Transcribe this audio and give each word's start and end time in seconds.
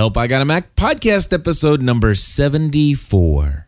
Help 0.00 0.16
I 0.16 0.28
Got 0.28 0.40
a 0.40 0.46
Mac 0.46 0.74
podcast 0.76 1.30
episode 1.30 1.82
number 1.82 2.14
74. 2.14 3.66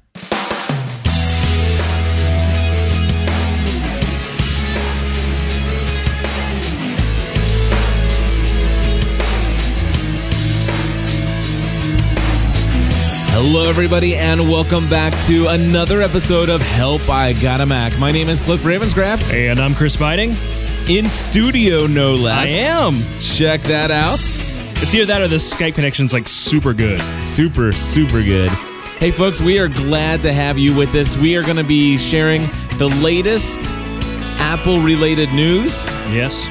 Hello, 13.35 13.69
everybody, 13.69 14.17
and 14.17 14.41
welcome 14.51 14.89
back 14.89 15.13
to 15.27 15.49
another 15.49 16.01
episode 16.01 16.49
of 16.49 16.63
Help 16.63 17.07
I 17.11 17.35
Got 17.35 17.61
a 17.61 17.67
Mac. 17.67 17.99
My 17.99 18.11
name 18.11 18.31
is 18.31 18.41
Cliff 18.41 18.63
Ravenscraft. 18.63 19.35
And 19.35 19.61
I'm 19.61 19.75
Chris 19.75 19.97
Beiting. 19.97 20.31
In 20.89 21.11
studio, 21.11 21.87
no 21.87 22.15
less. 22.15 22.49
I 22.49 22.53
am. 22.53 23.03
Check 23.21 23.61
that 23.65 23.91
out. 23.91 24.42
It's 24.83 24.93
either 24.93 25.07
that 25.07 25.23
or 25.23 25.29
the 25.29 25.37
Skype 25.37 25.75
connection's 25.77 26.13
like 26.13 26.27
super 26.27 26.75
good. 26.75 27.01
Super, 27.23 27.71
super 27.71 28.21
good. 28.21 28.51
Hey, 28.99 29.13
folks, 29.13 29.41
we 29.41 29.61
are 29.61 29.69
glad 29.69 30.23
to 30.23 30.33
have 30.33 30.59
you 30.59 30.77
with 30.77 30.93
us. 30.97 31.17
We 31.17 31.37
are 31.37 31.43
going 31.43 31.57
to 31.57 31.65
be 31.65 31.97
sharing 31.97 32.43
the 32.79 32.89
latest 33.01 33.61
Apple 34.41 34.81
related 34.81 35.33
news. 35.33 35.87
Yes. 36.11 36.45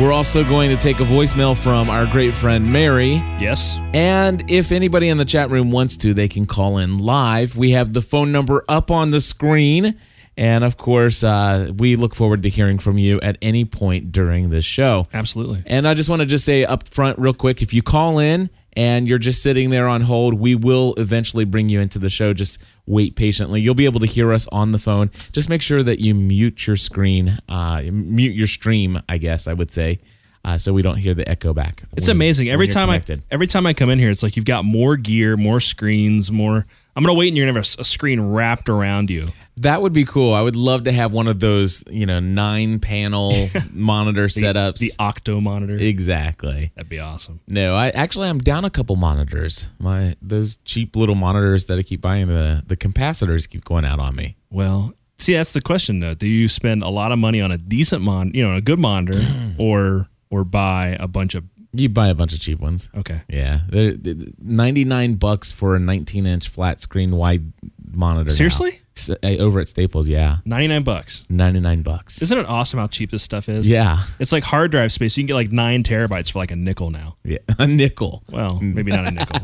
We're 0.00 0.12
also 0.12 0.44
going 0.44 0.70
to 0.70 0.76
take 0.76 1.00
a 1.00 1.04
voicemail 1.04 1.56
from 1.56 1.90
our 1.90 2.06
great 2.06 2.32
friend 2.34 2.72
Mary. 2.72 3.14
Yes. 3.40 3.76
And 3.92 4.48
if 4.48 4.70
anybody 4.70 5.08
in 5.08 5.18
the 5.18 5.24
chat 5.24 5.50
room 5.50 5.72
wants 5.72 5.96
to, 5.98 6.14
they 6.14 6.28
can 6.28 6.46
call 6.46 6.78
in 6.78 6.98
live. 7.00 7.56
We 7.56 7.72
have 7.72 7.94
the 7.94 8.00
phone 8.00 8.30
number 8.30 8.64
up 8.68 8.92
on 8.92 9.10
the 9.10 9.20
screen. 9.20 9.98
And 10.36 10.64
of 10.64 10.76
course, 10.78 11.22
uh, 11.22 11.72
we 11.76 11.96
look 11.96 12.14
forward 12.14 12.42
to 12.44 12.48
hearing 12.48 12.78
from 12.78 12.96
you 12.98 13.20
at 13.20 13.36
any 13.42 13.64
point 13.64 14.12
during 14.12 14.50
this 14.50 14.64
show. 14.64 15.06
Absolutely. 15.12 15.62
And 15.66 15.86
I 15.86 15.94
just 15.94 16.08
want 16.08 16.20
to 16.20 16.26
just 16.26 16.44
say 16.44 16.64
up 16.64 16.88
front, 16.88 17.18
real 17.18 17.34
quick, 17.34 17.60
if 17.60 17.74
you 17.74 17.82
call 17.82 18.18
in 18.18 18.48
and 18.74 19.06
you're 19.06 19.18
just 19.18 19.42
sitting 19.42 19.68
there 19.68 19.86
on 19.86 20.00
hold, 20.00 20.34
we 20.34 20.54
will 20.54 20.94
eventually 20.96 21.44
bring 21.44 21.68
you 21.68 21.80
into 21.80 21.98
the 21.98 22.08
show. 22.08 22.32
Just 22.32 22.58
wait 22.86 23.14
patiently. 23.14 23.60
You'll 23.60 23.74
be 23.74 23.84
able 23.84 24.00
to 24.00 24.06
hear 24.06 24.32
us 24.32 24.48
on 24.50 24.72
the 24.72 24.78
phone. 24.78 25.10
Just 25.32 25.50
make 25.50 25.60
sure 25.60 25.82
that 25.82 26.00
you 26.00 26.14
mute 26.14 26.66
your 26.66 26.76
screen, 26.76 27.38
uh, 27.50 27.82
mute 27.90 28.34
your 28.34 28.46
stream, 28.46 28.98
I 29.10 29.18
guess 29.18 29.46
I 29.46 29.52
would 29.52 29.70
say. 29.70 30.00
Uh, 30.44 30.58
so 30.58 30.72
we 30.72 30.82
don't 30.82 30.96
hear 30.96 31.14
the 31.14 31.28
echo 31.28 31.52
back. 31.52 31.84
It's 31.96 32.08
when- 32.08 32.16
amazing. 32.16 32.48
Every 32.50 32.66
time 32.66 32.88
connected. 32.88 33.20
I 33.30 33.34
every 33.34 33.46
time 33.46 33.64
I 33.66 33.74
come 33.74 33.90
in 33.90 33.98
here, 33.98 34.10
it's 34.10 34.24
like 34.24 34.34
you've 34.34 34.44
got 34.44 34.64
more 34.64 34.96
gear, 34.96 35.36
more 35.36 35.60
screens, 35.60 36.32
more. 36.32 36.66
I'm 36.96 37.04
gonna 37.04 37.16
wait 37.16 37.28
and 37.28 37.36
you're 37.36 37.46
gonna 37.46 37.58
have 37.60 37.76
a 37.78 37.82
a, 37.82 37.84
screen 37.84 38.20
wrapped 38.20 38.68
around 38.68 39.08
you. 39.08 39.28
That 39.56 39.82
would 39.82 39.92
be 39.92 40.04
cool. 40.04 40.32
I 40.32 40.40
would 40.40 40.56
love 40.56 40.84
to 40.84 40.92
have 40.92 41.12
one 41.12 41.28
of 41.28 41.38
those, 41.40 41.84
you 41.88 42.06
know, 42.06 42.20
nine 42.20 42.80
panel 42.80 43.50
monitor 43.72 44.26
setups. 44.26 44.78
The 44.78 44.92
Octo 44.98 45.40
monitor. 45.40 45.76
exactly. 45.76 46.72
That'd 46.74 46.88
be 46.88 46.98
awesome. 46.98 47.40
No, 47.46 47.74
I 47.74 47.90
actually 47.90 48.28
I'm 48.28 48.38
down 48.38 48.64
a 48.64 48.70
couple 48.70 48.96
monitors. 48.96 49.68
My 49.78 50.16
those 50.22 50.56
cheap 50.64 50.96
little 50.96 51.14
monitors 51.14 51.66
that 51.66 51.78
I 51.78 51.82
keep 51.82 52.00
buying 52.00 52.28
the 52.28 52.62
the 52.66 52.76
capacitors 52.76 53.48
keep 53.48 53.64
going 53.64 53.84
out 53.84 53.98
on 54.00 54.16
me. 54.16 54.36
Well, 54.50 54.94
see, 55.18 55.34
that's 55.34 55.52
the 55.52 55.60
question 55.62 56.00
though. 56.00 56.14
Do 56.14 56.26
you 56.26 56.48
spend 56.48 56.82
a 56.82 56.88
lot 56.88 57.12
of 57.12 57.18
money 57.18 57.40
on 57.40 57.52
a 57.52 57.58
decent 57.58 58.02
mon, 58.02 58.32
you 58.34 58.42
know, 58.46 58.54
a 58.54 58.60
good 58.60 58.78
monitor, 58.78 59.22
or 59.58 60.08
or 60.30 60.44
buy 60.44 60.96
a 60.98 61.06
bunch 61.08 61.34
of? 61.34 61.44
You 61.74 61.88
buy 61.88 62.08
a 62.08 62.14
bunch 62.14 62.34
of 62.34 62.40
cheap 62.40 62.60
ones. 62.60 62.90
Okay. 62.94 63.22
Yeah, 63.30 63.60
they're, 63.70 63.94
they're 63.94 64.26
99 64.42 65.14
bucks 65.14 65.52
for 65.52 65.74
a 65.74 65.78
19 65.78 66.26
inch 66.26 66.50
flat 66.50 66.82
screen 66.82 67.16
wide 67.16 67.50
monitor. 67.94 68.28
now. 68.28 68.34
Seriously? 68.34 68.70
S- 68.96 69.08
uh, 69.10 69.16
over 69.22 69.60
at 69.60 69.68
Staples, 69.68 70.08
yeah, 70.08 70.38
99 70.44 70.82
bucks. 70.82 71.24
99 71.30 71.82
bucks. 71.82 72.20
Isn't 72.20 72.36
it 72.38 72.46
awesome 72.46 72.78
how 72.78 72.86
cheap 72.88 73.10
this 73.10 73.22
stuff 73.22 73.48
is? 73.48 73.68
Yeah, 73.68 74.02
It's 74.18 74.32
like 74.32 74.44
hard 74.44 74.70
drive 74.70 74.92
space. 74.92 75.16
You 75.16 75.22
can 75.22 75.28
get 75.28 75.34
like 75.34 75.50
nine 75.50 75.82
terabytes 75.82 76.30
for 76.30 76.38
like 76.40 76.50
a 76.50 76.56
nickel 76.56 76.90
now. 76.90 77.16
yeah, 77.24 77.38
a 77.58 77.66
nickel. 77.66 78.22
Well, 78.30 78.60
maybe 78.60 78.90
not 78.92 79.06
a 79.06 79.10
nickel. 79.10 79.40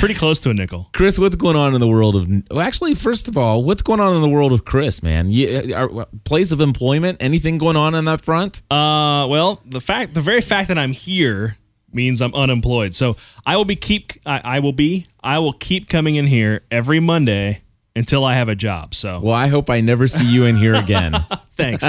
Pretty 0.00 0.14
close 0.14 0.38
to 0.40 0.50
a 0.50 0.54
nickel. 0.54 0.90
Chris, 0.94 1.18
what's 1.18 1.36
going 1.36 1.56
on 1.56 1.74
in 1.74 1.80
the 1.80 1.88
world 1.88 2.14
of? 2.16 2.28
Well, 2.50 2.60
actually, 2.60 2.94
first 2.94 3.26
of 3.28 3.38
all, 3.38 3.64
what's 3.64 3.82
going 3.82 4.00
on 4.00 4.14
in 4.16 4.22
the 4.22 4.28
world 4.28 4.52
of 4.52 4.64
Chris, 4.64 5.02
man? 5.02 5.30
You, 5.30 5.74
are, 5.74 6.06
place 6.24 6.52
of 6.52 6.60
employment? 6.60 7.18
Anything 7.20 7.56
going 7.58 7.76
on 7.76 7.94
on 7.94 8.04
that 8.04 8.20
front? 8.20 8.60
Uh, 8.70 9.26
well, 9.30 9.60
the 9.64 9.80
fact, 9.80 10.14
the 10.14 10.20
very 10.20 10.40
fact 10.42 10.68
that 10.68 10.76
I'm 10.78 10.92
here 10.92 11.56
means 11.92 12.20
I'm 12.20 12.34
unemployed. 12.34 12.94
So 12.94 13.16
I 13.46 13.56
will 13.56 13.64
be 13.64 13.74
keep, 13.76 14.12
I, 14.24 14.40
I 14.44 14.60
will 14.60 14.72
be, 14.72 15.06
I 15.24 15.38
will 15.40 15.52
keep 15.54 15.88
coming 15.88 16.14
in 16.14 16.26
here 16.28 16.62
every 16.70 17.00
Monday 17.00 17.62
until 17.96 18.24
I 18.24 18.34
have 18.34 18.48
a 18.48 18.54
job. 18.54 18.94
So 18.94 19.20
Well, 19.20 19.34
I 19.34 19.48
hope 19.48 19.70
I 19.70 19.80
never 19.80 20.08
see 20.08 20.30
you 20.30 20.44
in 20.44 20.56
here 20.56 20.74
again. 20.74 21.14
thanks. 21.56 21.84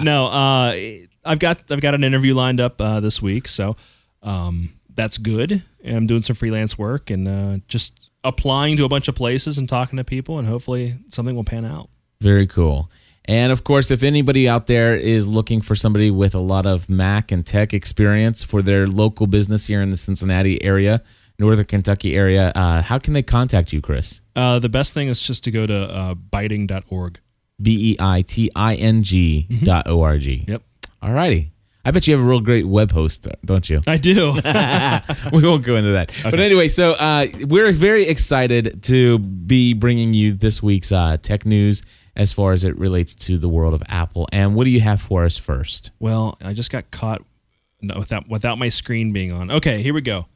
no, 0.00 0.26
uh, 0.26 0.76
I've 1.24 1.38
got, 1.38 1.70
I've 1.70 1.80
got 1.80 1.94
an 1.94 2.04
interview 2.04 2.34
lined 2.34 2.60
up 2.60 2.80
uh, 2.80 3.00
this 3.00 3.20
week. 3.22 3.48
So 3.48 3.76
um, 4.22 4.74
that's 4.94 5.18
good. 5.18 5.62
And 5.82 5.96
I'm 5.96 6.06
doing 6.06 6.22
some 6.22 6.36
freelance 6.36 6.78
work 6.78 7.10
and 7.10 7.28
uh, 7.28 7.58
just 7.68 8.10
applying 8.24 8.76
to 8.78 8.84
a 8.84 8.88
bunch 8.88 9.06
of 9.06 9.14
places 9.14 9.58
and 9.58 9.68
talking 9.68 9.98
to 9.98 10.04
people, 10.04 10.38
and 10.38 10.48
hopefully 10.48 10.94
something 11.08 11.36
will 11.36 11.44
pan 11.44 11.64
out. 11.64 11.90
Very 12.20 12.46
cool. 12.46 12.90
And 13.26 13.52
of 13.52 13.64
course, 13.64 13.90
if 13.90 14.02
anybody 14.02 14.48
out 14.48 14.66
there 14.66 14.96
is 14.96 15.26
looking 15.26 15.60
for 15.60 15.74
somebody 15.74 16.10
with 16.10 16.34
a 16.34 16.40
lot 16.40 16.66
of 16.66 16.88
Mac 16.88 17.32
and 17.32 17.46
tech 17.46 17.72
experience 17.72 18.44
for 18.44 18.60
their 18.60 18.86
local 18.86 19.26
business 19.26 19.66
here 19.66 19.80
in 19.80 19.90
the 19.90 19.96
Cincinnati 19.96 20.62
area, 20.62 21.02
Northern 21.38 21.64
Kentucky 21.64 22.14
area, 22.14 22.52
uh, 22.54 22.82
how 22.82 22.98
can 22.98 23.12
they 23.12 23.22
contact 23.22 23.72
you, 23.72 23.80
Chris? 23.80 24.20
Uh, 24.36 24.58
the 24.58 24.68
best 24.68 24.94
thing 24.94 25.08
is 25.08 25.20
just 25.20 25.44
to 25.44 25.50
go 25.50 25.66
to 25.66 25.76
uh, 25.90 26.14
beiting.org. 26.14 27.20
B 27.60 27.92
E 27.92 27.96
I 28.00 28.22
T 28.22 28.50
I 28.56 28.74
N 28.74 29.02
G 29.02 29.46
dot 29.62 29.86
O 29.88 30.02
R 30.02 30.18
G. 30.18 30.44
Yep. 30.48 30.62
All 31.02 31.12
righty. 31.12 31.52
I 31.84 31.90
bet 31.90 32.06
you 32.06 32.16
have 32.16 32.24
a 32.24 32.26
real 32.26 32.40
great 32.40 32.66
web 32.66 32.92
host, 32.92 33.28
don't 33.44 33.68
you? 33.68 33.82
I 33.86 33.98
do. 33.98 34.32
we 35.32 35.42
won't 35.42 35.64
go 35.64 35.76
into 35.76 35.92
that. 35.92 36.10
But 36.22 36.40
anyway, 36.40 36.68
so 36.68 36.92
uh, 36.92 37.26
we're 37.42 37.70
very 37.72 38.06
excited 38.06 38.82
to 38.84 39.18
be 39.18 39.74
bringing 39.74 40.14
you 40.14 40.32
this 40.32 40.62
week's 40.62 40.92
uh, 40.92 41.18
tech 41.20 41.44
news 41.44 41.82
as 42.16 42.32
far 42.32 42.52
as 42.52 42.64
it 42.64 42.78
relates 42.78 43.14
to 43.14 43.36
the 43.36 43.50
world 43.50 43.74
of 43.74 43.82
Apple. 43.86 44.26
And 44.32 44.54
what 44.54 44.64
do 44.64 44.70
you 44.70 44.80
have 44.80 45.02
for 45.02 45.26
us 45.26 45.36
first? 45.36 45.90
Well, 45.98 46.38
I 46.42 46.54
just 46.54 46.70
got 46.70 46.90
caught 46.90 47.22
without 47.82 48.28
without 48.28 48.56
my 48.56 48.70
screen 48.70 49.12
being 49.12 49.30
on. 49.30 49.50
Okay, 49.50 49.82
here 49.82 49.92
we 49.92 50.00
go. 50.00 50.26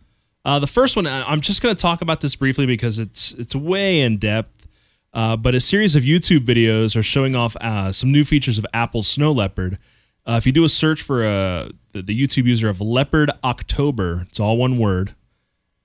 Uh, 0.44 0.58
the 0.58 0.66
first 0.66 0.96
one, 0.96 1.06
I'm 1.06 1.40
just 1.40 1.62
going 1.62 1.74
to 1.74 1.80
talk 1.80 2.00
about 2.00 2.20
this 2.20 2.36
briefly 2.36 2.64
because 2.66 2.98
it's 2.98 3.32
it's 3.32 3.54
way 3.54 4.00
in 4.00 4.18
depth. 4.18 4.66
Uh, 5.12 5.36
but 5.36 5.54
a 5.54 5.60
series 5.60 5.96
of 5.96 6.04
YouTube 6.04 6.40
videos 6.40 6.94
are 6.94 7.02
showing 7.02 7.34
off 7.34 7.56
uh, 7.60 7.92
some 7.92 8.12
new 8.12 8.24
features 8.24 8.58
of 8.58 8.66
Apple's 8.74 9.08
Snow 9.08 9.32
Leopard. 9.32 9.78
Uh, 10.26 10.32
if 10.32 10.44
you 10.44 10.52
do 10.52 10.64
a 10.64 10.68
search 10.68 11.02
for 11.02 11.24
uh, 11.24 11.68
the, 11.92 12.02
the 12.02 12.26
YouTube 12.26 12.44
user 12.44 12.68
of 12.68 12.80
Leopard 12.80 13.30
October, 13.42 14.26
it's 14.28 14.38
all 14.38 14.58
one 14.58 14.78
word. 14.78 15.14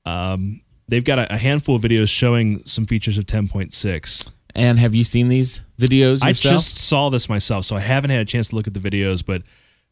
Um, 0.05 0.61
they've 0.89 1.03
got 1.03 1.19
a, 1.19 1.33
a 1.33 1.37
handful 1.37 1.75
of 1.77 1.81
videos 1.81 2.09
showing 2.09 2.63
some 2.65 2.85
features 2.85 3.17
of 3.17 3.25
10.6. 3.25 4.29
And 4.53 4.79
have 4.79 4.93
you 4.93 5.03
seen 5.05 5.29
these 5.29 5.61
videos 5.79 6.23
yourself? 6.23 6.29
I 6.29 6.33
just 6.33 6.77
saw 6.77 7.09
this 7.09 7.29
myself, 7.29 7.65
so 7.65 7.77
I 7.77 7.79
haven't 7.79 8.09
had 8.09 8.19
a 8.19 8.25
chance 8.25 8.49
to 8.49 8.55
look 8.55 8.67
at 8.67 8.73
the 8.73 8.79
videos, 8.79 9.25
but 9.25 9.43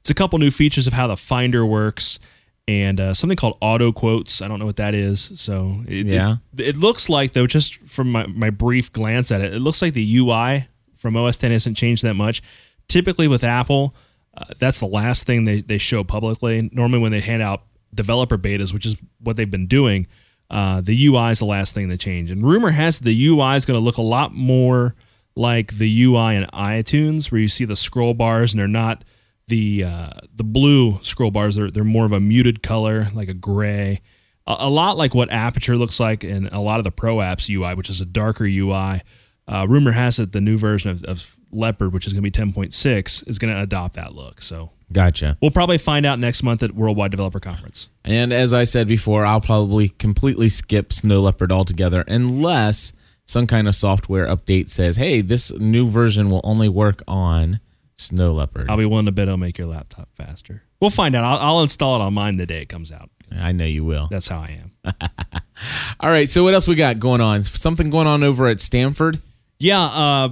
it's 0.01 0.09
a 0.09 0.13
couple 0.13 0.37
new 0.37 0.51
features 0.51 0.85
of 0.85 0.93
how 0.93 1.07
the 1.07 1.17
Finder 1.17 1.65
works 1.65 2.19
and 2.67 2.99
uh, 2.99 3.13
something 3.13 3.35
called 3.35 3.57
auto 3.61 3.91
quotes. 3.91 4.41
I 4.41 4.47
don't 4.47 4.59
know 4.59 4.65
what 4.65 4.75
that 4.77 4.93
is. 4.93 5.31
So 5.35 5.81
it, 5.87 6.07
Yeah. 6.07 6.37
it, 6.57 6.69
it 6.69 6.77
looks 6.77 7.09
like 7.09 7.33
though, 7.33 7.47
just 7.47 7.75
from 7.87 8.11
my, 8.11 8.25
my 8.27 8.49
brief 8.49 8.91
glance 8.93 9.31
at 9.31 9.41
it, 9.41 9.53
it 9.53 9.59
looks 9.59 9.81
like 9.81 9.93
the 9.93 10.17
UI 10.17 10.67
from 10.95 11.17
OS 11.17 11.37
10 11.37 11.51
hasn't 11.51 11.77
changed 11.77 12.03
that 12.03 12.13
much. 12.13 12.41
Typically 12.87 13.27
with 13.27 13.43
Apple, 13.43 13.95
uh, 14.37 14.45
that's 14.59 14.79
the 14.79 14.85
last 14.85 15.25
thing 15.25 15.43
they, 15.45 15.61
they 15.61 15.77
show 15.77 16.03
publicly. 16.03 16.69
Normally 16.71 16.99
when 16.99 17.11
they 17.11 17.19
hand 17.19 17.41
out 17.41 17.63
developer 17.93 18.37
betas, 18.37 18.73
which 18.73 18.85
is 18.85 18.95
what 19.19 19.35
they've 19.35 19.49
been 19.51 19.67
doing, 19.67 20.07
uh, 20.49 20.81
the 20.81 21.05
UI 21.07 21.31
is 21.31 21.39
the 21.39 21.45
last 21.45 21.73
thing 21.73 21.87
they 21.89 21.97
change. 21.97 22.29
And 22.31 22.43
rumor 22.45 22.71
has 22.71 22.99
the 22.99 23.27
UI 23.27 23.55
is 23.55 23.65
going 23.65 23.79
to 23.79 23.83
look 23.83 23.97
a 23.97 24.01
lot 24.01 24.33
more 24.33 24.95
like 25.35 25.77
the 25.77 26.03
UI 26.03 26.35
in 26.35 26.43
iTunes, 26.53 27.31
where 27.31 27.39
you 27.41 27.47
see 27.47 27.63
the 27.65 27.75
scroll 27.77 28.13
bars 28.13 28.51
and 28.53 28.59
they're 28.59 28.67
not 28.67 29.03
the 29.51 29.83
uh, 29.83 30.09
the 30.33 30.43
blue 30.43 30.99
scroll 31.03 31.29
bars. 31.29 31.55
They're 31.55 31.69
they're 31.69 31.83
more 31.83 32.05
of 32.05 32.11
a 32.11 32.19
muted 32.19 32.63
color, 32.63 33.09
like 33.13 33.29
a 33.29 33.35
gray. 33.35 34.01
A, 34.47 34.55
a 34.59 34.69
lot 34.69 34.97
like 34.97 35.13
what 35.13 35.29
Aperture 35.31 35.75
looks 35.75 35.99
like 35.99 36.23
in 36.23 36.47
a 36.47 36.61
lot 36.61 36.79
of 36.79 36.85
the 36.85 36.91
Pro 36.91 37.17
Apps 37.17 37.47
UI, 37.47 37.75
which 37.75 37.89
is 37.89 38.01
a 38.01 38.05
darker 38.05 38.45
UI. 38.45 39.01
Uh, 39.47 39.67
rumor 39.69 39.91
has 39.91 40.17
it 40.17 40.31
the 40.31 40.41
new 40.41 40.57
version 40.57 40.89
of, 40.89 41.03
of 41.03 41.35
Leopard, 41.51 41.93
which 41.93 42.07
is 42.07 42.13
going 42.13 42.23
to 42.23 42.31
be 42.31 42.31
10.6, 42.31 43.27
is 43.27 43.37
going 43.37 43.53
to 43.53 43.61
adopt 43.61 43.95
that 43.95 44.15
look. 44.15 44.41
So 44.41 44.69
Gotcha. 44.93 45.37
we'll 45.41 45.51
probably 45.51 45.77
find 45.77 46.05
out 46.05 46.17
next 46.19 46.41
month 46.43 46.63
at 46.63 46.73
Worldwide 46.73 47.11
Developer 47.11 47.41
Conference. 47.41 47.89
And 48.05 48.31
as 48.31 48.53
I 48.53 48.63
said 48.63 48.87
before, 48.87 49.25
I'll 49.25 49.41
probably 49.41 49.89
completely 49.89 50.47
skip 50.47 50.93
Snow 50.93 51.21
Leopard 51.21 51.51
altogether 51.51 52.05
unless 52.07 52.93
some 53.25 53.47
kind 53.47 53.67
of 53.67 53.75
software 53.75 54.27
update 54.27 54.69
says, 54.69 54.95
hey, 54.95 55.21
this 55.21 55.51
new 55.53 55.89
version 55.89 56.29
will 56.29 56.41
only 56.45 56.69
work 56.69 57.03
on 57.07 57.59
Snow 58.01 58.33
Leopard. 58.33 58.69
I'll 58.69 58.77
be 58.77 58.85
willing 58.85 59.05
to 59.05 59.11
bet 59.11 59.27
it'll 59.27 59.37
make 59.37 59.57
your 59.57 59.67
laptop 59.67 60.09
faster. 60.15 60.63
We'll 60.79 60.89
find 60.89 61.15
out. 61.15 61.23
I'll, 61.23 61.37
I'll 61.39 61.63
install 61.63 61.95
it 61.95 62.03
on 62.03 62.13
mine 62.13 62.37
the 62.37 62.45
day 62.45 62.61
it 62.61 62.69
comes 62.69 62.91
out. 62.91 63.09
I 63.33 63.51
know 63.51 63.65
you 63.65 63.85
will. 63.85 64.07
That's 64.09 64.27
how 64.27 64.39
I 64.39 64.59
am. 64.61 64.93
All 65.99 66.09
right. 66.09 66.27
So 66.27 66.43
what 66.43 66.53
else 66.53 66.67
we 66.67 66.75
got 66.75 66.99
going 66.99 67.21
on? 67.21 67.43
Something 67.43 67.89
going 67.89 68.07
on 68.07 68.23
over 68.23 68.47
at 68.47 68.59
Stanford? 68.59 69.21
Yeah, 69.59 69.79
uh, 69.79 70.29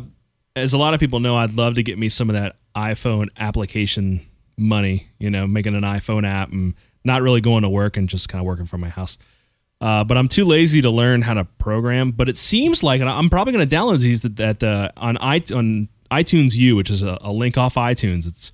as 0.56 0.74
a 0.74 0.77
lot 0.77 0.94
of 0.94 1.00
people 1.00 1.19
know, 1.19 1.38
I'd 1.38 1.54
love 1.54 1.75
to 1.75 1.83
get 1.83 1.98
me 1.98 2.10
some 2.10 2.30
of 2.30 2.36
that 2.36 2.56
iPhone 2.75 3.30
application 3.38 4.25
money. 4.57 5.07
You 5.19 5.30
know, 5.30 5.48
making 5.48 5.75
an 5.75 5.83
iPhone 5.83 6.27
app 6.27 6.51
and 6.51 6.74
not 7.06 7.21
really 7.21 7.42
going 7.42 7.63
to 7.63 7.69
work 7.69 7.95
and 7.95 8.10
just 8.10 8.27
kind 8.27 8.42
of 8.42 8.45
working 8.45 8.66
from 8.66 8.81
my 8.81 8.89
house. 8.89 9.18
Uh, 9.81 10.04
but 10.04 10.18
I'm 10.18 10.27
too 10.27 10.44
lazy 10.44 10.81
to 10.81 10.89
learn 10.89 11.21
how 11.21 11.36
to 11.36 11.45
program. 11.45 12.12
But 12.12 12.27
it 12.27 12.38
seems 12.38 12.83
like, 12.83 13.00
and 13.01 13.10
I'm 13.10 13.30
probably 13.30 13.54
going 13.54 13.68
to 13.68 13.75
download 13.75 14.00
these 14.00 14.21
that, 14.21 14.36
that 14.36 14.63
uh, 14.63 14.89
on, 14.98 15.18
I, 15.18 15.42
on 15.54 15.88
iTunes 16.11 16.56
U, 16.56 16.75
which 16.75 16.89
is 16.89 17.01
a, 17.03 17.17
a 17.21 17.31
link 17.31 17.57
off 17.57 17.75
iTunes. 17.75 18.25
It's 18.27 18.51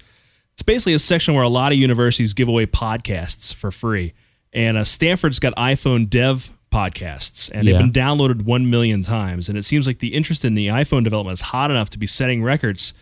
it's 0.54 0.62
basically 0.62 0.94
a 0.94 1.00
section 1.00 1.34
where 1.34 1.44
a 1.44 1.50
lot 1.50 1.72
of 1.74 1.78
universities 1.78 2.34
give 2.34 2.48
away 2.48 2.66
podcasts 2.66 3.54
for 3.54 3.72
free. 3.72 4.14
And 4.54 4.78
uh, 4.78 4.86
Stanford's 4.86 5.40
got 5.40 5.54
iPhone 5.58 6.10
Dev 6.10 6.50
podcasts, 6.72 7.52
and 7.54 7.66
Yeah. 7.68 7.74
they've 7.74 7.82
been 7.82 7.92
downloaded 7.92 8.44
one 8.44 8.70
million 8.70 9.02
times. 9.02 9.50
And 9.50 9.58
it 9.58 9.64
seems 9.64 9.86
like 9.86 10.00
the 10.00 10.14
interest 10.14 10.46
in 10.46 10.56
the 10.56 10.68
iPhone 10.68 11.04
development 11.04 11.34
is 11.34 11.42
hot 11.42 11.72
enough 11.72 11.90
to 11.92 12.00
be 12.00 12.08
setting 12.08 12.42
records 12.44 12.94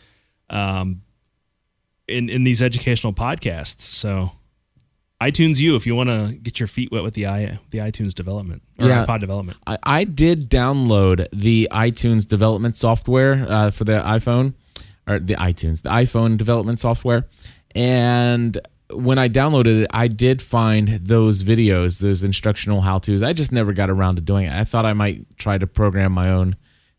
um, 0.49 1.01
in 2.07 2.29
in 2.29 2.43
these 2.43 2.61
educational 2.61 3.13
podcasts. 3.13 3.81
So, 3.81 4.31
iTunes 5.29 5.57
U, 5.59 5.75
if 5.75 5.85
you 5.87 5.95
want 5.95 6.09
to 6.09 6.33
get 6.41 6.59
your 6.59 6.67
feet 6.67 6.91
wet 6.91 7.03
with 7.03 7.13
the 7.13 7.25
i 7.27 7.59
the 7.71 7.79
iTunes 7.79 8.13
development 8.13 8.61
or 8.79 8.87
Yeah. 8.87 9.05
iPod 9.05 9.19
development. 9.19 9.57
I, 9.65 9.77
I 9.83 10.03
did 10.03 10.49
download 10.49 11.27
the 11.31 11.67
iTunes 11.71 12.27
development 12.27 12.75
software 12.75 13.45
uh, 13.47 13.71
for 13.71 13.83
the 13.83 14.01
iPhone, 14.17 14.53
or 15.07 15.19
the 15.19 15.35
iTunes, 15.35 15.81
the 15.81 15.89
iPhone 15.89 16.37
development 16.37 16.79
software. 16.79 17.27
And 17.75 18.57
when 18.91 19.17
I 19.17 19.27
downloaded 19.29 19.81
it, 19.83 19.87
I 19.93 20.07
did 20.07 20.41
find 20.41 20.87
those 21.03 21.43
videos, 21.43 21.99
those 21.99 22.23
instructional 22.23 22.81
how 22.81 22.99
tos. 22.99 23.23
I 23.23 23.33
just 23.33 23.51
never 23.51 23.73
got 23.73 23.89
around 23.89 24.15
to 24.17 24.21
doing 24.21 24.45
it. 24.45 24.53
I 24.53 24.63
thought 24.63 24.85
I 24.85 24.93
might 24.93 25.25
try 25.37 25.57
to 25.57 25.65
program 25.67 26.11
my 26.11 26.29
own 26.29 26.55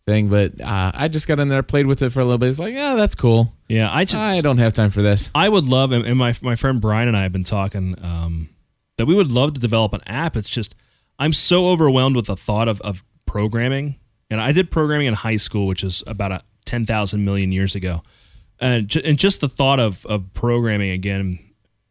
thing, 0.07 0.29
but 0.29 0.61
uh, 0.61 0.93
I 0.95 1.09
just 1.09 1.27
got 1.27 1.41
in 1.41 1.49
there, 1.49 1.63
played 1.63 1.87
with 1.87 2.03
it 2.03 2.11
for 2.11 2.21
a 2.21 2.25
little 2.25 2.39
bit. 2.39 2.49
It's 2.49 2.59
like, 2.59 2.75
yeah, 2.75 2.95
that's 2.95 3.15
cool. 3.15 3.53
Yeah, 3.69 3.89
I 3.93 4.05
just 4.05 4.17
I 4.17 4.41
don't 4.41 4.59
have 4.59 4.73
time 4.73 4.91
for 4.91 5.03
this. 5.03 5.31
I 5.35 5.49
would 5.49 5.65
love, 5.65 5.93
and 5.93 6.17
my 6.19 6.35
my 6.43 6.57
friend 6.57 6.81
Brian 6.81 7.09
and 7.09 7.17
I 7.17 7.23
have 7.23 7.33
been 7.33 7.45
talking 7.45 7.97
um, 8.03 8.51
that 8.99 9.07
we 9.07 9.15
would 9.15 9.33
love 9.33 9.55
to 9.55 9.61
develop 9.61 9.93
an 9.93 10.03
app. 10.07 10.37
It's 10.37 10.49
just 10.49 10.75
I'm 11.19 11.33
so 11.33 11.69
overwhelmed 11.69 12.17
with 12.17 12.27
the 12.27 12.37
thought 12.37 12.69
of 12.69 12.81
of 12.83 13.03
programming, 13.27 13.97
and 14.31 14.41
I 14.41 14.53
did 14.53 14.71
programming 14.71 15.07
in 15.07 15.15
high 15.15 15.37
school, 15.37 15.67
which 15.67 15.83
is 15.83 16.03
about 16.07 16.33
a 16.33 16.43
ten 16.65 16.85
thousand 16.85 17.25
million 17.25 17.53
years 17.53 17.75
ago, 17.75 18.03
and 18.61 18.89
ju- 18.89 19.03
and 19.05 19.19
just 19.19 19.41
the 19.41 19.49
thought 19.49 19.81
of 19.81 20.05
of 20.07 20.33
programming 20.35 20.91
again, 20.91 21.39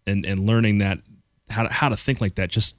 and 0.05 0.25
and 0.25 0.45
learning 0.45 0.77
that 0.79 0.99
how 1.49 1.63
to, 1.63 1.73
how 1.73 1.89
to 1.89 1.97
think 1.97 2.21
like 2.21 2.35
that 2.35 2.49
just 2.49 2.75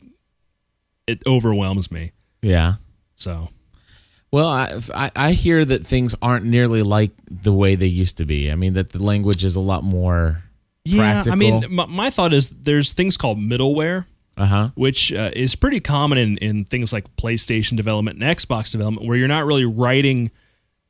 it 1.06 1.22
overwhelms 1.26 1.90
me. 1.90 2.12
Yeah. 2.42 2.74
So 3.14 3.48
Well, 4.34 4.48
I, 4.48 4.80
I 4.92 5.10
I 5.14 5.30
hear 5.30 5.64
that 5.64 5.86
things 5.86 6.12
aren't 6.20 6.44
nearly 6.44 6.82
like 6.82 7.12
the 7.30 7.52
way 7.52 7.76
they 7.76 7.86
used 7.86 8.16
to 8.16 8.24
be. 8.24 8.50
I 8.50 8.56
mean, 8.56 8.74
that 8.74 8.90
the 8.90 8.98
language 8.98 9.44
is 9.44 9.54
a 9.54 9.60
lot 9.60 9.84
more 9.84 10.42
practical. 10.92 11.32
I 11.32 11.36
mean, 11.36 11.64
my, 11.70 11.86
my 11.86 12.10
thought 12.10 12.32
is 12.32 12.50
there's 12.50 12.94
things 12.94 13.16
called 13.16 13.38
middleware. 13.38 14.06
uh 14.36 14.46
huh. 14.46 14.70
which 14.74 15.12
uh, 15.12 15.30
is 15.34 15.54
pretty 15.54 15.78
common 15.78 16.18
in, 16.18 16.36
in 16.38 16.64
things 16.64 16.92
like 16.92 17.14
PlayStation 17.14 17.76
development 17.76 18.20
and 18.20 18.36
Xbox 18.36 18.72
development, 18.72 19.06
where 19.06 19.16
you're 19.16 19.28
not 19.28 19.46
really 19.46 19.64
writing 19.64 20.32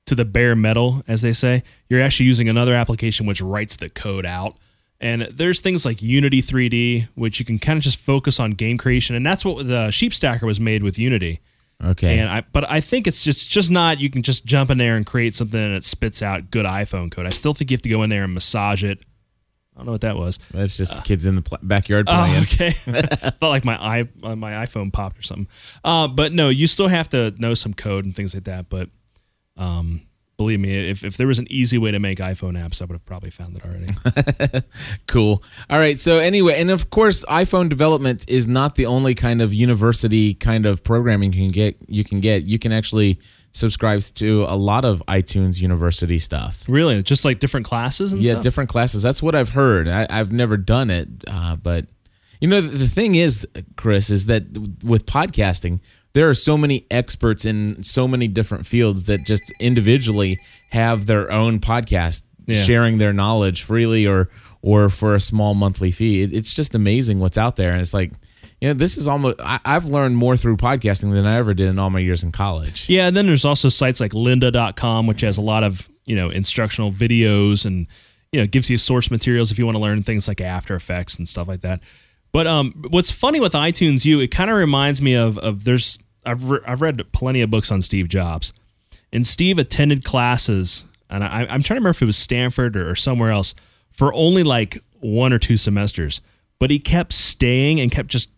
to 0.06 0.14
the 0.14 0.24
bare 0.24 0.56
metal, 0.56 1.02
as 1.06 1.20
they 1.20 1.34
say. 1.34 1.64
You're 1.90 2.00
actually 2.00 2.24
using 2.24 2.48
another 2.48 2.74
application 2.74 3.26
which 3.26 3.42
writes 3.42 3.76
the 3.76 3.90
code 3.90 4.24
out. 4.24 4.56
And 5.02 5.28
there's 5.30 5.60
things 5.60 5.84
like 5.84 6.00
Unity 6.00 6.40
3D, 6.40 7.08
which 7.14 7.40
you 7.40 7.44
can 7.44 7.58
kind 7.58 7.76
of 7.76 7.82
just 7.82 7.98
focus 7.98 8.40
on 8.40 8.52
game 8.52 8.78
creation, 8.78 9.14
and 9.14 9.26
that's 9.26 9.44
what 9.44 9.66
the 9.66 9.90
Sheep 9.90 10.14
Stacker 10.14 10.46
was 10.46 10.58
made 10.58 10.82
with 10.82 10.98
Unity. 10.98 11.40
Okay. 11.84 12.18
And 12.18 12.30
I, 12.30 12.42
but 12.52 12.70
I 12.70 12.80
think 12.80 13.06
it's 13.06 13.22
just 13.22 13.50
just 13.50 13.70
not 13.70 14.00
you 14.00 14.10
can 14.10 14.22
just 14.22 14.44
jump 14.44 14.70
in 14.70 14.78
there 14.78 14.96
and 14.96 15.04
create 15.04 15.34
something 15.34 15.60
and 15.60 15.74
it 15.74 15.84
spits 15.84 16.22
out 16.22 16.50
good 16.50 16.66
iPhone 16.66 17.10
code. 17.10 17.26
I 17.26 17.30
still 17.30 17.54
think 17.54 17.70
you 17.70 17.74
have 17.74 17.82
to 17.82 17.88
go 17.88 18.02
in 18.02 18.10
there 18.10 18.24
and 18.24 18.32
massage 18.34 18.82
it. 18.82 19.00
I 19.74 19.78
don't 19.80 19.86
know 19.86 19.92
what 19.92 20.02
that 20.02 20.16
was. 20.16 20.38
That's 20.52 20.76
just 20.76 20.94
the 20.94 21.02
kids 21.02 21.26
in 21.26 21.34
the 21.34 21.42
pl- 21.42 21.58
backyard 21.62 22.06
Oh, 22.08 22.24
playing. 22.24 22.42
okay. 22.42 22.68
I 23.26 23.30
felt 23.40 23.50
like 23.50 23.64
my 23.64 23.76
i 23.76 24.04
uh, 24.22 24.36
my 24.36 24.52
iPhone 24.64 24.92
popped 24.92 25.18
or 25.18 25.22
something. 25.22 25.48
Uh, 25.82 26.06
but 26.08 26.32
no, 26.32 26.48
you 26.48 26.66
still 26.68 26.88
have 26.88 27.08
to 27.10 27.34
know 27.38 27.54
some 27.54 27.74
code 27.74 28.04
and 28.04 28.14
things 28.14 28.34
like 28.34 28.44
that. 28.44 28.68
But 28.68 28.88
um, 29.56 30.02
believe 30.36 30.60
me, 30.60 30.90
if, 30.90 31.04
if 31.04 31.16
there 31.16 31.26
was 31.26 31.38
an 31.38 31.46
easy 31.50 31.78
way 31.78 31.90
to 31.90 31.98
make 31.98 32.18
iPhone 32.18 32.58
apps, 32.58 32.82
I 32.82 32.86
would 32.86 32.94
have 32.94 33.06
probably 33.06 33.30
found 33.30 33.56
it 33.56 33.64
already. 33.64 34.66
Cool. 35.06 35.42
All 35.70 35.78
right. 35.78 35.98
So 35.98 36.18
anyway, 36.18 36.60
and 36.60 36.70
of 36.70 36.90
course, 36.90 37.24
iPhone 37.26 37.68
development 37.68 38.24
is 38.28 38.48
not 38.48 38.74
the 38.74 38.86
only 38.86 39.14
kind 39.14 39.40
of 39.40 39.54
university 39.54 40.34
kind 40.34 40.66
of 40.66 40.82
programming 40.82 41.32
you 41.32 41.44
can 41.44 41.52
get. 41.52 41.76
You 41.88 42.04
can 42.04 42.20
get. 42.20 42.44
You 42.44 42.58
can 42.58 42.72
actually 42.72 43.20
subscribe 43.52 44.02
to 44.02 44.44
a 44.48 44.56
lot 44.56 44.84
of 44.84 45.02
iTunes 45.06 45.60
University 45.60 46.18
stuff. 46.18 46.64
really, 46.68 47.02
just 47.02 47.24
like 47.24 47.38
different 47.38 47.66
classes 47.66 48.12
and 48.12 48.22
stuff? 48.22 48.28
yeah, 48.28 48.34
stuff. 48.34 48.42
different 48.42 48.70
classes. 48.70 49.02
That's 49.02 49.22
what 49.22 49.34
I've 49.34 49.50
heard. 49.50 49.86
I, 49.86 50.06
I've 50.10 50.32
never 50.32 50.56
done 50.56 50.90
it, 50.90 51.08
uh, 51.28 51.56
but 51.56 51.86
you 52.40 52.48
know, 52.48 52.60
the, 52.60 52.76
the 52.76 52.88
thing 52.88 53.14
is, 53.14 53.46
Chris, 53.76 54.10
is 54.10 54.26
that 54.26 54.44
with 54.82 55.06
podcasting, 55.06 55.80
there 56.14 56.28
are 56.30 56.34
so 56.34 56.56
many 56.56 56.86
experts 56.90 57.44
in 57.44 57.82
so 57.82 58.08
many 58.08 58.26
different 58.28 58.66
fields 58.66 59.04
that 59.04 59.26
just 59.26 59.52
individually 59.60 60.40
have 60.70 61.06
their 61.06 61.30
own 61.30 61.60
podcast, 61.60 62.22
Yeah. 62.46 62.62
sharing 62.62 62.98
their 62.98 63.12
knowledge 63.12 63.62
freely 63.62 64.06
or 64.06 64.28
or 64.62 64.88
for 64.88 65.14
a 65.14 65.20
small 65.20 65.52
monthly 65.54 65.90
fee. 65.90 66.22
It, 66.22 66.32
it's 66.32 66.54
just 66.54 66.74
amazing 66.74 67.18
what's 67.20 67.36
out 67.36 67.56
there, 67.56 67.72
and 67.72 67.80
it's 67.80 67.94
like. 67.94 68.12
You 68.60 68.68
know, 68.68 68.74
this 68.74 68.96
is 68.96 69.06
almost. 69.06 69.40
I, 69.40 69.60
I've 69.66 69.84
learned 69.86 70.16
more 70.16 70.38
through 70.38 70.56
podcasting 70.56 71.12
than 71.12 71.26
I 71.26 71.36
ever 71.36 71.52
did 71.52 71.68
in 71.68 71.78
all 71.78 71.90
my 71.90 71.98
years 71.98 72.22
in 72.22 72.32
college. 72.32 72.88
Yeah, 72.88 73.08
and 73.08 73.16
then 73.16 73.26
there's 73.26 73.44
also 73.44 73.68
sites 73.68 74.00
like 74.00 74.12
lynda.com, 74.12 75.06
which 75.06 75.20
has 75.20 75.36
a 75.36 75.42
lot 75.42 75.64
of, 75.64 75.86
you 76.06 76.16
know, 76.16 76.30
instructional 76.30 76.90
videos 76.90 77.66
and, 77.66 77.86
you 78.32 78.40
know, 78.40 78.46
gives 78.46 78.70
you 78.70 78.78
source 78.78 79.10
materials 79.10 79.50
if 79.50 79.58
you 79.58 79.66
want 79.66 79.76
to 79.76 79.82
learn 79.82 80.02
things 80.02 80.26
like 80.28 80.40
After 80.40 80.74
Effects 80.74 81.18
and 81.18 81.28
stuff 81.28 81.46
like 81.46 81.60
that. 81.60 81.80
But 82.32 82.46
um, 82.46 82.84
what's 82.88 83.10
funny 83.10 83.38
with 83.38 83.52
iTunes 83.52 84.06
U, 84.06 84.20
it 84.20 84.28
kind 84.28 84.48
of 84.50 84.56
reminds 84.56 85.02
me 85.02 85.14
of, 85.14 85.36
of 85.38 85.64
there's, 85.64 85.98
I've, 86.26 86.50
re- 86.50 86.60
I've 86.66 86.80
read 86.80 87.00
plenty 87.12 87.40
of 87.40 87.50
books 87.50 87.70
on 87.70 87.82
Steve 87.82 88.08
Jobs. 88.08 88.52
And 89.12 89.26
Steve 89.26 89.58
attended 89.58 90.04
classes, 90.04 90.84
and 91.08 91.22
I, 91.22 91.42
I'm 91.42 91.62
trying 91.62 91.62
to 91.62 91.74
remember 91.74 91.90
if 91.90 92.02
it 92.02 92.06
was 92.06 92.18
Stanford 92.18 92.76
or, 92.76 92.90
or 92.90 92.96
somewhere 92.96 93.30
else, 93.30 93.54
for 93.92 94.12
only 94.12 94.42
like 94.42 94.78
one 95.00 95.32
or 95.32 95.38
two 95.38 95.56
semesters. 95.56 96.20
But 96.58 96.70
he 96.70 96.78
kept 96.78 97.12
staying 97.12 97.80
and 97.80 97.90
kept 97.90 98.08
just 98.08 98.28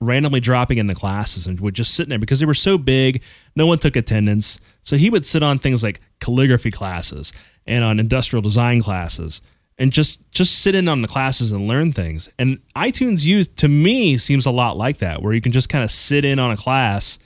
randomly 0.00 0.40
dropping 0.40 0.78
into 0.78 0.94
classes 0.94 1.46
and 1.46 1.58
would 1.60 1.74
just 1.74 1.94
sit 1.94 2.08
there 2.08 2.18
because 2.18 2.40
they 2.40 2.46
were 2.46 2.54
so 2.54 2.76
big, 2.76 3.22
no 3.54 3.66
one 3.66 3.78
took 3.78 3.96
attendance. 3.96 4.60
So 4.82 4.96
he 4.96 5.08
would 5.08 5.24
sit 5.24 5.42
on 5.42 5.58
things 5.58 5.82
like 5.82 6.00
calligraphy 6.20 6.70
classes 6.70 7.32
and 7.66 7.82
on 7.82 7.98
industrial 7.98 8.42
design 8.42 8.82
classes 8.82 9.40
and 9.78 9.92
just 9.92 10.30
just 10.30 10.60
sit 10.60 10.74
in 10.74 10.88
on 10.88 11.02
the 11.02 11.08
classes 11.08 11.52
and 11.52 11.68
learn 11.68 11.92
things. 11.92 12.28
And 12.38 12.60
iTunes 12.74 13.24
U 13.24 13.44
to 13.44 13.68
me 13.68 14.16
seems 14.16 14.46
a 14.46 14.50
lot 14.50 14.76
like 14.76 14.98
that, 14.98 15.22
where 15.22 15.32
you 15.32 15.40
can 15.40 15.52
just 15.52 15.68
kind 15.68 15.84
of 15.84 15.90
sit 15.90 16.24
in 16.24 16.38
on 16.38 16.50
a 16.50 16.56
class 16.56 17.18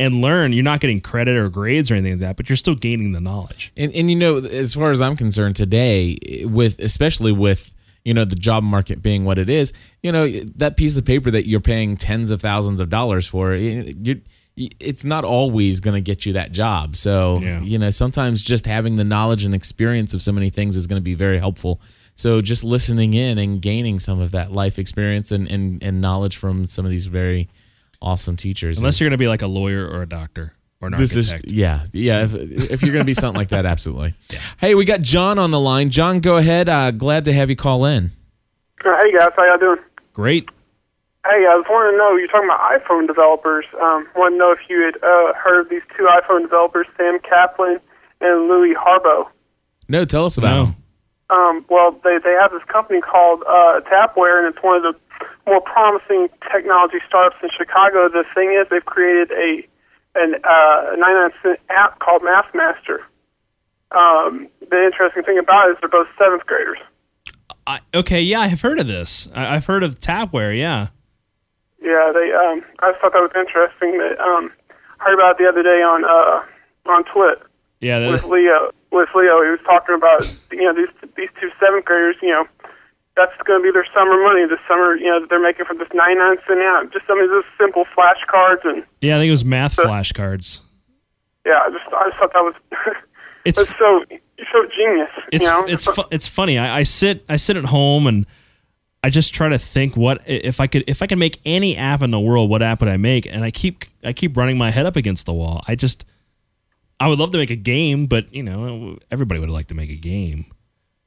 and 0.00 0.20
learn. 0.20 0.52
You're 0.52 0.64
not 0.64 0.80
getting 0.80 1.00
credit 1.00 1.36
or 1.36 1.48
grades 1.48 1.90
or 1.90 1.94
anything 1.94 2.14
like 2.14 2.20
that, 2.22 2.36
but 2.36 2.48
you're 2.48 2.56
still 2.56 2.74
gaining 2.74 3.12
the 3.12 3.20
knowledge. 3.20 3.72
And 3.76 3.92
and 3.94 4.10
you 4.10 4.16
know, 4.16 4.38
as 4.38 4.74
far 4.74 4.90
as 4.90 5.00
I'm 5.00 5.16
concerned 5.16 5.54
today, 5.54 6.18
with 6.44 6.78
especially 6.80 7.30
with 7.30 7.72
you 8.04 8.14
know 8.14 8.24
the 8.24 8.34
job 8.36 8.64
market 8.64 9.02
being 9.02 9.24
what 9.24 9.38
it 9.38 9.48
is, 9.48 9.72
you 10.02 10.10
know 10.10 10.28
that 10.56 10.76
piece 10.76 10.96
of 10.96 11.04
paper 11.04 11.30
that 11.30 11.46
you're 11.46 11.60
paying 11.60 11.96
tens 11.96 12.30
of 12.32 12.40
thousands 12.40 12.80
of 12.80 12.88
dollars 12.88 13.26
for, 13.28 13.54
you 13.54 14.20
it's 14.56 15.04
not 15.04 15.24
always 15.24 15.80
going 15.80 15.94
to 15.94 16.00
get 16.02 16.26
you 16.26 16.34
that 16.34 16.52
job. 16.52 16.96
So 16.96 17.38
Yeah. 17.40 17.60
you 17.62 17.78
know 17.78 17.90
sometimes 17.90 18.42
just 18.42 18.66
having 18.66 18.96
the 18.96 19.04
knowledge 19.04 19.44
and 19.44 19.54
experience 19.54 20.12
of 20.12 20.20
so 20.22 20.32
many 20.32 20.50
things 20.50 20.76
is 20.76 20.86
going 20.86 21.00
to 21.00 21.04
be 21.04 21.14
very 21.14 21.38
helpful. 21.38 21.80
So 22.14 22.40
just 22.42 22.64
listening 22.64 23.14
in 23.14 23.38
and 23.38 23.62
gaining 23.62 23.98
some 24.00 24.20
of 24.20 24.32
that 24.32 24.52
life 24.52 24.78
experience 24.78 25.30
and 25.32 25.46
and, 25.50 25.82
and 25.82 26.00
knowledge 26.00 26.36
from 26.36 26.66
some 26.66 26.84
of 26.84 26.90
these 26.90 27.06
very 27.06 27.48
awesome 28.02 28.36
teachers. 28.36 28.78
Unless 28.78 28.94
is- 28.94 29.00
you're 29.00 29.08
going 29.10 29.18
to 29.18 29.22
be 29.22 29.28
like 29.28 29.42
a 29.42 29.46
lawyer 29.46 29.86
or 29.86 30.02
a 30.02 30.08
doctor 30.08 30.54
or 30.80 30.88
an 30.88 30.94
this 30.96 31.14
is 31.16 31.30
architect. 31.32 31.52
yeah 31.52 31.84
yeah 31.92 32.24
if, 32.24 32.32
if 32.34 32.82
you're 32.82 32.92
gonna 32.94 33.04
be 33.04 33.12
something 33.12 33.38
like 33.38 33.50
that 33.50 33.66
absolutely 33.74 34.14
hey 34.58 34.74
we 34.74 34.86
got 34.86 35.02
john 35.02 35.38
on 35.38 35.50
the 35.50 35.60
line 35.60 35.90
john 35.90 36.20
go 36.20 36.38
ahead 36.38 36.70
uh, 36.70 36.90
glad 36.90 37.26
to 37.26 37.32
have 37.34 37.50
you 37.50 37.56
call 37.56 37.84
in 37.84 38.10
Uh, 38.82 38.96
Hey 39.02 39.12
guys, 39.12 39.28
how 39.36 39.44
y'all 39.44 39.58
doing? 39.58 39.78
Great. 40.14 40.48
Hey, 41.26 41.44
I 41.46 41.54
was 41.54 41.66
wanting 41.68 41.92
to 41.92 41.98
know, 41.98 42.16
you're 42.16 42.28
talking 42.28 42.48
about 42.48 42.80
iPhone 42.80 43.06
developers. 43.06 43.66
Um, 43.78 44.08
want 44.16 44.32
to 44.32 44.38
know 44.38 44.52
if 44.52 44.60
you 44.70 44.80
had 44.86 44.96
uh, 45.04 45.34
heard 45.34 45.60
of 45.60 45.68
these 45.68 45.82
two 45.94 46.04
iPhone 46.08 46.40
developers, 46.40 46.86
Sam 46.96 47.18
Kaplan 47.20 47.78
and 48.22 48.48
Louis 48.48 48.74
Harbo. 48.74 49.28
no 49.86 50.06
tell 50.06 50.24
us 50.24 50.38
about 50.38 50.54
No. 50.54 50.64
him. 50.64 50.76
Um, 51.28 51.64
well, 51.68 51.92
they 52.02 52.16
they 52.24 52.32
have 52.40 52.52
this 52.52 52.64
company 52.64 53.02
called 53.02 53.42
uh, 53.46 53.80
Tapware, 53.82 54.38
and 54.44 54.48
it's 54.54 54.64
one 54.64 54.76
of 54.78 54.82
the 54.94 54.98
more 55.46 55.60
promising 55.60 56.28
technology 56.52 56.98
startups 57.08 57.36
in 57.42 57.50
Chicago. 57.56 58.08
The 58.08 58.24
thing 58.34 58.52
is, 58.52 58.68
they've 58.70 58.84
created 58.84 59.30
a 59.32 59.66
an 60.16 60.34
uh, 60.42 60.96
99 60.96 61.30
cent 61.42 61.60
app 61.70 61.98
called 62.00 62.22
MathMaster. 62.22 62.98
Um, 63.92 64.48
the 64.60 64.84
interesting 64.84 65.22
thing 65.22 65.38
about 65.38 65.68
it 65.68 65.72
is 65.72 65.76
they're 65.80 65.88
both 65.88 66.08
seventh 66.18 66.46
graders. 66.46 66.78
I, 67.66 67.80
okay, 67.94 68.20
yeah, 68.20 68.40
I 68.40 68.46
have 68.48 68.60
heard 68.62 68.78
of 68.80 68.86
this. 68.88 69.28
I, 69.34 69.54
I've 69.56 69.66
heard 69.66 69.82
of 69.82 70.00
Tapware. 70.00 70.56
Yeah. 70.56 70.88
Yeah, 71.82 72.12
they. 72.12 72.32
Um, 72.32 72.64
I 72.80 72.92
thought 73.00 73.12
that 73.12 73.22
was 73.22 73.32
interesting. 73.38 73.98
That 73.98 74.18
um, 74.20 74.52
heard 74.98 75.14
about 75.14 75.32
it 75.32 75.44
the 75.44 75.48
other 75.48 75.62
day 75.62 75.80
on 75.82 76.04
uh, 76.04 76.90
on 76.90 77.04
Twit 77.04 77.42
Yeah. 77.80 78.10
with 78.10 78.24
Leo. 78.24 78.72
With 78.92 79.08
Leo, 79.14 79.42
he 79.44 79.50
was 79.50 79.60
talking 79.64 79.94
about 79.94 80.34
you 80.52 80.64
know 80.64 80.74
these 80.74 80.92
these 81.16 81.30
two 81.40 81.50
seventh 81.58 81.84
graders. 81.84 82.16
You 82.22 82.30
know, 82.30 82.44
that's 83.20 83.36
going 83.44 83.60
to 83.60 83.62
be 83.62 83.70
their 83.72 83.86
summer 83.92 84.16
money. 84.22 84.46
This 84.48 84.58
summer, 84.66 84.96
you 84.96 85.06
know, 85.12 85.20
that 85.20 85.28
they're 85.28 85.42
making 85.42 85.66
from 85.66 85.76
this 85.78 85.88
99 85.92 86.36
cent 86.48 86.60
app. 86.60 86.92
Just 86.92 87.04
I 87.10 87.14
mean, 87.14 87.28
just 87.28 87.48
simple 87.60 87.84
flashcards 87.96 88.64
and 88.64 88.84
Yeah, 89.02 89.16
I 89.16 89.20
think 89.20 89.28
it 89.28 89.36
was 89.36 89.44
math 89.44 89.76
flashcards. 89.76 90.60
yeah. 91.44 91.60
I 91.66 91.68
just 91.70 91.84
I 91.92 92.08
just 92.08 92.18
thought 92.18 92.32
that 92.32 92.40
was 92.40 92.54
It's 93.44 93.58
that's 93.58 93.70
so 93.78 94.04
so 94.52 94.58
genius. 94.76 95.08
it's 95.32 95.44
you 95.44 95.50
know, 95.50 95.64
it's 95.66 95.84
fu- 95.86 96.08
it's 96.10 96.26
funny. 96.26 96.58
I, 96.58 96.78
I 96.78 96.82
sit 96.84 97.24
I 97.28 97.36
sit 97.36 97.56
at 97.56 97.64
home 97.66 98.06
and 98.06 98.26
I 99.02 99.08
just 99.08 99.32
try 99.34 99.48
to 99.48 99.58
think 99.58 99.96
what 99.96 100.20
if 100.26 100.60
I 100.60 100.66
could 100.66 100.84
if 100.86 101.00
I 101.02 101.06
could 101.06 101.18
make 101.18 101.40
any 101.46 101.76
app 101.76 102.02
in 102.02 102.10
the 102.10 102.20
world, 102.20 102.50
what 102.50 102.62
app 102.62 102.80
would 102.80 102.88
I 102.90 102.96
make? 102.98 103.24
And 103.26 103.44
I 103.44 103.50
keep 103.50 103.84
I 104.04 104.12
keep 104.12 104.36
running 104.36 104.58
my 104.58 104.70
head 104.70 104.84
up 104.86 104.96
against 104.96 105.24
the 105.26 105.32
wall. 105.32 105.62
I 105.66 105.74
just 105.74 106.04
I 106.98 107.08
would 107.08 107.18
love 107.18 107.30
to 107.30 107.38
make 107.38 107.48
a 107.50 107.56
game, 107.56 108.06
but 108.06 108.32
you 108.34 108.42
know 108.42 108.98
everybody 109.10 109.40
would 109.40 109.48
like 109.48 109.68
to 109.68 109.74
make 109.74 109.88
a 109.90 109.96
game. 109.96 110.44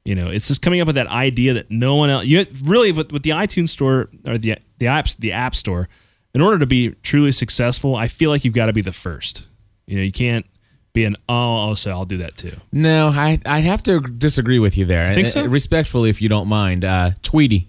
You 0.04 0.14
know, 0.14 0.28
it's 0.28 0.48
just 0.48 0.60
coming 0.60 0.80
up 0.80 0.86
with 0.86 0.96
that 0.96 1.06
idea 1.06 1.54
that 1.54 1.70
no 1.70 1.96
one 1.96 2.10
else. 2.10 2.26
You 2.26 2.44
really 2.62 2.92
with, 2.92 3.10
with 3.10 3.22
the 3.22 3.30
iTunes 3.30 3.70
store 3.70 4.10
or 4.26 4.36
the 4.36 4.56
the 4.78 4.86
apps 4.86 5.16
the 5.16 5.32
App 5.32 5.54
Store. 5.54 5.88
In 6.34 6.40
order 6.40 6.58
to 6.58 6.66
be 6.66 6.90
truly 7.02 7.30
successful, 7.30 7.94
I 7.94 8.08
feel 8.08 8.28
like 8.28 8.44
you've 8.44 8.54
got 8.54 8.66
to 8.66 8.72
be 8.72 8.82
the 8.82 8.92
first. 8.92 9.46
You 9.86 9.96
know, 9.96 10.02
you 10.02 10.10
can't 10.10 10.44
be 10.92 11.04
an 11.04 11.16
oh, 11.28 11.70
oh 11.70 11.74
so 11.74 11.90
I'll 11.90 12.04
do 12.04 12.18
that 12.18 12.36
too. 12.36 12.56
No, 12.72 13.08
I 13.08 13.38
I 13.46 13.60
have 13.60 13.82
to 13.84 14.00
disagree 14.00 14.58
with 14.58 14.76
you 14.76 14.84
there. 14.84 15.14
Think 15.14 15.28
so? 15.28 15.44
Uh, 15.44 15.48
Respectfully, 15.48 16.10
if 16.10 16.20
you 16.20 16.28
don't 16.28 16.48
mind, 16.48 16.84
uh, 16.84 17.12
Tweetie 17.22 17.68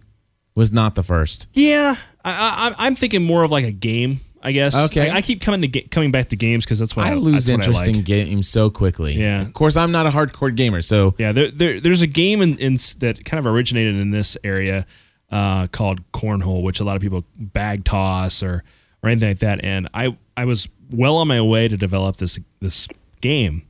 was 0.56 0.72
not 0.72 0.96
the 0.96 1.04
first. 1.04 1.48
Yeah, 1.54 1.96
I, 2.24 2.76
I, 2.78 2.86
I'm 2.86 2.96
thinking 2.96 3.24
more 3.24 3.44
of 3.44 3.52
like 3.52 3.66
a 3.66 3.72
game. 3.72 4.22
I 4.46 4.52
guess. 4.52 4.76
Okay. 4.78 5.10
I, 5.10 5.18
I 5.18 5.22
keep 5.22 5.42
coming 5.42 5.62
to 5.62 5.68
ga- 5.68 5.88
coming 5.90 6.12
back 6.12 6.30
to 6.30 6.36
games 6.36 6.64
because 6.66 6.80
that's 6.80 6.96
what 6.96 7.08
I, 7.08 7.12
I 7.12 7.14
lose 7.16 7.46
that's 7.48 7.58
what 7.58 7.66
I 7.66 7.70
interest 7.72 7.88
in 7.88 7.96
like. 7.98 8.06
games 8.06 8.48
so 8.48 8.70
quickly. 8.70 9.14
Yeah. 9.14 9.42
Of 9.42 9.54
course, 9.54 9.76
I'm 9.76 9.92
not 9.92 10.06
a 10.06 10.12
hardcore 10.12 10.56
gamer, 10.56 10.82
so 10.82 11.16
Yeah, 11.18 11.32
there, 11.32 11.50
there, 11.52 11.80
there's 11.82 12.02
a 12.04 12.08
game 12.08 12.42
in, 12.42 12.58
in 12.60 12.74
s- 12.76 12.94
that 12.96 13.26
kind 13.26 13.40
of 13.40 13.46
originated 13.52 13.96
in 13.96 14.12
this 14.12 14.38
area 14.44 14.86
uh, 15.32 15.66
called 15.68 16.00
cornhole, 16.12 16.62
which 16.62 16.80
a 16.80 16.84
lot 16.84 16.96
of 16.96 17.02
people 17.02 17.26
bag 17.38 17.84
toss 17.86 18.44
or 18.44 18.64
or 19.04 19.10
anything 19.10 19.30
like 19.30 19.40
that. 19.40 19.64
And 19.66 19.90
I 19.94 20.16
I 20.38 20.46
was 20.46 20.68
well 20.92 21.18
on 21.18 21.28
my 21.28 21.42
way 21.42 21.68
to 21.68 21.76
develop 21.78 22.18
this 22.18 22.38
this 22.62 22.88
game, 23.22 23.64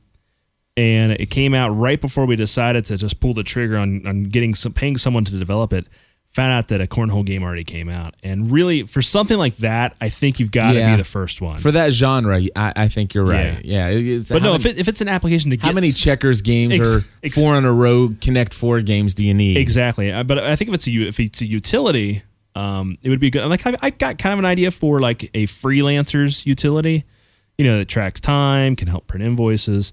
and 0.76 1.12
it 1.12 1.30
came 1.30 1.54
out 1.54 1.70
right 1.70 2.00
before 2.00 2.26
we 2.26 2.36
decided 2.36 2.84
to 2.86 2.96
just 2.98 3.20
pull 3.20 3.32
the 3.34 3.42
trigger 3.42 3.78
on 3.78 4.06
on 4.06 4.24
getting 4.24 4.54
some 4.54 4.72
paying 4.72 4.96
someone 4.98 5.24
to 5.24 5.38
develop 5.38 5.72
it. 5.72 5.86
Found 6.36 6.52
out 6.52 6.68
that 6.68 6.80
a 6.82 6.86
cornhole 6.86 7.24
game 7.24 7.42
already 7.42 7.64
came 7.64 7.88
out, 7.88 8.14
and 8.22 8.50
really 8.50 8.82
for 8.82 9.00
something 9.00 9.38
like 9.38 9.56
that, 9.56 9.96
I 10.02 10.10
think 10.10 10.38
you've 10.38 10.50
got 10.50 10.72
to 10.72 10.78
Yeah. 10.78 10.90
be 10.90 10.98
the 10.98 11.04
first 11.04 11.40
one. 11.40 11.56
for 11.58 11.72
that 11.72 11.92
genre, 11.94 12.38
I, 12.54 12.72
I 12.76 12.88
think 12.88 13.14
you're 13.14 13.24
right. 13.24 13.64
Yeah. 13.64 13.88
it's- 13.88 14.28
but 14.28 14.42
no, 14.42 14.52
many, 14.52 14.64
if, 14.64 14.66
it, 14.66 14.78
if 14.78 14.86
it's 14.88 15.00
an 15.00 15.08
application 15.08 15.50
to 15.50 15.56
get 15.56 15.64
how 15.64 15.72
many 15.72 15.90
checkers 15.90 16.42
games 16.42 16.74
Ex- 16.74 16.94
or 16.94 17.04
ex- 17.22 17.34
four 17.40 17.56
in 17.56 17.64
a 17.64 17.72
row 17.72 18.14
Connect 18.20 18.52
Four 18.52 18.82
games 18.82 19.14
do 19.14 19.24
you 19.24 19.32
need? 19.32 19.56
Exactly, 19.56 20.12
Uh, 20.12 20.24
but 20.24 20.38
I 20.38 20.56
think 20.56 20.68
if 20.68 20.74
it's 20.74 20.86
a 20.86 20.92
if 21.08 21.18
it's 21.18 21.40
a 21.40 21.46
utility, 21.46 22.22
um, 22.54 22.98
it 23.02 23.08
would 23.08 23.20
be 23.20 23.30
good. 23.30 23.46
Like 23.48 23.66
I, 23.66 23.74
I 23.80 23.90
got 23.90 24.18
kind 24.18 24.34
of 24.34 24.38
an 24.38 24.44
idea 24.44 24.70
for 24.70 25.00
like 25.00 25.30
a 25.32 25.46
freelancer's 25.46 26.44
utility, 26.44 27.04
you 27.56 27.64
know, 27.64 27.78
that 27.78 27.88
tracks 27.88 28.20
time, 28.20 28.76
can 28.76 28.88
help 28.88 29.06
print 29.06 29.24
invoices, 29.24 29.92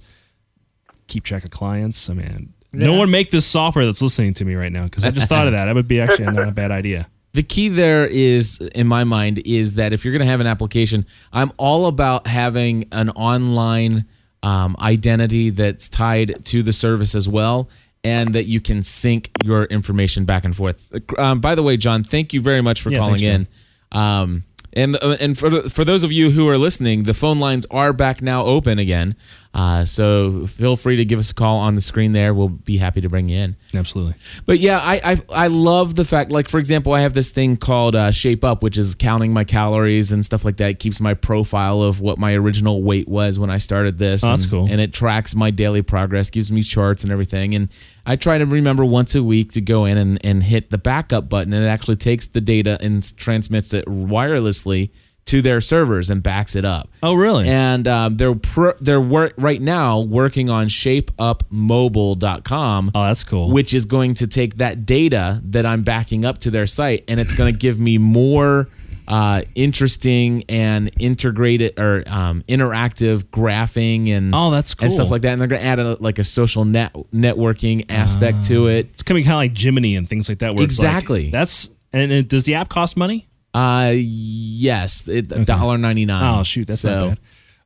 keep 1.07 1.23
track 1.23 1.43
of 1.45 1.51
clients. 1.51 2.09
I 2.09 2.13
mean, 2.13 2.52
no 2.73 2.93
one 2.93 3.11
make 3.11 3.31
this 3.31 3.45
software 3.45 3.85
that's 3.85 4.01
listening 4.01 4.33
to 4.35 4.45
me 4.45 4.55
right 4.55 4.71
now 4.71 4.83
because 4.85 5.03
I 5.03 5.11
just 5.11 5.29
thought 5.29 5.47
of 5.47 5.53
that. 5.53 5.65
That 5.65 5.75
would 5.75 5.87
be 5.87 6.01
actually 6.01 6.25
not 6.25 6.47
a 6.47 6.51
bad 6.51 6.71
idea. 6.71 7.07
The 7.33 7.41
key 7.41 7.67
there 7.67 8.05
is, 8.05 8.59
in 8.75 8.85
my 8.85 9.03
mind, 9.05 9.41
is 9.43 9.73
that 9.73 9.91
if 9.91 10.05
you're 10.05 10.11
going 10.11 10.19
to 10.19 10.27
have 10.27 10.39
an 10.39 10.45
application, 10.45 11.03
I'm 11.31 11.51
all 11.57 11.87
about 11.87 12.27
having 12.27 12.85
an 12.91 13.09
online 13.09 14.05
um, 14.43 14.75
identity 14.79 15.49
that's 15.49 15.89
tied 15.89 16.45
to 16.45 16.61
the 16.61 16.71
service 16.71 17.15
as 17.15 17.27
well, 17.27 17.69
and 18.03 18.35
that 18.35 18.43
you 18.43 18.61
can 18.61 18.83
sync 18.83 19.31
your 19.43 19.63
information 19.65 20.25
back 20.25 20.45
and 20.45 20.55
forth. 20.55 20.91
Um, 21.17 21.39
by 21.39 21.55
the 21.55 21.63
way, 21.63 21.75
John, 21.75 22.03
thank 22.03 22.33
you 22.33 22.39
very 22.41 22.61
much 22.61 22.83
for 22.83 22.91
Yeah, 22.91 22.99
calling 22.99 23.21
thanks, 23.25 23.49
in. 23.93 23.99
Um, 23.99 24.43
and 24.73 24.95
uh, 25.01 25.17
and 25.19 25.35
for 25.35 25.67
for 25.69 25.83
those 25.83 26.03
of 26.03 26.11
you 26.11 26.29
who 26.29 26.47
are 26.49 26.57
listening, 26.59 27.03
the 27.03 27.15
phone 27.15 27.39
lines 27.39 27.65
are 27.71 27.93
back 27.93 28.21
now 28.21 28.45
open 28.45 28.77
again. 28.77 29.15
Uh, 29.53 29.85
so 29.85 30.47
feel 30.47 30.75
free 30.75 30.95
to 30.95 31.05
give 31.05 31.19
us 31.19 31.29
a 31.29 31.33
call 31.33 31.59
on 31.59 31.75
the 31.75 31.81
screen 31.81 32.11
there. 32.11 32.33
We'll 32.33 32.49
be 32.49 32.77
happy 32.77 33.01
to 33.01 33.09
bring 33.09 33.29
you 33.29 33.37
in. 33.37 33.55
Absolutely. 33.75 34.15
But 34.47 34.57
yeah, 34.57 34.79
I, 34.79 35.11
I 35.11 35.21
I 35.45 35.47
love 35.47 35.93
the 35.93 36.05
fact, 36.05 36.31
like 36.31 36.49
for 36.49 36.57
example, 36.57 36.91
I 36.93 37.01
have 37.01 37.13
this 37.13 37.29
thing 37.29 37.57
called 37.57 37.95
uh, 37.95 38.09
Shape 38.09 38.43
Up, 38.43 38.63
which 38.63 38.79
is 38.79 38.95
counting 38.95 39.31
my 39.31 39.43
calories 39.43 40.11
and 40.11 40.25
stuff 40.25 40.43
like 40.43 40.57
that. 40.57 40.71
It 40.71 40.79
keeps 40.79 40.99
my 40.99 41.13
profile 41.13 41.83
of 41.83 42.01
what 42.01 42.17
my 42.17 42.33
original 42.33 42.81
weight 42.81 43.07
was 43.07 43.37
when 43.37 43.51
I 43.51 43.57
started 43.57 43.99
this. 43.99 44.23
Oh, 44.23 44.29
that's 44.29 44.43
and, 44.45 44.51
cool. 44.51 44.67
And 44.71 44.81
it 44.81 44.91
tracks 44.91 45.35
my 45.35 45.51
daily 45.51 45.83
progress, 45.83 46.31
gives 46.31 46.51
me 46.51 46.63
charts 46.63 47.03
and 47.03 47.11
everything. 47.11 47.53
And 47.53 47.69
I 48.07 48.15
try 48.15 48.39
to 48.39 48.45
remember 48.45 48.83
once 48.83 49.13
a 49.13 49.21
week 49.21 49.51
to 49.51 49.61
go 49.61 49.85
in 49.85 49.97
and, 49.97 50.19
and 50.25 50.41
hit 50.43 50.71
the 50.71 50.79
backup 50.79 51.29
button, 51.29 51.53
and 51.53 51.63
it 51.63 51.67
actually 51.67 51.97
takes 51.97 52.25
the 52.25 52.41
data 52.41 52.79
and 52.81 53.15
transmits 53.17 53.71
it 53.71 53.85
wirelessly 53.85 54.89
to 55.25 55.41
their 55.41 55.61
servers 55.61 56.09
and 56.09 56.21
backs 56.21 56.55
it 56.55 56.65
up. 56.65 56.89
Oh, 57.01 57.13
really? 57.13 57.47
And 57.47 57.87
um, 57.87 58.15
they're 58.15 58.35
pr- 58.35 58.71
they're 58.81 58.99
work 59.01 59.33
right 59.37 59.61
now 59.61 60.01
working 60.01 60.49
on 60.49 60.67
shapeupmobile.com 60.67 62.91
oh, 62.93 63.03
that's 63.03 63.23
cool. 63.23 63.51
which 63.51 63.73
is 63.73 63.85
going 63.85 64.13
to 64.15 64.27
take 64.27 64.57
that 64.57 64.85
data 64.85 65.41
that 65.45 65.65
I'm 65.65 65.83
backing 65.83 66.25
up 66.25 66.39
to 66.39 66.51
their 66.51 66.67
site 66.67 67.03
and 67.07 67.19
it's 67.19 67.33
going 67.33 67.51
to 67.51 67.57
give 67.57 67.79
me 67.79 67.97
more 67.97 68.67
uh, 69.07 69.41
interesting 69.55 70.43
and 70.47 70.89
integrated 70.99 71.77
or 71.77 72.03
um, 72.07 72.43
interactive 72.47 73.23
graphing 73.25 74.09
and 74.09 74.33
Oh, 74.33 74.49
that's 74.51 74.73
and 74.81 74.91
stuff 74.91 75.11
like 75.11 75.21
that. 75.23 75.31
And 75.33 75.41
they're 75.41 75.47
going 75.47 75.61
to 75.61 75.67
add 75.67 75.79
a, 75.79 75.97
like 75.99 76.19
a 76.19 76.23
social 76.23 76.63
net 76.65 76.93
networking 77.13 77.85
aspect 77.89 78.45
to 78.45 78.67
it. 78.67 78.87
it's 78.93 79.03
coming 79.03 79.23
kind 79.23 79.33
of 79.33 79.37
like 79.39 79.53
Gyminee 79.53 79.97
and 79.97 80.07
things 80.07 80.29
like 80.29 80.39
that. 80.39 80.55
Where 80.55 80.63
it's 80.63 80.79
like- 80.79 80.87
Exactly. 80.87 81.29
that's 81.31 81.69
and 81.91 82.11
it, 82.11 82.27
does 82.29 82.45
the 82.45 82.55
app 82.55 82.69
cost 82.69 82.95
money? 82.97 83.27
Uh, 83.53 83.93
yes, 83.95 85.07
it 85.07 85.27
dollar 85.45 85.77
ninety 85.77 86.05
nine. 86.05 86.39
Oh 86.39 86.43
shoot, 86.43 86.67
that's 86.67 86.83
not 86.83 87.09
bad. 87.09 87.19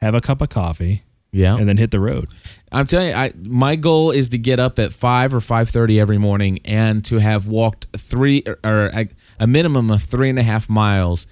have 0.00 0.14
a 0.14 0.20
cup 0.20 0.40
of 0.42 0.48
coffee, 0.50 1.02
Yeah. 1.32 1.56
and 1.56 1.68
then 1.68 1.76
hit 1.78 1.90
the 1.92 2.00
road. 2.00 2.28
I'm 2.72 2.86
telling 2.86 3.08
you, 3.08 3.14
I, 3.14 3.32
my 3.44 3.76
goal 3.76 4.10
is 4.10 4.28
to 4.30 4.38
get 4.38 4.58
up 4.58 4.78
at 4.80 4.92
five 4.92 5.32
or 5.32 5.40
five 5.40 5.68
thirty 5.70 6.00
every 6.00 6.18
morning 6.18 6.58
and 6.64 7.04
to 7.04 7.18
have 7.18 7.46
walked 7.46 7.86
three 7.96 8.42
or, 8.46 8.58
or 8.64 8.86
a, 8.92 9.08
a 9.38 9.46
minimum 9.46 9.90
of 9.92 10.02
three 10.02 10.28
and 10.28 10.38
a 10.38 10.42
half 10.42 10.68
miles 10.68 11.26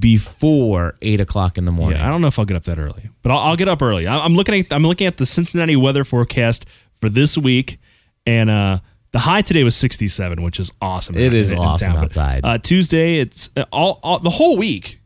before 0.00 0.96
eight 1.02 1.20
o'clock 1.20 1.58
in 1.58 1.64
the 1.64 1.70
morning. 1.72 1.98
Yeah, 1.98 2.06
I 2.06 2.10
don't 2.10 2.20
know 2.20 2.26
if 2.28 2.38
I'll 2.38 2.44
get 2.44 2.56
up 2.56 2.64
that 2.64 2.78
early, 2.78 3.08
but 3.22 3.30
I'll, 3.30 3.38
I'll 3.38 3.56
get 3.56 3.68
up 3.68 3.82
early. 3.82 4.06
I- 4.06 4.20
I'm 4.24 4.34
looking 4.34 4.54
at 4.58 4.72
I'm 4.72 4.82
looking 4.84 5.06
at 5.06 5.16
the 5.18 5.26
Cincinnati 5.26 5.76
weather 5.76 6.02
forecast 6.04 6.66
for 7.00 7.08
this 7.08 7.36
week, 7.36 7.78
and 8.26 8.48
uh, 8.50 8.78
the 9.16 9.20
high 9.20 9.40
today 9.40 9.64
was 9.64 9.74
67, 9.76 10.42
which 10.42 10.60
is 10.60 10.70
awesome. 10.82 11.16
It 11.16 11.32
is 11.32 11.50
in- 11.50 11.58
awesome 11.58 11.96
outside. 11.96 12.44
Uh, 12.44 12.58
Tuesday, 12.58 13.18
it's 13.18 13.48
uh, 13.56 13.64
all, 13.72 13.98
all 14.02 14.18
the 14.18 14.28
whole 14.30 14.58
week 14.58 15.00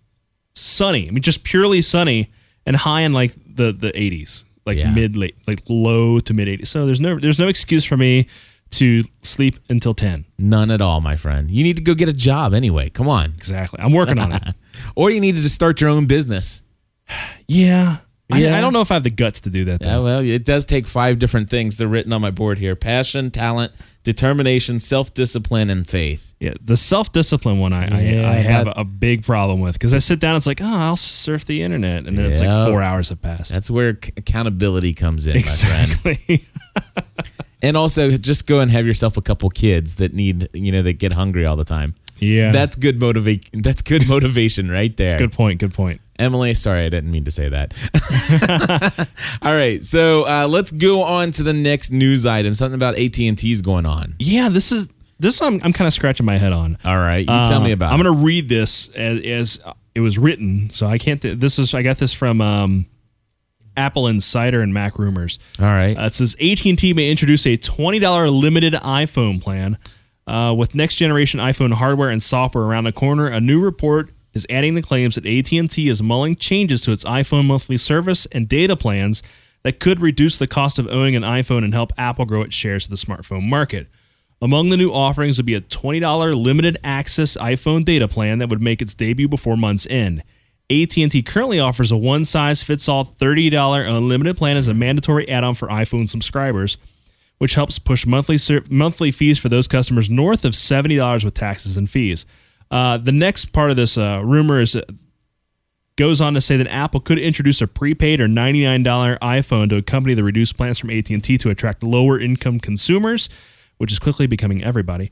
sunny. 0.54 1.06
I 1.06 1.10
mean, 1.12 1.22
just 1.22 1.44
purely 1.44 1.80
sunny 1.80 2.30
and 2.66 2.74
high 2.76 3.02
in 3.02 3.12
like 3.12 3.32
the 3.46 3.72
the 3.72 3.92
80s, 3.92 4.42
like 4.66 4.78
Yeah. 4.78 4.90
mid 4.90 5.16
late, 5.16 5.36
like 5.46 5.60
low 5.68 6.18
to 6.20 6.34
mid 6.34 6.48
80s. 6.48 6.66
So 6.66 6.86
there's 6.86 7.00
no 7.00 7.18
there's 7.20 7.38
no 7.38 7.46
excuse 7.48 7.84
for 7.84 7.96
me 7.96 8.26
to 8.70 9.02
sleep 9.22 9.58
until 9.68 9.94
10. 9.94 10.24
None 10.38 10.70
at 10.70 10.80
all, 10.80 11.00
my 11.00 11.16
friend. 11.16 11.50
You 11.50 11.62
need 11.62 11.76
to 11.76 11.82
go 11.82 11.94
get 11.94 12.08
a 12.08 12.12
job 12.12 12.52
anyway. 12.54 12.88
Come 12.90 13.08
on. 13.08 13.32
Exactly. 13.36 13.78
I'm 13.80 13.92
working 13.92 14.18
on 14.18 14.32
it. 14.32 14.42
Or 14.94 15.10
you 15.10 15.20
need 15.20 15.34
to 15.36 15.42
just 15.42 15.54
start 15.54 15.80
your 15.80 15.90
own 15.90 16.06
business. 16.06 16.62
Yeah. 17.48 17.96
I, 18.32 18.38
Yeah. 18.38 18.56
I 18.56 18.60
don't 18.60 18.72
know 18.72 18.80
if 18.80 18.90
I 18.92 18.94
have 18.94 19.02
the 19.02 19.10
guts 19.10 19.40
to 19.40 19.50
do 19.50 19.64
that. 19.64 19.80
Though. 19.80 19.88
Yeah, 19.88 19.98
well, 19.98 20.20
it 20.24 20.44
does 20.44 20.64
take 20.64 20.86
five 20.86 21.18
different 21.18 21.50
things. 21.50 21.76
They're 21.76 21.88
written 21.88 22.12
on 22.12 22.20
my 22.20 22.30
board 22.30 22.58
here 22.58 22.76
passion, 22.76 23.30
talent, 23.32 23.72
determination, 24.02 24.78
self 24.78 25.12
discipline, 25.14 25.70
and 25.70 25.86
faith. 25.86 26.34
Yeah, 26.40 26.54
the 26.64 26.76
self 26.76 27.12
discipline 27.12 27.58
one 27.58 27.72
I, 27.72 27.86
Yeah, 28.02 28.28
I, 28.28 28.32
I 28.32 28.34
have 28.36 28.64
that- 28.66 28.78
a 28.80 28.84
big 28.84 29.24
problem 29.24 29.60
with 29.60 29.74
because 29.74 29.92
I 29.94 29.98
sit 29.98 30.20
down, 30.20 30.36
it's 30.36 30.46
like, 30.46 30.60
oh, 30.62 30.66
I'll 30.66 30.96
surf 30.96 31.44
the 31.44 31.62
internet, 31.62 32.06
and 32.06 32.16
then 32.16 32.24
it's 32.26 32.40
like 32.40 32.66
four 32.68 32.82
hours 32.82 33.10
have 33.10 33.20
passed. 33.20 33.52
That's 33.52 33.70
where 33.70 33.98
c- 34.02 34.12
accountability 34.16 34.94
comes 34.94 35.26
in, 35.26 35.34
my 35.36 35.42
friend. 35.42 35.90
exactly. 36.04 36.44
And 37.62 37.76
also, 37.76 38.16
just 38.16 38.46
go 38.46 38.60
and 38.60 38.70
have 38.70 38.86
yourself 38.86 39.18
a 39.18 39.20
couple 39.20 39.50
kids 39.50 39.96
that 39.96 40.14
need, 40.14 40.48
you 40.54 40.72
know, 40.72 40.80
that 40.80 40.94
get 40.94 41.12
hungry 41.12 41.44
all 41.44 41.56
the 41.56 41.64
time. 41.66 41.94
Yeah, 42.20 42.52
That's 42.52 42.76
good 42.76 43.00
motivate. 43.00 43.48
That's 43.52 43.82
good 43.82 44.06
motivation 44.14 44.70
right 44.70 44.96
there. 44.96 45.18
good 45.18 45.32
point. 45.32 45.58
Good 45.60 45.74
point. 45.74 46.00
Emily, 46.18 46.52
sorry, 46.54 46.84
I 46.84 46.88
didn't 46.90 47.10
mean 47.10 47.24
to 47.24 47.30
say 47.30 47.48
that. 47.48 49.08
all 49.42 49.54
right, 49.54 49.82
so 49.84 50.24
uh, 50.26 50.46
let's 50.46 50.70
go 50.70 51.02
on 51.02 51.30
to 51.32 51.42
the 51.42 51.52
next 51.54 51.90
news 51.90 52.26
item. 52.26 52.54
Something 52.54 52.74
about 52.74 52.98
AT 52.98 53.18
and 53.20 53.38
T's 53.38 53.62
going 53.62 53.86
on. 53.86 54.16
Yeah, 54.18 54.48
this 54.50 54.70
is 54.70 54.88
this 55.18 55.40
I'm, 55.42 55.60
I'm 55.62 55.72
kind 55.72 55.86
of 55.88 55.92
scratching 55.94 56.26
my 56.26 56.36
head 56.38 56.52
on. 56.52 56.78
All 56.84 56.96
right, 56.98 57.20
you 57.20 57.26
tell 57.26 57.54
Uh, 57.60 57.64
me 57.64 57.72
about. 57.72 57.92
I'm 57.92 58.02
going 58.02 58.14
to 58.14 58.22
read 58.24 58.48
this 58.48 58.88
as, 58.90 59.20
as 59.24 59.60
it 59.94 60.00
was 60.00 60.18
written, 60.18 60.70
so 60.70 60.86
I 60.86 60.98
can't. 60.98 61.20
this 61.22 61.58
is 61.58 61.72
I 61.74 61.82
got 61.82 61.98
this 61.98 62.12
from 62.12 62.40
um, 62.40 62.86
Apple 63.76 64.06
Insider 64.06 64.60
and 64.60 64.74
Mac 64.74 64.98
Rumors. 64.98 65.38
All 65.58 65.64
right. 65.66 65.96
Uh, 65.96 66.02
it 66.06 66.14
says 66.14 66.34
AT&T 66.40 66.92
may 66.94 67.10
introduce 67.10 67.46
a 67.46 67.56
$20 67.56 68.30
limited 68.30 68.74
iPhone 68.74 69.40
plan. 69.42 69.78
Uh, 70.26 70.54
with 70.56 70.74
next 70.74 70.96
generation 70.96 71.40
iPhone 71.40 71.74
hardware 71.74 72.10
and 72.10 72.22
software 72.22 72.64
around 72.64 72.84
the 72.84 72.92
corner, 72.92 73.26
a 73.26 73.40
new 73.40 73.60
report 73.60 74.12
is 74.32 74.46
adding 74.48 74.74
the 74.74 74.82
claims 74.82 75.16
that 75.16 75.26
AT&T 75.26 75.88
is 75.88 76.02
mulling 76.02 76.36
changes 76.36 76.82
to 76.82 76.92
its 76.92 77.04
iPhone 77.04 77.46
monthly 77.46 77.76
service 77.76 78.26
and 78.26 78.48
data 78.48 78.76
plans 78.76 79.22
that 79.62 79.80
could 79.80 80.00
reduce 80.00 80.38
the 80.38 80.46
cost 80.46 80.78
of 80.78 80.86
owning 80.88 81.16
an 81.16 81.22
iPhone 81.22 81.64
and 81.64 81.74
help 81.74 81.92
Apple 81.98 82.24
grow 82.24 82.42
its 82.42 82.54
shares 82.54 82.86
of 82.86 82.90
the 82.90 82.96
smartphone 82.96 83.48
market. 83.48 83.88
Among 84.42 84.70
the 84.70 84.76
new 84.76 84.90
offerings 84.90 85.36
would 85.36 85.46
be 85.46 85.54
a 85.54 85.60
$20 85.60 86.34
limited 86.34 86.78
access 86.82 87.36
iPhone 87.36 87.84
data 87.84 88.08
plan 88.08 88.38
that 88.38 88.48
would 88.48 88.62
make 88.62 88.80
its 88.80 88.94
debut 88.94 89.28
before 89.28 89.56
month's 89.56 89.86
end. 89.90 90.22
AT&T 90.70 91.22
currently 91.24 91.58
offers 91.58 91.90
a 91.90 91.96
one-size-fits-all 91.96 93.04
$30 93.04 93.88
unlimited 93.88 94.36
plan 94.36 94.56
as 94.56 94.68
a 94.68 94.74
mandatory 94.74 95.28
add-on 95.28 95.54
for 95.54 95.68
iPhone 95.68 96.08
subscribers, 96.08 96.78
which 97.40 97.54
helps 97.54 97.78
push 97.78 98.04
monthly 98.04 98.36
ser- 98.36 98.62
monthly 98.68 99.10
fees 99.10 99.38
for 99.38 99.48
those 99.48 99.66
customers 99.66 100.10
north 100.10 100.44
of 100.44 100.52
$70 100.52 101.24
with 101.24 101.32
taxes 101.32 101.78
and 101.78 101.88
fees. 101.88 102.26
Uh, 102.70 102.98
the 102.98 103.12
next 103.12 103.46
part 103.46 103.70
of 103.70 103.76
this 103.76 103.96
uh, 103.96 104.20
rumor 104.22 104.60
is 104.60 104.76
uh, 104.76 104.82
goes 105.96 106.20
on 106.20 106.34
to 106.34 106.40
say 106.42 106.58
that 106.58 106.66
Apple 106.68 107.00
could 107.00 107.18
introduce 107.18 107.62
a 107.62 107.66
prepaid 107.66 108.20
or 108.20 108.28
$99 108.28 109.18
iPhone 109.20 109.70
to 109.70 109.76
accompany 109.76 110.12
the 110.12 110.22
reduced 110.22 110.58
plans 110.58 110.78
from 110.78 110.90
AT&T 110.90 111.38
to 111.38 111.48
attract 111.48 111.82
lower 111.82 112.20
income 112.20 112.60
consumers, 112.60 113.30
which 113.78 113.90
is 113.90 113.98
quickly 113.98 114.26
becoming 114.26 114.62
everybody. 114.62 115.10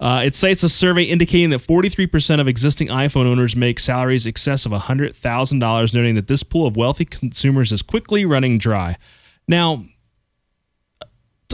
Uh, 0.00 0.22
it 0.24 0.34
cites 0.34 0.62
a 0.62 0.70
survey 0.70 1.02
indicating 1.02 1.50
that 1.50 1.60
43% 1.60 2.40
of 2.40 2.48
existing 2.48 2.88
iPhone 2.88 3.26
owners 3.26 3.54
make 3.54 3.78
salaries 3.78 4.24
excess 4.24 4.64
of 4.64 4.72
$100,000, 4.72 5.94
noting 5.94 6.14
that 6.14 6.26
this 6.26 6.42
pool 6.42 6.66
of 6.66 6.74
wealthy 6.74 7.04
consumers 7.04 7.70
is 7.70 7.82
quickly 7.82 8.24
running 8.24 8.56
dry. 8.56 8.96
Now, 9.46 9.84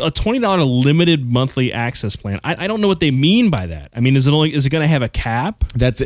a 0.01 0.11
$20 0.11 0.85
limited 0.85 1.31
monthly 1.31 1.73
access 1.73 2.17
plan. 2.17 2.41
I, 2.45 2.57
I 2.65 2.67
don't 2.67 2.81
know 2.81 2.89
what 2.89 3.01
they 3.01 3.11
mean 3.11 3.51
by 3.51 3.67
that. 3.67 3.91
I 3.95 4.01
mean, 4.01 4.17
is 4.17 4.27
it 4.27 4.33
only 4.33 4.53
is 4.55 4.65
it 4.67 4.71
going 4.71 4.83
to 4.83 4.89
have 4.89 5.03
a 5.03 5.09
cap? 5.09 5.65
That's 5.75 6.01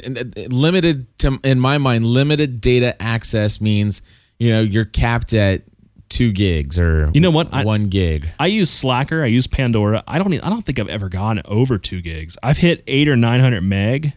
limited 0.48 1.18
to 1.20 1.38
in 1.44 1.60
my 1.60 1.78
mind. 1.78 2.04
Limited 2.06 2.60
data 2.60 3.00
access 3.00 3.60
means 3.60 4.02
you 4.38 4.52
know 4.52 4.60
you're 4.60 4.84
capped 4.84 5.32
at 5.32 5.62
two 6.08 6.30
gigs 6.32 6.78
or 6.78 7.10
You 7.14 7.20
know 7.20 7.30
what? 7.30 7.52
I- 7.52 7.64
one 7.64 7.88
gig. 7.88 8.28
I 8.38 8.46
use 8.46 8.70
Slacker. 8.70 9.22
I 9.22 9.26
use 9.26 9.46
Pandora. 9.46 10.02
I 10.06 10.18
don't. 10.18 10.32
e- 10.32 10.40
I 10.40 10.48
don't 10.50 10.62
think 10.64 10.78
I've 10.78 10.88
ever 10.88 11.08
gone 11.08 11.40
over 11.44 11.78
two 11.78 12.00
gigs. 12.00 12.36
I've 12.42 12.56
hit 12.58 12.82
eight 12.86 13.08
or 13.08 13.16
nine 13.16 13.40
hundred 13.40 13.62
meg, 13.62 14.12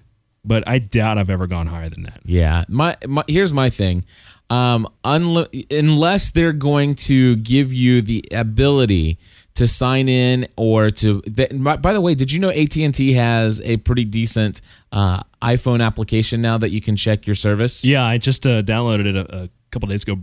but 0.46 0.68
I 0.68 0.80
doubt 0.80 1.18
I've 1.18 1.30
ever 1.30 1.48
gone 1.48 1.68
higher 1.68 1.90
than 1.90 2.04
that. 2.04 2.22
Yeah. 2.26 2.64
My, 2.68 2.96
my 3.08 3.24
here's 3.28 3.54
my 3.54 3.70
thing. 3.70 4.06
Um, 4.52 4.88
unless 5.04 6.32
they're 6.32 6.54
going 6.54 6.96
to 6.96 7.36
give 7.38 7.72
you 7.74 8.02
the 8.02 8.26
ability 8.32 9.20
to 9.60 9.68
sign 9.68 10.08
in 10.08 10.48
or 10.56 10.90
to. 10.90 11.22
By 11.22 11.94
the 11.94 12.00
way, 12.00 12.16
did 12.16 12.32
you 12.32 12.40
know 12.40 12.50
AT 12.50 12.78
and 12.78 12.96
T 12.96 13.14
has 13.14 13.60
a 13.60 13.76
pretty 13.76 14.06
decent 14.06 14.62
uh, 14.94 15.22
iPhone 15.42 15.86
application 15.86 16.42
now 16.42 16.58
that 16.58 16.70
you 16.70 16.80
can 16.80 16.96
check 16.96 17.28
your 17.28 17.36
service? 17.36 17.84
Yeah, 17.84 18.06
I 18.06 18.20
just 18.20 18.46
uh, 18.46 18.62
downloaded 18.62 19.06
it 19.06 19.16
a, 19.18 19.44
a 19.44 19.50
couple 19.72 19.90
days 19.90 20.04
ago. 20.04 20.18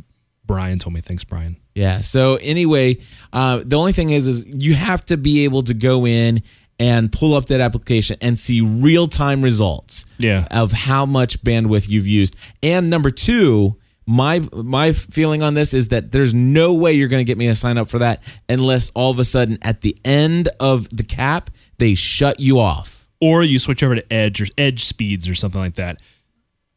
Brian 0.46 0.78
told 0.78 0.94
me. 0.94 1.02
Thanks, 1.02 1.22
Brian. 1.22 1.58
Yeah. 1.74 2.00
So 2.00 2.36
anyway, 2.36 2.98
uh, 3.30 3.60
the 3.62 3.76
only 3.76 3.92
thing 3.92 4.08
is, 4.08 4.26
is 4.26 4.46
you 4.46 4.74
have 4.74 5.04
to 5.06 5.18
be 5.18 5.44
able 5.44 5.62
to 5.64 5.74
go 5.74 6.06
in 6.06 6.42
and 6.78 7.12
pull 7.12 7.34
up 7.34 7.46
that 7.46 7.60
application 7.60 8.16
and 8.22 8.38
see 8.38 8.62
real 8.62 9.06
time 9.06 9.42
results. 9.42 10.06
Yeah. 10.16 10.48
Of 10.50 10.72
how 10.72 11.04
much 11.04 11.42
bandwidth 11.42 11.88
you've 11.88 12.06
used. 12.06 12.36
And 12.62 12.88
number 12.88 13.10
two, 13.10 13.76
my 14.06 14.46
my 14.52 14.92
feeling 14.92 15.42
on 15.42 15.54
this 15.54 15.74
is 15.74 15.88
that 15.88 16.12
there's 16.12 16.32
no 16.32 16.72
way 16.74 16.92
you're 16.92 17.08
going 17.08 17.20
to 17.20 17.24
get 17.24 17.36
me 17.38 17.46
to 17.48 17.54
sign 17.54 17.76
up 17.76 17.88
for 17.88 17.98
that 17.98 18.22
unless 18.48 18.90
all 18.94 19.10
of 19.10 19.18
a 19.18 19.24
sudden 19.24 19.58
at 19.62 19.80
the 19.80 19.96
end 20.04 20.48
of 20.60 20.88
the 20.96 21.02
cap 21.02 21.50
they 21.78 21.94
shut 21.94 22.38
you 22.40 22.58
off. 22.60 23.08
Or 23.20 23.42
you 23.42 23.58
switch 23.58 23.82
over 23.82 23.94
to 23.94 24.12
Edge 24.12 24.40
or 24.42 24.46
Edge 24.58 24.84
speeds 24.84 25.28
or 25.28 25.34
something 25.34 25.60
like 25.60 25.74
that. 25.76 26.00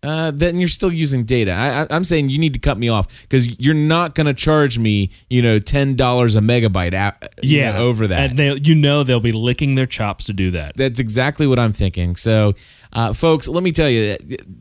uh, 0.01 0.31
then 0.31 0.57
you're 0.57 0.69
still 0.69 0.91
using 0.91 1.25
data. 1.25 1.51
I, 1.51 1.85
I'm 1.93 2.05
saying 2.05 2.29
you 2.29 2.39
need 2.39 2.53
to 2.53 2.59
cut 2.59 2.77
me 2.77 2.87
off 2.87 3.07
because 3.23 3.59
you're 3.59 3.73
not 3.73 4.15
going 4.15 4.27
to 4.27 4.33
charge 4.33 4.79
me, 4.79 5.11
you 5.29 5.41
know, 5.41 5.59
ten 5.59 5.97
dollars 5.97 6.37
a 6.37 6.39
megabyte 6.39 6.93
a- 6.93 7.29
you 7.41 7.65
know, 7.65 7.77
over 7.87 8.07
that. 8.07 8.29
and 8.31 8.39
they 8.39 8.53
you 8.55 8.73
know 8.73 9.03
they'll 9.03 9.19
be 9.19 9.33
licking 9.33 9.75
their 9.75 9.85
chops 9.85 10.23
to 10.25 10.33
do 10.33 10.51
that. 10.51 10.77
That's 10.77 11.01
exactly 11.01 11.45
what 11.45 11.59
I'm 11.59 11.73
thinking. 11.73 12.15
So, 12.15 12.53
uh, 12.93 13.11
folks, 13.11 13.49
let 13.49 13.61
me 13.61 13.73
tell 13.73 13.89
you, 13.89 14.15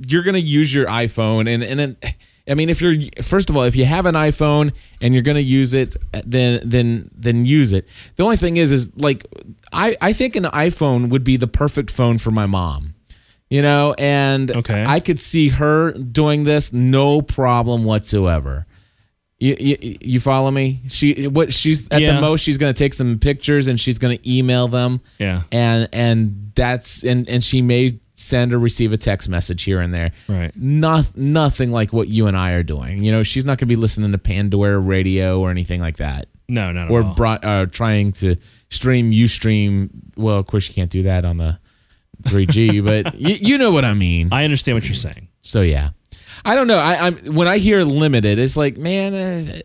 you're 0.08 0.24
going 0.24 0.34
to 0.34 0.40
use 0.40 0.74
your 0.74 0.86
iPhone, 0.86 1.48
and 1.48 1.62
and 1.62 1.78
then, 1.78 1.96
I 2.48 2.54
mean, 2.54 2.68
if 2.70 2.80
you're 2.80 2.94
first 3.22 3.50
of 3.50 3.56
all, 3.56 3.64
if 3.64 3.76
you 3.76 3.84
have 3.84 4.06
an 4.06 4.14
iPhone 4.14 4.72
and 5.00 5.12
you're 5.12 5.22
going 5.22 5.36
to 5.36 5.42
use 5.42 5.74
it, 5.74 5.96
then 6.24 6.60
then 6.64 7.10
then 7.14 7.44
use 7.44 7.72
it. 7.72 7.86
The 8.16 8.24
only 8.24 8.36
thing 8.36 8.56
is, 8.56 8.72
is 8.72 8.88
like 8.96 9.26
I 9.72 9.96
I 10.00 10.12
think 10.12 10.34
an 10.36 10.44
iPhone 10.44 11.10
would 11.10 11.24
be 11.24 11.36
the 11.36 11.46
perfect 11.46 11.90
phone 11.90 12.18
for 12.18 12.30
my 12.30 12.46
mom. 12.46 12.94
You 13.50 13.62
know, 13.62 13.94
and 13.98 14.50
Okay. 14.50 14.84
I 14.86 15.00
could 15.00 15.18
see 15.20 15.48
her 15.48 15.92
doing 15.92 16.44
this 16.44 16.70
no 16.72 17.22
problem 17.22 17.84
whatsoever. 17.84 18.66
You, 19.40 19.56
you, 19.58 19.96
you 20.00 20.20
follow 20.20 20.50
me? 20.50 20.80
She 20.88 21.28
what 21.28 21.52
she's 21.52 21.88
at 21.90 22.00
Yeah. 22.02 22.16
the 22.16 22.20
most 22.20 22.40
she's 22.42 22.58
going 22.58 22.74
to 22.74 22.78
take 22.78 22.92
some 22.92 23.18
pictures 23.18 23.66
and 23.68 23.80
she's 23.80 23.98
going 23.98 24.18
to 24.18 24.30
email 24.30 24.68
them 24.68 25.00
Yeah. 25.18 25.42
and 25.52 25.88
and 25.92 26.50
that's 26.56 27.04
and 27.04 27.28
and 27.28 27.42
she 27.44 27.62
may 27.62 28.00
send 28.18 28.52
or 28.52 28.58
receive 28.58 28.92
a 28.92 28.96
text 28.96 29.28
message 29.28 29.62
here 29.62 29.80
and 29.80 29.94
there 29.94 30.10
Right. 30.28 30.50
not 30.56 31.16
nothing 31.16 31.70
like 31.70 31.92
what 31.92 32.08
you 32.08 32.26
and 32.26 32.36
i 32.36 32.50
are 32.50 32.62
doing 32.64 33.02
you 33.04 33.12
know 33.12 33.22
she's 33.22 33.44
not 33.44 33.52
going 33.58 33.66
to 33.66 33.66
be 33.66 33.76
listening 33.76 34.10
to 34.12 34.18
pandora 34.18 34.78
radio 34.78 35.40
or 35.40 35.50
anything 35.50 35.80
like 35.80 35.98
that 35.98 36.26
No, 36.48 36.72
no, 36.72 36.88
or 36.88 37.00
at 37.00 37.06
all. 37.06 37.14
bro- 37.14 37.30
uh, 37.42 37.66
trying 37.66 38.12
to 38.14 38.36
stream 38.70 39.12
ustream 39.12 39.90
well 40.16 40.38
of 40.38 40.46
course 40.46 40.68
you 40.68 40.74
can't 40.74 40.90
do 40.90 41.04
that 41.04 41.24
on 41.24 41.36
the 41.36 41.58
3g 42.24 42.84
but 43.04 43.14
you, 43.14 43.36
you 43.40 43.58
know 43.58 43.70
what 43.70 43.84
i 43.84 43.94
mean 43.94 44.28
I 44.32 44.44
understand 44.44 44.76
what 44.76 44.84
you're 44.84 44.94
saying. 44.94 45.28
so 45.40 45.62
yeah, 45.62 45.90
I 46.44 46.54
don't 46.54 46.66
know. 46.68 46.78
I, 46.78 47.06
I'm 47.08 47.16
when 47.34 47.48
I 47.48 47.58
hear 47.58 47.82
limited, 47.82 48.38
it's 48.38 48.56
like, 48.56 48.76
man, 48.78 49.12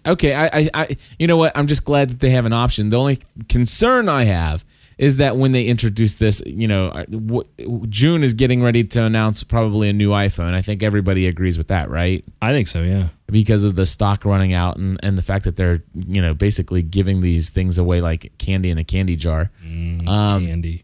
uh, 0.06 0.12
okay. 0.14 0.34
I, 0.34 0.46
I, 0.48 0.70
I, 0.74 0.98
you 1.20 1.28
know 1.28 1.38
what? 1.38 1.56
I'm 1.56 1.68
just 1.68 1.86
glad 1.86 2.10
that 2.10 2.20
they 2.20 2.32
have 2.32 2.46
an 2.46 2.52
option. 2.54 2.90
The 2.90 2.98
only 2.98 3.20
concern 3.48 4.10
I 4.10 4.24
have 4.24 4.66
is 5.04 5.18
that 5.18 5.38
when 5.38 5.52
they 5.52 5.66
introduce 5.66 6.16
this, 6.16 6.42
you 6.46 6.68
know, 6.68 6.92
w- 7.10 7.44
June 7.90 8.24
is 8.24 8.34
getting 8.34 8.62
ready 8.64 8.84
to 8.84 9.04
announce 9.04 9.44
probably 9.44 9.90
a 9.90 9.94
new 9.94 10.12
iPhone. 10.12 10.54
I 10.54 10.62
think 10.62 10.82
everybody 10.84 11.28
agrees 11.28 11.58
with 11.58 11.68
that, 11.68 11.90
right? 11.90 12.24
I 12.42 12.52
think 12.52 12.68
so. 12.68 12.82
Yeah. 12.84 13.08
Because 13.28 13.64
of 13.64 13.76
the 13.76 13.86
stock 13.86 14.26
running 14.26 14.54
out 14.54 14.78
and, 14.78 15.00
and 15.04 15.18
the 15.18 15.22
fact 15.22 15.46
that 15.46 15.56
they're, 15.56 15.84
you 16.08 16.22
know, 16.22 16.34
basically 16.34 16.82
giving 16.84 17.22
these 17.22 17.50
things 17.50 17.78
away 17.78 18.00
like 18.02 18.32
candy 18.38 18.70
in 18.70 18.78
a 18.78 18.84
candy 18.84 19.16
jar 19.16 19.52
Um, 19.64 20.46
Candy. 20.48 20.84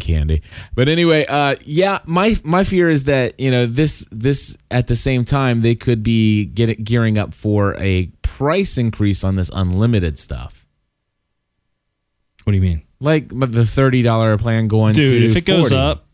candy. 0.00 0.42
But 0.74 0.88
anyway, 0.88 1.26
uh, 1.26 1.56
yeah, 1.64 1.98
my 2.06 2.36
my 2.44 2.62
fear 2.64 2.88
is 2.88 3.04
that 3.04 3.38
you 3.40 3.50
know 3.50 3.66
this 3.66 4.06
this 4.12 4.56
at 4.70 4.86
the 4.86 4.94
same 4.96 5.24
time 5.24 5.62
they 5.62 5.74
could 5.74 6.02
be 6.02 6.44
get 6.46 6.84
gearing 6.84 7.18
up 7.18 7.34
for 7.34 7.74
a 7.80 8.06
price 8.22 8.78
increase 8.78 9.24
on 9.24 9.34
this 9.36 9.50
unlimited 9.52 10.18
stuff, 10.18 10.57
What 12.48 12.52
do 12.52 12.56
you 12.56 12.62
mean, 12.62 12.82
like 12.98 13.28
but 13.28 13.52
the 13.52 13.66
thirty 13.66 14.00
dollar 14.00 14.38
plan 14.38 14.68
going 14.68 14.94
dude? 14.94 15.12
to 15.20 15.26
If 15.26 15.36
it 15.36 15.44
goes 15.44 15.68
40. 15.68 15.76
up, 15.76 16.06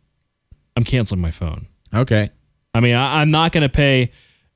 I'm 0.77 0.83
canceling 0.83 1.21
my 1.21 1.31
phone. 1.31 1.69
okay, 1.95 2.31
I 2.75 2.81
mean, 2.81 2.97
I, 2.97 3.21
I'm 3.21 3.31
not 3.31 3.53
going 3.53 3.63
to 3.63 3.69
pay. 3.69 4.11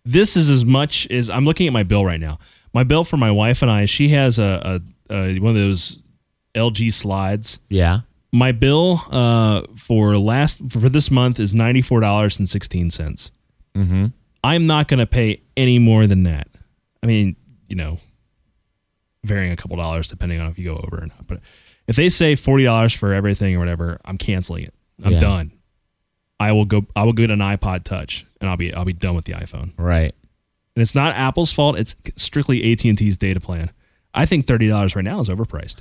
This 0.05 0.37
is 0.37 0.51
as 0.51 0.65
much 0.65 1.07
as 1.09 1.31
I'm 1.31 1.45
looking 1.45 1.69
at 1.69 1.73
my 1.73 1.85
bill 1.85 2.05
right 2.05 2.19
now. 2.19 2.41
My 2.75 2.83
bill 2.83 3.05
for 3.05 3.17
my 3.17 3.31
wife 3.31 3.63
and 3.63 3.71
I. 3.71 3.85
She 3.85 4.09
has 4.09 4.41
a, 4.41 4.81
a, 5.09 5.15
a 5.15 5.39
one 5.39 5.51
of 5.51 5.57
those 5.63 6.01
LG 6.57 6.93
slides. 6.93 7.61
yeah, 7.69 8.01
My 8.33 8.51
bill 8.51 9.01
uh, 9.13 9.63
for 9.77 10.19
last 10.19 10.61
for 10.71 10.89
this 10.89 11.13
month 11.13 11.39
is 11.39 11.55
ninety 11.55 11.81
four 11.83 12.01
dollars 12.01 12.41
and 12.41 12.49
sixteen 12.49 12.91
cents. 12.91 13.31
mm-hmm. 13.77 14.07
I'm 14.43 14.67
not 14.67 14.89
going 14.89 14.99
to 14.99 15.07
pay 15.07 15.43
any 15.57 15.79
more 15.79 16.09
than 16.09 16.25
that. 16.25 16.49
I 17.05 17.07
mean, 17.07 17.37
you 17.69 17.77
know, 17.77 17.99
varying 19.25 19.53
a 19.53 19.57
couple 19.57 19.77
dollars 19.77 20.09
depending 20.09 20.41
on 20.41 20.51
if 20.51 20.59
you 20.59 20.65
go 20.65 20.77
over 20.77 20.99
or 21.03 21.07
not. 21.07 21.27
But 21.27 21.41
if 21.89 21.97
they 21.97 22.09
say 22.09 22.37
forty 22.37 22.63
dollars 22.65 22.93
for 22.93 23.13
everything 23.13 23.57
or 23.57 23.59
whatever, 23.59 23.99
I'm 24.05 24.19
canceling 24.19 24.65
it. 24.65 24.75
I'm 25.03 25.13
Yeah. 25.13 25.19
done. 25.19 25.53
I 26.41 26.53
will 26.53 26.65
go. 26.67 26.87
I 26.95 27.03
will 27.03 27.13
get 27.15 27.31
an 27.33 27.41
iPod 27.41 27.83
Touch, 27.83 28.25
and 28.41 28.49
I'll 28.49 28.57
be 28.57 28.73
I'll 28.73 28.85
be 28.85 28.93
done 28.93 29.17
with 29.17 29.25
the 29.25 29.33
iPhone. 29.33 29.73
right. 29.77 30.15
And 30.77 30.83
it's 30.85 30.95
not 30.95 31.17
Apple's 31.17 31.53
fault. 31.53 31.77
It's 31.77 31.97
strictly 32.15 32.71
AT 32.71 32.85
and 32.89 32.97
T's 32.97 33.17
data 33.17 33.41
plan. 33.41 33.71
I 34.15 34.27
think 34.27 34.47
thirty 34.47 34.69
dollars 34.69 34.95
right 34.95 35.05
now 35.05 35.19
is 35.19 35.29
overpriced. 35.29 35.79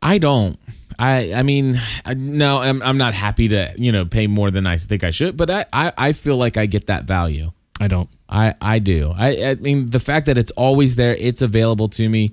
I 0.00 0.16
don't. 0.18 0.58
I 0.98 1.34
I 1.34 1.42
mean, 1.42 1.78
I, 2.06 2.14
no, 2.14 2.58
I'm 2.62 2.80
I'm 2.82 2.96
not 2.96 3.12
happy 3.12 3.48
to 3.48 3.74
you 3.76 3.92
know 3.92 4.06
pay 4.06 4.26
more 4.26 4.50
than 4.50 4.66
I 4.66 4.78
think 4.78 5.04
I 5.04 5.10
should, 5.10 5.36
but 5.36 5.50
I 5.50 5.66
I, 5.72 5.92
I 5.98 6.12
feel 6.12 6.36
like 6.38 6.56
I 6.56 6.64
get 6.64 6.86
that 6.86 7.04
value. 7.04 7.50
I 7.80 7.88
don't. 7.88 8.08
I 8.28 8.54
I 8.62 8.78
do. 8.78 9.12
I 9.14 9.50
I 9.50 9.54
mean 9.56 9.90
the 9.90 10.00
fact 10.00 10.24
that 10.26 10.38
it's 10.38 10.50
always 10.52 10.96
there, 10.96 11.14
it's 11.16 11.42
available 11.42 11.88
to 11.90 12.08
me. 12.08 12.32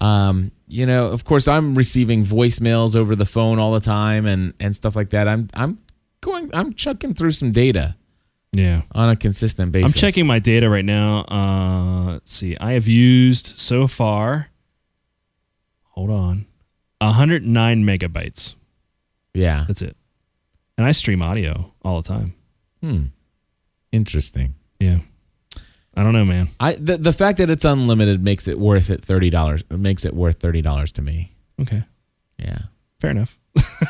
Um, 0.00 0.50
you 0.72 0.86
know, 0.86 1.08
of 1.08 1.24
course, 1.24 1.46
I'm 1.48 1.74
receiving 1.74 2.24
voicemails 2.24 2.96
over 2.96 3.14
the 3.14 3.26
phone 3.26 3.58
all 3.58 3.72
the 3.72 3.80
time 3.80 4.26
and 4.26 4.54
and 4.58 4.74
stuff 4.74 4.96
like 4.96 5.10
that. 5.10 5.28
I'm 5.28 5.48
I'm 5.54 5.78
going 6.20 6.50
I'm 6.54 6.72
chucking 6.74 7.14
through 7.14 7.32
some 7.32 7.52
data 7.52 7.96
Yeah. 8.52 8.82
on 8.92 9.10
a 9.10 9.16
consistent 9.16 9.72
basis. 9.72 9.94
I'm 9.94 10.00
checking 10.00 10.26
my 10.26 10.38
data 10.38 10.70
right 10.70 10.84
now. 10.84 11.24
Uh, 11.24 12.12
let's 12.14 12.32
see. 12.34 12.56
I 12.60 12.72
have 12.72 12.88
used 12.88 13.46
so 13.58 13.86
far. 13.86 14.48
Hold 15.90 16.10
on. 16.10 16.46
109 17.00 17.84
megabytes. 17.84 18.54
Yeah. 19.34 19.64
That's 19.66 19.82
it. 19.82 19.96
And 20.78 20.86
I 20.86 20.92
stream 20.92 21.20
audio 21.22 21.72
all 21.84 22.00
the 22.00 22.08
time. 22.08 22.34
Hmm. 22.80 23.04
Interesting. 23.92 24.54
Yeah. 24.80 24.98
I 25.94 26.02
don't 26.02 26.12
know, 26.14 26.24
man. 26.24 26.48
I 26.58 26.74
the, 26.74 26.96
the 26.96 27.12
fact 27.12 27.38
that 27.38 27.50
it's 27.50 27.64
unlimited 27.64 28.22
makes 28.22 28.48
it 28.48 28.58
worth 28.58 28.88
it 28.90 29.04
thirty 29.04 29.30
dollars. 29.30 29.62
Makes 29.70 30.04
it 30.04 30.14
worth 30.14 30.38
thirty 30.40 30.62
dollars 30.62 30.92
to 30.92 31.02
me. 31.02 31.32
Okay. 31.60 31.82
Yeah. 32.38 32.58
Fair 33.00 33.10
enough. 33.10 33.38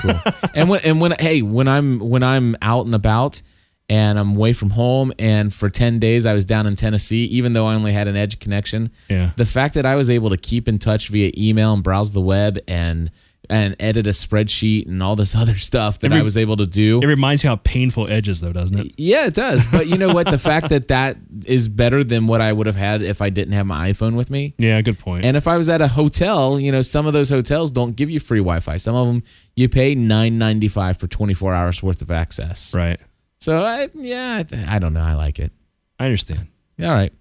Cool. 0.01 0.15
and 0.55 0.69
when 0.69 0.81
and 0.81 1.01
when 1.01 1.13
hey 1.19 1.43
when 1.43 1.69
I'm 1.69 1.99
when 2.01 2.23
I'm 2.23 2.57
out 2.63 2.87
and 2.87 2.95
about 2.95 3.41
and 3.89 4.19
I'm 4.19 4.37
away 4.37 4.53
from 4.53 4.71
home 4.71 5.13
and 5.19 5.53
for 5.55 5.69
ten 5.71 5.99
days 5.99 6.25
I 6.27 6.33
was 6.35 6.45
down 6.45 6.67
in 6.67 6.75
Tennessee, 6.77 7.25
even 7.27 7.53
though 7.53 7.67
I 7.67 7.75
only 7.75 7.93
had 7.93 8.09
an 8.09 8.17
edge 8.17 8.39
connection, 8.41 8.91
Yeah. 9.09 9.31
the 9.37 9.45
fact 9.47 9.75
that 9.75 9.87
I 9.87 9.95
was 9.97 10.09
able 10.11 10.31
to 10.31 10.37
keep 10.37 10.67
in 10.69 10.79
touch 10.79 11.09
via 11.09 11.31
email 11.37 11.73
and 11.75 11.83
browse 11.85 12.13
the 12.13 12.21
web 12.21 12.59
and 12.67 13.11
and 13.53 13.77
edit 13.79 14.07
a 14.07 14.11
spreadsheet 14.11 14.87
and 14.87 15.03
all 15.03 15.15
this 15.15 15.35
other 15.43 15.57
stuff 15.57 15.99
that 16.01 16.07
Every- 16.11 16.21
I 16.21 16.23
was 16.25 16.37
able 16.37 16.57
to 16.57 16.67
do. 16.67 17.01
It 17.01 17.07
reminds 17.07 17.45
you 17.45 17.51
how 17.51 17.57
painful 17.57 18.09
Edge 18.09 18.29
is, 18.29 18.41
though, 18.41 18.53
doesn't 18.53 18.79
it? 18.79 18.95
yeah, 18.97 19.27
it 19.27 19.35
does. 19.35 19.65
But 19.67 19.87
you 19.87 19.99
know 19.99 20.13
what? 20.15 20.27
The 20.31 20.39
fact 20.39 20.71
that 20.71 20.89
that 20.89 21.19
is 21.47 21.69
better 21.69 22.03
than 22.03 22.27
what 22.27 22.41
I 22.41 22.53
would 22.53 22.67
have 22.67 22.77
had 22.77 23.03
if 23.03 23.21
I 23.23 23.31
didn't 23.31 23.53
have 23.55 23.67
my 23.67 23.91
iPhone 23.93 24.15
with 24.17 24.31
me. 24.31 24.55
Yeah, 24.63 24.81
good 24.81 24.99
point. 24.99 25.25
And 25.25 25.37
if 25.37 25.47
I 25.49 25.57
was 25.57 25.69
at 25.69 25.81
a 25.81 25.89
hotel, 25.89 26.59
you 26.59 26.73
know, 26.73 26.83
some 26.83 27.07
of 27.07 27.13
those 27.13 27.29
hotels 27.31 27.71
don't 27.71 27.95
give 27.97 28.09
you 28.11 28.21
free 28.21 28.39
Wi-Fi. 28.39 28.77
Some 28.77 28.95
of 28.95 29.07
them 29.07 29.23
you 29.57 29.69
pay 29.69 29.95
nine 29.95 30.39
ninety 30.39 30.69
five 30.69 30.97
for 30.99 31.07
twenty 31.09 31.35
four 31.35 31.53
hours 31.53 31.83
worth 31.83 32.01
of 32.01 32.11
access. 32.11 32.75
right. 32.75 33.01
So 33.41 33.63
I, 33.65 33.89
yeah, 33.95 34.43
I, 34.53 34.77
I 34.77 34.79
don't 34.79 34.95
know. 34.95 35.01
I 35.03 35.15
like 35.15 35.39
it. 35.41 35.51
I 35.99 36.05
understand. 36.07 36.47
All 36.81 36.93
right. 36.93 37.13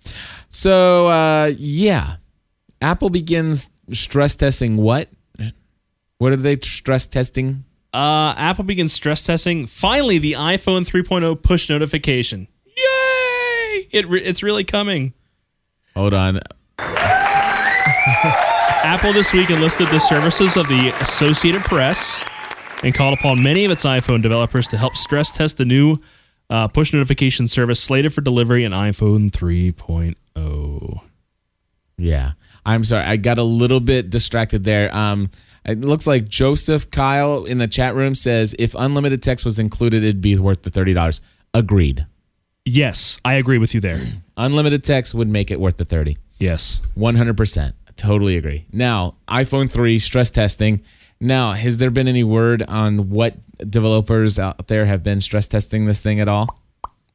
So 0.49 1.07
uh, 1.07 1.51
yeah, 1.57 2.17
Apple 2.81 3.09
begins 3.09 3.69
stress 3.91 4.35
testing 4.35 4.77
what? 4.77 5.09
What 6.21 6.33
are 6.33 6.35
they 6.35 6.59
stress 6.61 7.07
testing? 7.07 7.63
Uh, 7.91 8.35
Apple 8.37 8.63
begins 8.63 8.93
stress 8.93 9.23
testing. 9.23 9.65
Finally, 9.65 10.19
the 10.19 10.33
iPhone 10.33 10.87
3.0 10.87 11.41
push 11.41 11.67
notification. 11.67 12.47
Yay! 12.63 13.87
It 13.89 14.07
re- 14.07 14.21
it's 14.21 14.43
really 14.43 14.63
coming. 14.63 15.15
Hold 15.95 16.13
on. 16.13 16.39
Apple 16.77 17.23
this 19.13 19.33
week 19.33 19.49
enlisted 19.49 19.87
the 19.87 19.97
services 19.97 20.57
of 20.57 20.67
the 20.67 20.93
Associated 21.01 21.63
Press 21.63 22.23
and 22.83 22.93
called 22.93 23.17
upon 23.17 23.41
many 23.41 23.65
of 23.65 23.71
its 23.71 23.83
iPhone 23.83 24.21
developers 24.21 24.67
to 24.67 24.77
help 24.77 24.95
stress 24.95 25.31
test 25.31 25.57
the 25.57 25.65
new 25.65 25.97
uh, 26.51 26.67
push 26.67 26.93
notification 26.93 27.47
service 27.47 27.81
slated 27.81 28.13
for 28.13 28.21
delivery 28.21 28.63
in 28.63 28.73
iPhone 28.73 29.31
3.0. 29.31 31.01
Yeah. 31.97 32.33
I'm 32.63 32.83
sorry. 32.83 33.05
I 33.05 33.17
got 33.17 33.39
a 33.39 33.43
little 33.43 33.79
bit 33.79 34.11
distracted 34.11 34.65
there. 34.65 34.95
Um, 34.95 35.31
it 35.65 35.81
looks 35.81 36.07
like 36.07 36.27
Joseph 36.27 36.89
Kyle 36.91 37.45
in 37.45 37.57
the 37.59 37.67
chat 37.67 37.95
room 37.95 38.15
says 38.15 38.55
if 38.57 38.75
unlimited 38.75 39.21
text 39.21 39.45
was 39.45 39.59
included, 39.59 40.03
it'd 40.03 40.21
be 40.21 40.37
worth 40.37 40.63
the 40.63 40.69
thirty 40.69 40.93
dollars. 40.93 41.21
Agreed. 41.53 42.05
Yes, 42.65 43.19
I 43.25 43.33
agree 43.33 43.57
with 43.57 43.73
you 43.73 43.79
there. 43.81 44.05
Unlimited 44.37 44.83
text 44.83 45.13
would 45.13 45.27
make 45.27 45.49
it 45.51 45.59
worth 45.59 45.77
the 45.77 45.85
thirty. 45.85 46.17
Yes. 46.37 46.81
One 46.95 47.15
hundred 47.15 47.37
percent. 47.37 47.75
Totally 47.97 48.37
agree. 48.37 48.65
Now, 48.71 49.15
iPhone 49.27 49.69
three 49.69 49.99
stress 49.99 50.29
testing. 50.31 50.81
Now, 51.19 51.53
has 51.53 51.77
there 51.77 51.91
been 51.91 52.07
any 52.07 52.23
word 52.23 52.63
on 52.63 53.09
what 53.09 53.35
developers 53.69 54.39
out 54.39 54.67
there 54.67 54.85
have 54.87 55.03
been 55.03 55.21
stress 55.21 55.47
testing 55.47 55.85
this 55.85 55.99
thing 55.99 56.19
at 56.19 56.27
all? 56.27 56.59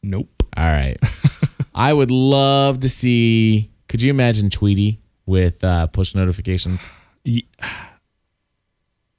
Nope. 0.03 0.45
All 0.57 0.65
right. 0.65 0.97
I 1.75 1.93
would 1.93 2.11
love 2.13 2.81
to 2.81 2.89
see. 2.89 3.71
Could 3.89 4.03
you 4.03 4.11
imagine 4.11 4.49
Tweetie 4.51 4.99
with 5.27 5.63
uh, 5.65 5.89
push 5.89 6.15
notifications? 6.15 6.89
Ye- 7.25 7.47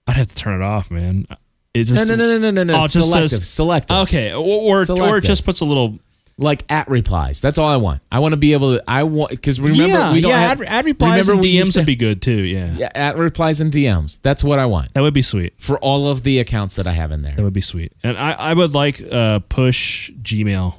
I'd 0.07 0.15
have 0.17 0.27
to 0.27 0.35
turn 0.35 0.61
it 0.61 0.63
off, 0.63 0.89
man. 0.89 1.27
It's 1.73 1.89
No, 1.91 1.95
just 1.97 2.07
no, 2.09 2.15
no, 2.15 2.27
no, 2.27 2.37
no, 2.39 2.51
no, 2.51 2.63
no. 2.63 2.73
Oh, 2.81 2.85
it 2.85 2.91
just 2.91 3.09
selective, 3.09 3.29
says- 3.31 3.49
selective. 3.49 3.97
Okay, 3.97 4.33
or 4.33 4.85
or, 4.89 4.91
or 5.01 5.17
it 5.17 5.23
just 5.25 5.45
puts 5.45 5.61
a 5.61 5.65
little. 5.65 5.99
Like 6.39 6.63
at 6.69 6.87
replies. 6.87 7.41
That's 7.41 7.57
all 7.57 7.67
I 7.67 7.77
want. 7.77 8.03
I 8.11 8.19
want 8.19 8.33
to 8.33 8.37
be 8.37 8.53
able 8.53 8.77
to. 8.77 8.83
I 8.87 9.01
want 9.01 9.31
because 9.31 9.59
remember 9.59 9.87
yeah, 9.87 10.13
we 10.13 10.21
don't 10.21 10.29
yeah. 10.29 10.47
have 10.49 10.61
ad, 10.61 10.67
ad 10.67 10.85
replies 10.85 11.27
remember 11.27 11.47
and 11.47 11.55
DMs 11.55 11.73
to- 11.73 11.79
would 11.79 11.87
be 11.87 11.95
good 11.95 12.21
too. 12.21 12.43
Yeah. 12.43 12.75
Yeah, 12.77 12.91
at 12.93 13.17
replies 13.17 13.59
and 13.59 13.73
DMs. 13.73 14.19
That's 14.21 14.43
what 14.43 14.59
I 14.59 14.67
want 14.67 14.93
that 14.93 15.01
would 15.01 15.15
be 15.15 15.23
sweet. 15.23 15.53
for 15.57 15.79
all 15.79 16.07
of 16.11 16.21
the 16.21 16.37
accounts 16.37 16.75
that 16.75 16.85
I 16.85 16.91
have 16.91 17.11
in 17.11 17.23
there. 17.23 17.33
That 17.35 17.41
would 17.41 17.53
be 17.53 17.61
sweet. 17.61 17.91
And 18.03 18.19
I, 18.19 18.33
I 18.33 18.53
would 18.53 18.75
like 18.75 19.01
uh 19.11 19.39
push 19.49 20.11
Gmail. 20.11 20.75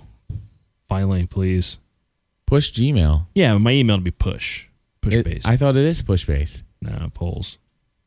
Finally, 0.89 1.27
please. 1.27 1.79
Push 2.47 2.73
Gmail. 2.75 3.27
Yeah, 3.35 3.59
my 3.59 3.73
email 3.73 3.97
to 3.97 4.03
be 4.03 4.13
push 4.13 4.67
push 5.01 5.15
It- 5.15 5.25
based. 5.25 5.49
I 5.49 5.57
thought 5.57 5.75
it 5.77 5.85
is 5.85 6.03
push 6.03 6.25
based. 6.25 6.63
no 6.81 7.11
polls. 7.13 7.59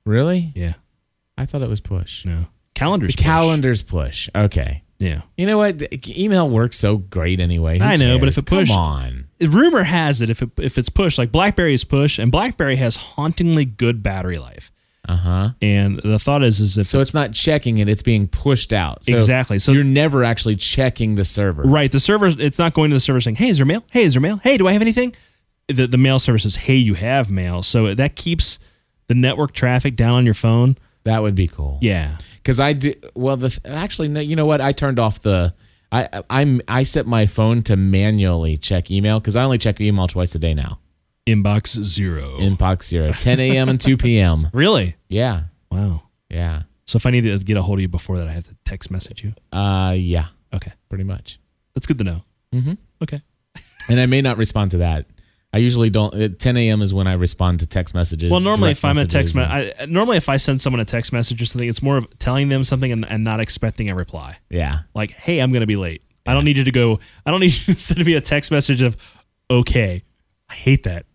Really? 0.06 0.54
Yeah, 0.56 0.76
I 1.38 1.46
thought 1.46 1.62
it 1.62 1.70
was 1.70 1.82
push. 1.82 2.26
no 2.26 2.48
calendars. 2.74 3.12
The 3.16 3.18
push. 3.18 3.26
calendars 3.26 3.82
push. 3.82 4.30
Okay. 4.34 4.84
Yeah. 5.00 5.22
You 5.36 5.48
know 5.48 5.58
what? 5.58 5.80
The 5.80 6.24
email 6.24 6.48
works 6.50 6.78
so 6.78 6.98
great 6.98 7.40
anyway. 7.40 7.80
Who 7.80 7.84
I 7.84 7.98
know, 7.98 8.20
but 8.20 8.28
if 8.30 8.36
cares? 8.36 8.44
it 8.44 8.46
push- 8.46 8.68
come 8.70 8.78
on. 8.78 9.28
Rumor 9.42 9.84
has 9.84 10.22
it 10.22 10.30
if 10.30 10.42
it, 10.44 10.52
if 10.58 10.78
it's 10.78 10.90
push 10.90 11.18
like 11.18 11.32
BlackBerry 11.32 11.74
is 11.74 11.84
push 11.84 12.20
and 12.20 12.32
BlackBerry 12.32 12.76
has 12.76 12.96
hauntingly 12.96 13.66
good 13.66 14.04
battery 14.04 14.38
life. 14.38 14.72
Uh 15.10 15.16
huh. 15.16 15.50
And 15.64 16.00
the 16.04 16.20
thought 16.20 16.44
is 16.44 16.60
is 16.60 16.78
if 16.78 16.86
So 16.88 17.00
it's 17.00 17.16
not 17.16 17.34
checking 17.34 17.80
it; 17.80 17.90
it's 17.90 18.04
being 18.04 18.28
pushed 18.28 18.72
out. 18.72 19.04
So 19.06 19.14
Exactly. 19.14 19.58
So- 19.58 19.72
you're 19.72 19.84
never 19.84 20.24
actually 20.24 20.56
checking 20.56 21.16
the 21.16 21.24
server. 21.26 21.64
Right. 21.64 21.92
The 21.92 22.00
server, 22.00 22.28
it's 22.28 22.60
not 22.60 22.74
going 22.76 22.92
to 22.92 22.94
the 22.96 23.00
server 23.00 23.20
saying, 23.20 23.38
hey, 23.38 23.50
is 23.50 23.58
there 23.58 23.66
mail? 23.66 23.84
Hey, 23.92 24.04
is 24.04 24.14
there 24.14 24.22
mail? 24.22 24.38
Hey, 24.38 24.58
do 24.58 24.68
I 24.68 24.74
have 24.74 24.82
anything? 24.84 25.16
The, 25.68 25.88
the 25.88 25.98
mail 25.98 26.20
server 26.20 26.38
says, 26.38 26.56
hey, 26.56 26.76
you 26.76 26.94
have 26.94 27.32
mail. 27.32 27.64
So 27.64 27.96
that 27.96 28.16
keeps 28.16 28.60
the 29.08 29.16
network 29.16 29.54
traffic 29.54 29.96
down 29.96 30.14
on 30.14 30.26
your 30.26 30.36
phone. 30.36 30.78
That 31.04 31.22
would 31.22 31.36
be 31.36 31.48
cool. 31.48 31.78
Yeah. 31.82 32.18
because 32.38 32.60
I 32.60 32.74
did 32.74 33.06
well. 33.16 33.38
The 33.38 33.58
actually, 33.66 34.08
no, 34.08 34.20
you 34.20 34.36
know 34.36 34.46
what? 34.46 34.62
I 34.62 34.72
turned 34.72 35.00
off 35.00 35.22
the. 35.22 35.54
I 35.92 36.22
I'm 36.30 36.62
I 36.68 36.84
set 36.84 37.06
my 37.06 37.26
phone 37.26 37.64
to 37.64 37.76
manually 37.76 38.56
check 38.58 38.90
email 38.92 39.20
because 39.20 39.36
I 39.36 39.44
only 39.44 39.58
check 39.58 39.82
email 39.82 40.08
twice 40.08 40.34
a 40.36 40.40
day 40.40 40.54
now. 40.54 40.80
Inbox 41.28 41.82
zero. 41.84 42.38
Inbox 42.40 42.84
zero, 42.84 43.12
10 43.20 43.40
a.m. 43.40 43.70
and 43.70 43.80
2 43.80 43.98
p.m. 43.98 44.50
really? 44.54 44.96
Yeah, 45.08 45.44
Wow. 45.70 46.04
yeah, 46.30 46.64
So 46.86 46.98
if 46.98 47.06
I 47.06 47.12
need 47.12 47.22
to 47.22 47.38
get 47.40 47.58
a 47.58 47.62
hold 47.62 47.78
of 47.78 47.82
you 47.82 47.88
before 47.88 48.18
that, 48.18 48.28
I 48.28 48.32
have 48.32 48.46
to 48.48 48.56
text 48.66 48.90
message 48.90 49.24
you. 49.24 49.34
uh, 49.58 49.94
yeah, 49.96 50.28
Okay. 50.54 50.72
pretty 50.90 51.04
much. 51.04 51.40
That's 51.76 51.86
good 51.86 52.00
to 52.00 52.04
know. 52.04 52.22
Mm-hmm. 52.54 52.74
Okay. 53.04 53.22
And 53.88 54.00
I 54.00 54.06
may 54.08 54.22
not 54.22 54.38
respond 54.38 54.72
to 54.72 54.78
that. 54.78 55.06
I 55.54 55.58
usually 55.58 55.90
don't. 55.90 56.14
At 56.14 56.40
10 56.40 56.56
a.m. 56.58 56.82
is 56.82 56.94
when 56.94 57.08
I 57.08 57.14
respond 57.14 57.60
to 57.60 57.66
text 57.66 57.94
messages. 57.94 58.32
Well, 58.32 58.40
normally 58.40 58.72
if 58.72 58.86
I'm 58.86 58.98
a 58.98 59.06
text, 59.06 59.36
me- 59.36 59.44
I, 59.44 59.74
normally 59.88 60.18
if 60.18 60.30
I 60.30 60.38
send 60.38 60.62
someone 60.62 60.80
a 60.80 60.86
text 60.86 61.12
message 61.12 61.42
or 61.42 61.46
something, 61.46 61.68
it's 61.68 61.82
more 61.82 61.98
of 61.98 62.20
telling 62.20 62.48
them 62.50 62.64
something 62.64 62.92
and, 62.92 63.06
and 63.10 63.24
not 63.24 63.40
expecting 63.42 63.90
a 63.90 63.96
reply. 63.96 64.38
yeah, 64.50 64.80
Like, 64.94 65.12
hey, 65.12 65.40
I'm 65.40 65.52
going 65.52 65.62
to 65.62 65.68
be 65.68 65.76
late. 65.76 66.04
I 66.26 66.34
don't 66.34 66.46
need 66.46 66.58
you 66.58 66.64
to 66.64 66.72
go. 66.72 67.00
I 67.26 67.32
don't 67.32 67.42
need 67.42 67.52
you 67.68 67.74
to 67.74 67.80
send 67.80 68.06
me 68.06 68.14
a 68.14 68.22
text 68.22 68.50
message 68.52 68.82
of, 68.82 68.96
okay. 69.50 70.04
I 70.50 70.54
hate 70.54 70.84
that. 70.84 71.06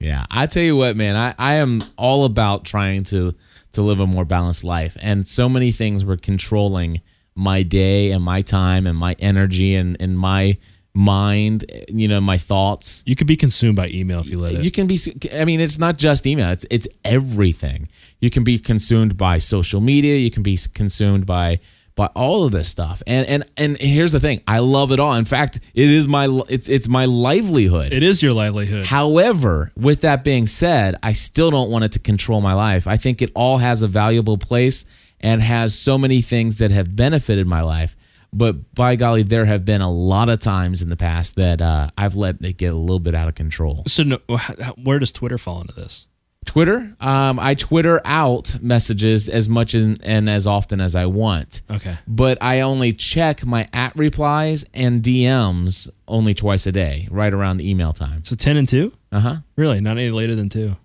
Yeah, 0.00 0.26
I 0.30 0.46
tell 0.46 0.62
you 0.62 0.76
what, 0.76 0.96
man, 0.96 1.16
I, 1.16 1.34
I 1.38 1.54
am 1.54 1.82
all 1.96 2.24
about 2.24 2.64
trying 2.64 3.04
to 3.04 3.34
to 3.72 3.82
live 3.82 4.00
a 4.00 4.06
more 4.06 4.24
balanced 4.24 4.64
life, 4.64 4.96
and 5.00 5.26
so 5.28 5.48
many 5.48 5.70
things 5.72 6.04
were 6.04 6.16
controlling 6.16 7.00
my 7.34 7.62
day 7.62 8.10
and 8.10 8.22
my 8.22 8.40
time 8.40 8.86
and 8.86 8.96
my 8.96 9.14
energy 9.18 9.74
and 9.74 9.96
and 10.00 10.18
my 10.18 10.58
mind, 10.96 11.70
you 11.88 12.08
know, 12.08 12.20
my 12.20 12.38
thoughts. 12.38 13.02
You 13.06 13.14
could 13.14 13.26
be 13.26 13.36
consumed 13.36 13.76
by 13.76 13.88
email 13.88 14.20
if 14.20 14.30
you 14.30 14.38
let 14.38 14.54
it. 14.54 14.64
You 14.64 14.70
can 14.70 14.86
be. 14.86 14.98
I 15.32 15.44
mean, 15.44 15.60
it's 15.60 15.78
not 15.78 15.98
just 15.98 16.26
email; 16.26 16.50
it's 16.50 16.66
it's 16.70 16.88
everything. 17.04 17.88
You 18.20 18.30
can 18.30 18.42
be 18.42 18.58
consumed 18.58 19.16
by 19.16 19.38
social 19.38 19.80
media. 19.80 20.16
You 20.16 20.30
can 20.30 20.42
be 20.42 20.58
consumed 20.74 21.26
by 21.26 21.60
by 21.96 22.06
all 22.08 22.44
of 22.44 22.52
this 22.52 22.68
stuff. 22.68 23.02
And 23.06 23.26
and 23.26 23.44
and 23.56 23.76
here's 23.78 24.12
the 24.12 24.20
thing: 24.20 24.42
I 24.48 24.60
love 24.60 24.90
it 24.90 24.98
all. 24.98 25.14
In 25.14 25.26
fact, 25.26 25.60
it 25.74 25.90
is 25.90 26.08
my 26.08 26.26
it's 26.48 26.68
it's 26.68 26.88
my 26.88 27.04
livelihood. 27.04 27.92
it 27.92 28.02
is 28.02 28.22
your 28.22 28.32
livelihood. 28.32 28.86
However, 28.86 29.72
with 29.76 30.00
that 30.00 30.24
being 30.24 30.46
said, 30.46 30.96
I 31.02 31.12
still 31.12 31.50
don't 31.50 31.70
want 31.70 31.84
it 31.84 31.92
to 31.92 31.98
control 31.98 32.40
my 32.40 32.54
life. 32.54 32.86
I 32.86 32.96
think 32.96 33.20
it 33.20 33.30
all 33.34 33.58
has 33.58 33.82
a 33.82 33.88
valuable 33.88 34.38
place 34.38 34.86
and 35.20 35.42
has 35.42 35.78
so 35.78 35.98
many 35.98 36.22
things 36.22 36.56
that 36.56 36.70
have 36.70 36.96
benefited 36.96 37.46
my 37.46 37.62
life. 37.62 37.96
But 38.36 38.74
by 38.74 38.96
golly, 38.96 39.22
there 39.22 39.46
have 39.46 39.64
been 39.64 39.80
a 39.80 39.90
lot 39.90 40.28
of 40.28 40.40
times 40.40 40.82
in 40.82 40.90
the 40.90 40.96
past 40.96 41.36
that 41.36 41.62
uh, 41.62 41.90
I've 41.96 42.14
let 42.14 42.36
it 42.42 42.58
get 42.58 42.74
a 42.74 42.76
little 42.76 42.98
bit 42.98 43.14
out 43.14 43.28
of 43.28 43.34
control. 43.34 43.82
So, 43.86 44.02
no, 44.02 44.18
where 44.82 44.98
does 44.98 45.10
Twitter 45.10 45.38
fall 45.38 45.62
into 45.62 45.74
this? 45.74 46.06
Twitter, 46.44 46.94
um, 47.00 47.40
I 47.40 47.54
Twitter 47.54 48.00
out 48.04 48.56
messages 48.62 49.28
as 49.28 49.48
much 49.48 49.74
as, 49.74 49.98
and 50.02 50.30
as 50.30 50.46
often 50.46 50.80
as 50.80 50.94
I 50.94 51.06
want. 51.06 51.62
Okay. 51.70 51.98
But 52.06 52.38
I 52.40 52.60
only 52.60 52.92
check 52.92 53.44
my 53.44 53.68
at 53.72 53.96
replies 53.96 54.64
and 54.72 55.02
DMs 55.02 55.88
only 56.06 56.34
twice 56.34 56.66
a 56.66 56.72
day, 56.72 57.08
right 57.10 57.34
around 57.34 57.60
email 57.60 57.92
time. 57.92 58.22
So 58.22 58.36
10 58.36 58.56
and 58.58 58.68
2? 58.68 58.92
Uh 59.12 59.20
huh. 59.20 59.36
Really? 59.56 59.80
Not 59.80 59.98
any 59.98 60.10
later 60.10 60.34
than 60.34 60.48
2? 60.48 60.76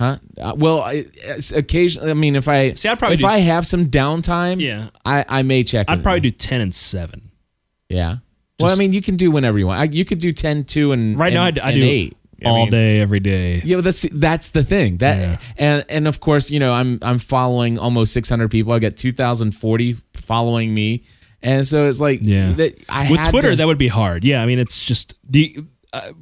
Huh? 0.00 0.18
Uh, 0.38 0.54
well, 0.56 0.80
I, 0.82 1.06
occasionally. 1.54 2.10
I 2.10 2.14
mean, 2.14 2.36
if 2.36 2.48
I 2.48 2.74
See, 2.74 2.88
I'd 2.88 2.98
probably 2.98 3.14
if 3.14 3.20
do- 3.20 3.26
I 3.26 3.38
have 3.38 3.66
some 3.66 3.86
downtime, 3.86 4.60
Yeah. 4.60 4.88
I, 5.04 5.24
I 5.26 5.42
may 5.42 5.64
check. 5.64 5.86
I'd 5.88 6.02
probably 6.02 6.20
do 6.20 6.30
ten 6.30 6.60
and 6.60 6.74
seven. 6.74 7.30
yeah. 7.88 8.16
well, 8.60 8.70
I 8.72 8.76
mean, 8.76 8.92
you 8.92 9.00
can 9.00 9.16
do 9.16 9.30
whenever 9.30 9.58
you 9.58 9.66
want. 9.66 9.80
I, 9.80 9.84
you 9.84 10.04
could 10.04 10.18
do 10.18 10.32
10, 10.32 10.64
2, 10.64 10.92
and 10.92 11.18
Right 11.18 11.32
now, 11.32 11.44
I, 11.44 11.48
and, 11.48 11.58
I 11.60 11.72
do 11.74 11.82
eight 11.82 12.16
all 12.44 12.64
mean, 12.64 12.70
day, 12.70 13.00
every 13.00 13.20
day. 13.20 13.62
Yeah, 13.64 13.76
but 13.76 13.84
that's 13.84 14.02
that's 14.12 14.48
the 14.50 14.62
thing. 14.62 14.98
That 14.98 15.16
Yeah. 15.18 15.38
and 15.56 15.84
and 15.88 16.06
of 16.08 16.20
course, 16.20 16.50
you 16.50 16.58
know, 16.60 16.72
I'm 16.74 16.98
I'm 17.00 17.18
following 17.18 17.78
almost 17.78 18.12
600 18.12 18.50
people. 18.50 18.74
I 18.74 18.78
got 18.78 18.96
2,040 18.98 19.96
following 20.12 20.74
me, 20.74 21.04
and 21.40 21.66
so 21.66 21.86
it's 21.88 22.00
like 22.00 22.20
Yeah. 22.22 22.52
that 22.52 22.78
I 22.90 23.10
with 23.10 23.20
had 23.20 23.30
Twitter, 23.30 23.50
to- 23.52 23.56
that 23.56 23.66
would 23.66 23.78
be 23.78 23.88
hard. 23.88 24.24
Yeah, 24.24 24.42
I 24.42 24.46
mean, 24.46 24.58
it's 24.58 24.84
just 24.84 25.14
the 25.26 25.56
uh, 25.94 26.12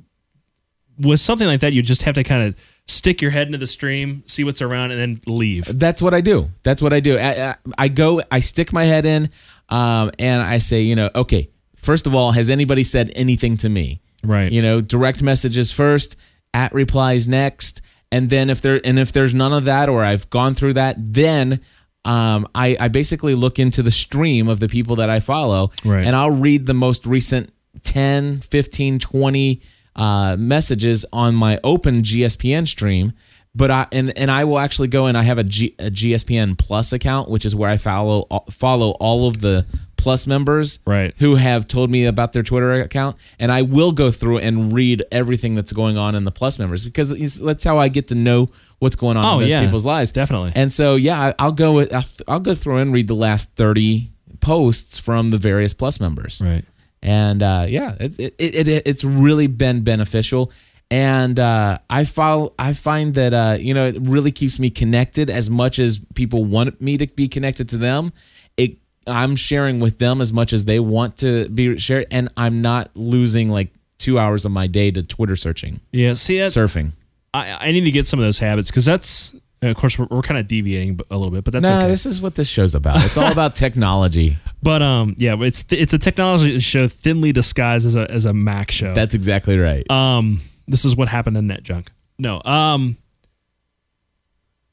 with 1.01 1.19
something 1.19 1.47
like 1.49 1.59
that, 1.61 1.73
you 1.73 1.83
just 1.83 2.03
have 2.03 2.15
to 2.15 2.23
kind 2.23 2.45
of 2.49 2.55
stick 2.87 3.23
your 3.23 3.31
head 3.31 3.47
into 3.47 3.59
the 3.59 3.67
stream, 3.67 4.23
see 4.27 4.45
what's 4.45 4.61
around, 4.63 4.91
and 4.91 5.01
then 5.01 5.21
leave. 5.27 5.79
That's 5.79 6.03
what 6.03 6.13
I 6.15 6.21
do. 6.21 6.51
That's 6.63 6.83
what 6.83 6.93
I 6.93 7.01
do. 7.01 7.17
I, 7.19 7.51
I, 7.51 7.55
I 7.79 7.89
go, 7.89 8.23
I 8.31 8.41
stick 8.41 8.73
my 8.73 8.85
head 8.85 9.07
in, 9.07 9.31
um, 9.71 10.11
and 10.19 10.43
I 10.43 10.59
say, 10.59 10.83
you 10.83 10.95
know, 10.97 11.11
okay. 11.15 11.51
First 11.77 12.07
of 12.07 12.15
all, 12.15 12.33
has 12.33 12.49
anybody 12.51 12.83
said 12.83 13.11
anything 13.15 13.57
to 13.59 13.69
me? 13.69 14.01
Right. 14.23 14.51
You 14.51 14.63
know, 14.63 14.81
direct 14.81 15.23
messages 15.23 15.71
first, 15.71 16.17
at 16.55 16.73
replies 16.73 17.29
next, 17.29 17.83
and 18.13 18.31
then 18.31 18.49
if 18.49 18.61
there 18.63 18.81
and 18.87 18.99
if 18.99 19.13
there's 19.13 19.35
none 19.35 19.53
of 19.53 19.65
that, 19.65 19.89
or 19.89 20.05
I've 20.05 20.29
gone 20.31 20.55
through 20.55 20.75
that, 20.75 20.97
then 20.99 21.61
um, 22.07 22.47
I, 22.55 22.77
I 22.79 22.89
basically 22.89 23.35
look 23.35 23.59
into 23.59 23.83
the 23.83 23.91
stream 23.91 24.47
of 24.49 24.61
the 24.61 24.69
people 24.69 24.97
that 24.97 25.11
I 25.11 25.21
follow, 25.21 25.73
Right. 25.85 26.07
and 26.07 26.15
I'll 26.15 26.31
read 26.31 26.67
the 26.67 26.75
most 26.75 27.07
recent 27.07 27.53
10, 27.83 28.41
15, 28.41 28.99
20 28.99 29.63
uh, 29.97 30.37
messages 30.39 31.05
on 31.13 31.35
my 31.35 31.59
open 31.65 32.03
GSPN 32.03 32.67
stream. 32.69 33.13
But 33.57 33.71
I 33.71 33.87
and, 33.93 34.17
and 34.19 34.33
I 34.33 34.45
will 34.45 34.59
actually 34.59 34.89
go 34.89 35.07
and 35.07 35.17
I 35.17 35.23
have 35.23 35.39
a, 35.39 35.45
G, 35.45 35.77
a 35.79 35.85
GSPN 35.89 36.59
Plus 36.59 36.93
account, 36.93 37.31
which 37.31 37.45
is 37.47 37.55
where 37.55 37.71
I 37.71 37.77
follow 37.77 38.27
follow 38.51 38.91
all 38.93 39.29
of 39.29 39.41
the 39.41 39.65
Plus 39.97 40.27
members, 40.27 40.81
Right. 40.85 41.15
Who 41.19 41.37
have 41.37 41.67
told 41.69 41.89
me 41.89 42.05
about 42.05 42.33
their 42.35 42.43
Twitter 42.43 42.73
account, 42.83 43.17
and 43.39 43.51
I 43.53 43.63
will 43.63 43.93
go 43.93 44.11
through 44.11 44.39
and 44.39 44.73
read 44.73 45.05
everything 45.13 45.55
that's 45.55 45.73
going 45.73 45.97
on 45.97 46.15
in 46.17 46.25
the 46.25 46.33
Plus 46.33 46.59
members 46.59 46.85
because 46.85 47.39
that's 47.39 47.63
how 47.65 47.79
I 47.79 47.87
get 47.89 48.09
to 48.09 48.15
know 48.17 48.51
what's 48.81 48.97
going 48.97 49.17
on 49.17 49.25
Oh, 49.25 49.35
in 49.39 49.45
those 49.45 49.51
yeah. 49.53 49.65
people's 49.65 49.87
lives, 49.87 50.11
Definitely. 50.11 50.53
And 50.57 50.71
so 50.73 50.97
yeah, 50.97 51.33
I'll 51.39 51.53
go 51.53 51.75
with, 51.75 51.95
I'll, 51.95 52.05
I'll 52.27 52.41
go 52.41 52.55
through 52.57 52.79
and 52.79 52.93
read 52.93 53.07
the 53.09 53.15
last 53.15 53.51
thirty 53.55 54.11
posts 54.41 54.99
from 54.99 55.31
the 55.31 55.39
various 55.39 55.73
Plus 55.73 56.01
members, 56.01 56.43
Right. 56.45 56.65
And 57.05 57.43
uh, 57.43 57.67
yeah, 57.69 57.95
it, 58.01 58.19
it, 58.19 58.35
it, 58.39 58.69
it 58.69 58.83
it's 58.87 59.05
really 59.05 59.47
been 59.47 59.83
beneficial. 59.85 60.51
And 60.91 61.39
uh, 61.39 61.79
I 61.89 62.05
follow, 62.05 62.55
I 62.59 62.73
find 62.73 63.15
that 63.15 63.33
uh, 63.35 63.57
you 63.61 63.75
know 63.75 63.87
it 63.87 63.97
really 64.01 64.33
keeps 64.33 64.59
me 64.59 64.71
connected 64.71 65.31
as 65.31 65.49
much 65.49 65.79
as 65.79 66.01
people 66.15 66.45
want 66.45 66.81
me 66.81 66.99
to 66.99 67.07
be 67.07 67.29
connected 67.29 67.69
to 67.71 67.77
them. 67.77 68.13
It 68.57 68.79
I'm 69.07 69.37
sharing 69.37 69.81
with 69.81 69.99
them 69.99 70.21
as 70.21 70.33
much 70.33 70.53
as 70.53 70.65
they 70.65 70.81
want 70.81 71.19
to 71.19 71.49
be 71.51 71.79
shared, 71.79 72.07
and 72.11 72.29
I'm 72.37 72.63
not 72.63 72.91
losing 72.95 73.51
like 73.51 73.69
two 73.99 74.19
hours 74.19 74.45
of 74.45 74.53
my 74.53 74.67
day 74.67 74.91
to 74.91 75.03
Twitter 75.03 75.37
searching, 75.37 75.81
Yeah. 75.93 76.15
See, 76.15 76.39
that, 76.39 76.51
surfing. 76.51 76.93
I, 77.33 77.69
I 77.69 77.73
need 77.73 77.85
to 77.85 77.91
get 77.91 78.07
some 78.07 78.19
of 78.19 78.25
those 78.25 78.39
habits 78.39 78.69
because 78.69 78.85
that's, 78.85 79.35
and 79.63 79.71
of 79.71 79.77
course, 79.77 79.99
we're, 79.99 80.07
we're 80.11 80.23
kind 80.23 80.39
of 80.39 80.47
deviating 80.47 81.01
a 81.11 81.17
little 81.17 81.31
bit, 81.31 81.45
but 81.45 81.53
that's 81.53 81.69
no, 81.69 81.79
okay. 81.79 81.89
this 81.89 82.05
is 82.07 82.21
what 82.21 82.35
this 82.35 82.49
show's 82.49 82.75
about. 82.75 83.03
It's 83.05 83.17
all 83.17 83.33
about 83.33 83.55
technology. 83.55 84.37
but 84.63 84.83
um, 84.83 85.15
yeah, 85.19 85.37
it's 85.41 85.65
it's 85.71 85.93
a 85.95 85.99
technology 85.99 86.61
show 86.61 86.89
thinly 86.89 87.33
disguised 87.33 87.87
as 87.87 87.95
a 87.95 88.11
as 88.11 88.25
a 88.25 88.35
Mac 88.35 88.71
show. 88.71 88.95
That's 88.95 89.15
exactly 89.15 89.59
right. 89.59 89.89
um, 89.91 90.41
this 90.67 90.85
is 90.85 90.97
what 90.97 91.09
happened 91.09 91.37
in 91.37 91.49
NetJunk. 91.49 91.89
No, 92.19 92.41
um, 92.45 92.97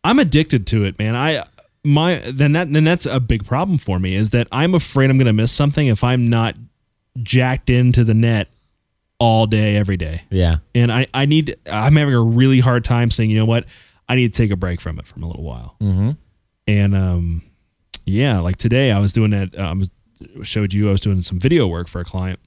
I'm 0.03 0.19
addicted 0.19 0.67
to 0.67 0.83
it, 0.85 0.97
man. 0.99 1.15
I 1.15 1.43
my 1.83 2.21
then 2.31 2.53
that 2.53 2.71
then 2.71 2.83
that's 2.83 3.05
a 3.05 3.19
big 3.19 3.45
problem 3.45 3.77
for 3.77 3.99
me 3.99 4.15
is 4.15 4.31
that 4.31 4.47
I'm 4.51 4.75
afraid 4.75 5.09
I'm 5.09 5.17
gonna 5.17 5.33
miss 5.33 5.51
something 5.51 5.87
if 5.87 6.03
I'm 6.03 6.25
not 6.25 6.55
jacked 7.21 7.69
into 7.69 8.03
the 8.03 8.13
net 8.13 8.49
all 9.19 9.45
day 9.45 9.75
every 9.75 9.97
day. 9.97 10.23
yeah. 10.29 10.57
And 10.73 10.91
I 10.91 11.07
I 11.13 11.25
need 11.25 11.55
I'm 11.67 11.95
having 11.95 12.13
a 12.13 12.21
really 12.21 12.59
hard 12.59 12.83
time 12.83 13.11
saying 13.11 13.29
you 13.29 13.37
know 13.37 13.45
what 13.45 13.65
I 14.11 14.15
need 14.15 14.33
to 14.33 14.37
take 14.37 14.51
a 14.51 14.57
break 14.57 14.81
from 14.81 14.99
it 14.99 15.07
from 15.07 15.23
a 15.23 15.27
little 15.27 15.43
while. 15.43 15.77
Mm-hmm. 15.79 16.11
And 16.67 16.95
um, 16.95 17.41
yeah, 18.05 18.39
like 18.39 18.57
today 18.57 18.91
I 18.91 18.99
was 18.99 19.13
doing 19.13 19.31
that. 19.31 19.57
uh, 19.57 19.61
I 19.61 19.73
was 19.73 19.89
showed 20.43 20.73
you 20.73 20.89
I 20.89 20.91
was 20.91 20.99
doing 20.99 21.21
some 21.21 21.39
video 21.39 21.65
work 21.65 21.87
for 21.87 22.01
a 22.01 22.03
client. 22.05 22.39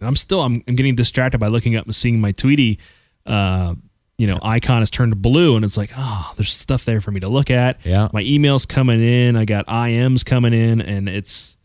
And 0.00 0.08
I'm 0.08 0.16
still 0.16 0.40
I'm, 0.40 0.64
I'm 0.66 0.74
getting 0.74 0.96
distracted 0.96 1.38
by 1.38 1.46
looking 1.46 1.76
up 1.76 1.84
and 1.86 1.94
seeing 1.94 2.20
my 2.20 2.32
Tweetie, 2.32 2.78
uh, 3.26 3.76
you 4.18 4.26
know, 4.26 4.40
icon 4.42 4.82
is 4.82 4.90
turned 4.90 5.22
blue, 5.22 5.54
and 5.54 5.64
it's 5.64 5.76
like, 5.76 5.92
oh, 5.96 6.32
there's 6.36 6.52
stuff 6.52 6.84
there 6.84 7.00
for 7.00 7.12
me 7.12 7.20
to 7.20 7.28
look 7.28 7.48
at. 7.48 7.78
Yeah. 7.84 8.08
my 8.12 8.24
emails 8.24 8.66
coming 8.66 9.00
in. 9.00 9.36
I 9.36 9.44
got 9.44 9.66
IMs 9.68 10.24
coming 10.24 10.52
in, 10.52 10.80
and 10.80 11.08
it's 11.08 11.56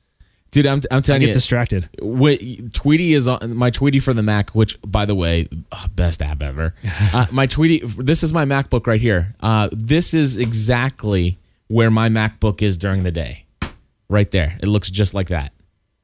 Dude, 0.52 0.66
I'm, 0.66 0.82
I'm 0.92 1.00
I 1.00 1.02
telling 1.02 1.22
get 1.22 1.28
you, 1.28 1.34
distracted. 1.34 1.90
What 2.00 2.40
Tweetie 2.40 3.12
is 3.12 3.28
on 3.28 3.56
my 3.56 3.70
Tweetie 3.70 4.02
for 4.02 4.14
the 4.14 4.24
Mac, 4.24 4.52
which 4.52 4.80
by 4.82 5.06
the 5.06 5.16
way, 5.16 5.50
oh, 5.72 5.86
best 5.94 6.22
app 6.22 6.42
ever. 6.42 6.74
uh, 7.14 7.28
my 7.32 7.48
Tweetie, 7.48 7.82
this 8.04 8.24
is 8.24 8.34
my 8.34 8.46
MacBook 8.46 8.88
right 8.88 9.02
here. 9.02 9.36
Uh, 9.42 9.70
this 9.72 10.14
is 10.14 10.38
exactly 10.38 11.38
where 11.68 11.92
my 11.92 12.08
MacBook 12.10 12.62
is 12.62 12.78
during 12.78 13.04
the 13.04 13.12
day, 13.12 13.46
right 14.10 14.32
there. 14.32 14.58
It 14.62 14.68
looks 14.68 14.90
just 14.90 15.14
like 15.14 15.28
that. 15.30 15.52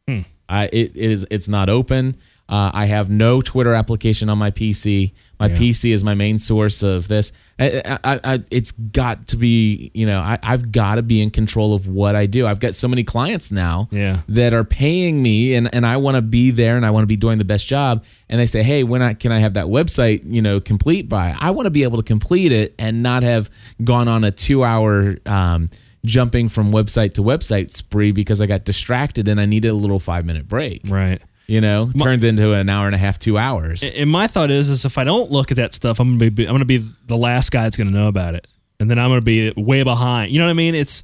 Hmm. 0.07 0.21
I 0.49 0.65
it, 0.65 0.91
it 0.95 1.11
is 1.11 1.25
it's 1.29 1.47
not 1.47 1.69
open. 1.69 2.17
Uh, 2.53 2.69
I 2.71 2.85
have 2.85 3.09
no 3.09 3.41
Twitter 3.41 3.73
application 3.73 4.29
on 4.29 4.37
my 4.37 4.51
PC. 4.51 5.13
My 5.39 5.47
Yeah. 5.47 5.57
PC 5.57 5.91
is 5.91 6.03
my 6.03 6.13
main 6.13 6.37
source 6.37 6.83
of 6.83 7.07
this. 7.07 7.31
I, 7.57 7.81
I, 8.03 8.19
I, 8.23 8.43
it's 8.51 8.71
got 8.71 9.25
to 9.29 9.37
be, 9.37 9.89
you 9.95 10.05
know, 10.05 10.19
I, 10.19 10.37
I've 10.43 10.71
got 10.71 10.95
to 10.95 11.01
be 11.01 11.19
in 11.19 11.31
control 11.31 11.73
of 11.73 11.87
what 11.87 12.15
I 12.15 12.27
do. 12.27 12.45
I've 12.45 12.59
got 12.59 12.75
so 12.75 12.87
many 12.87 13.03
clients 13.03 13.51
now 13.51 13.87
Yeah. 13.91 14.19
that 14.27 14.53
are 14.53 14.63
paying 14.63 15.23
me 15.23 15.55
and, 15.55 15.73
and 15.73 15.83
I 15.83 15.97
want 15.97 16.13
to 16.15 16.21
be 16.21 16.51
there 16.51 16.77
and 16.77 16.85
I 16.85 16.91
want 16.91 17.01
to 17.03 17.07
be 17.07 17.15
doing 17.15 17.39
the 17.39 17.43
best 17.45 17.67
job. 17.67 18.03
And 18.29 18.39
they 18.39 18.45
say, 18.45 18.61
Hey, 18.61 18.83
when 18.83 19.01
I, 19.01 19.15
can 19.15 19.31
I 19.31 19.39
have 19.39 19.55
that 19.55 19.65
website, 19.65 20.21
you 20.31 20.41
know, 20.43 20.59
complete 20.59 21.09
by, 21.09 21.35
I 21.39 21.49
want 21.49 21.65
to 21.65 21.71
be 21.71 21.81
able 21.81 21.97
to 21.97 22.03
complete 22.03 22.51
it 22.51 22.75
and 22.77 23.01
not 23.01 23.23
have 23.23 23.49
gone 23.83 24.07
on 24.07 24.23
a 24.23 24.29
two 24.31 24.63
hour, 24.63 25.17
um, 25.25 25.69
jumping 26.05 26.49
from 26.49 26.71
website 26.71 27.13
to 27.15 27.21
website 27.23 27.71
spree 27.71 28.11
because 28.11 28.41
I 28.41 28.45
got 28.45 28.65
distracted 28.65 29.27
and 29.27 29.39
I 29.41 29.45
needed 29.47 29.69
a 29.69 29.73
little 29.73 29.99
five 29.99 30.25
minute 30.25 30.47
break, 30.47 30.81
Right. 30.85 31.21
You 31.47 31.61
know, 31.61 31.91
turns 31.99 32.23
into 32.23 32.53
an 32.53 32.69
hour 32.69 32.87
and 32.87 32.95
a 32.95 32.97
half, 32.97 33.19
two 33.19 33.37
hours. 33.37 33.83
And 33.83 34.09
my 34.09 34.27
thought 34.27 34.51
is, 34.51 34.69
is 34.69 34.85
if 34.85 34.97
I 34.97 35.03
don't 35.03 35.31
look 35.31 35.51
at 35.51 35.57
that 35.57 35.73
stuff, 35.73 35.99
I'm 35.99 36.17
gonna 36.17 36.31
be, 36.31 36.45
I'm 36.47 36.53
gonna 36.53 36.65
be 36.65 36.85
the 37.05 37.17
last 37.17 37.51
guy 37.51 37.63
that's 37.63 37.77
gonna 37.77 37.91
know 37.91 38.07
about 38.07 38.35
it, 38.35 38.47
and 38.79 38.89
then 38.89 38.99
I'm 38.99 39.09
gonna 39.09 39.21
be 39.21 39.51
way 39.55 39.83
behind. 39.83 40.31
You 40.31 40.39
know 40.39 40.45
what 40.45 40.51
I 40.51 40.55
mean? 40.55 40.75
It's 40.75 41.03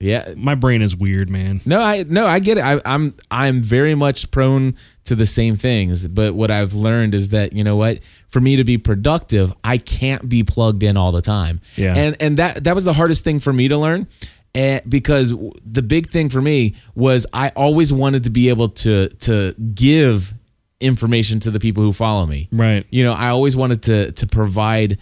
yeah. 0.00 0.34
my 0.36 0.54
brain 0.54 0.82
is 0.82 0.94
weird, 0.94 1.30
man. 1.30 1.60
No, 1.64 1.80
I 1.80 2.04
no, 2.06 2.26
I 2.26 2.38
get 2.38 2.58
it. 2.58 2.64
I, 2.64 2.80
I'm 2.84 3.14
I'm 3.30 3.62
very 3.62 3.94
much 3.94 4.30
prone 4.30 4.76
to 5.04 5.14
the 5.14 5.26
same 5.26 5.56
things. 5.56 6.06
But 6.06 6.34
what 6.34 6.50
I've 6.50 6.74
learned 6.74 7.14
is 7.14 7.30
that 7.30 7.52
you 7.52 7.64
know 7.64 7.76
what, 7.76 8.00
for 8.28 8.40
me 8.40 8.56
to 8.56 8.64
be 8.64 8.78
productive, 8.78 9.52
I 9.62 9.78
can't 9.78 10.28
be 10.28 10.42
plugged 10.42 10.82
in 10.82 10.96
all 10.96 11.12
the 11.12 11.22
time. 11.22 11.60
Yeah. 11.76 11.94
and 11.94 12.16
and 12.20 12.36
that 12.36 12.64
that 12.64 12.74
was 12.74 12.84
the 12.84 12.92
hardest 12.92 13.24
thing 13.24 13.40
for 13.40 13.52
me 13.52 13.68
to 13.68 13.78
learn. 13.78 14.06
And 14.54 14.82
because 14.88 15.34
the 15.64 15.82
big 15.82 16.10
thing 16.10 16.28
for 16.28 16.40
me 16.40 16.76
was 16.94 17.26
I 17.32 17.50
always 17.50 17.92
wanted 17.92 18.24
to 18.24 18.30
be 18.30 18.48
able 18.48 18.68
to 18.70 19.08
to 19.08 19.54
give 19.74 20.32
information 20.80 21.40
to 21.40 21.50
the 21.50 21.58
people 21.58 21.82
who 21.82 21.92
follow 21.92 22.26
me. 22.26 22.48
Right. 22.52 22.86
You 22.90 23.04
know, 23.04 23.12
I 23.12 23.28
always 23.28 23.56
wanted 23.56 23.82
to 23.84 24.12
to 24.12 24.26
provide 24.26 24.98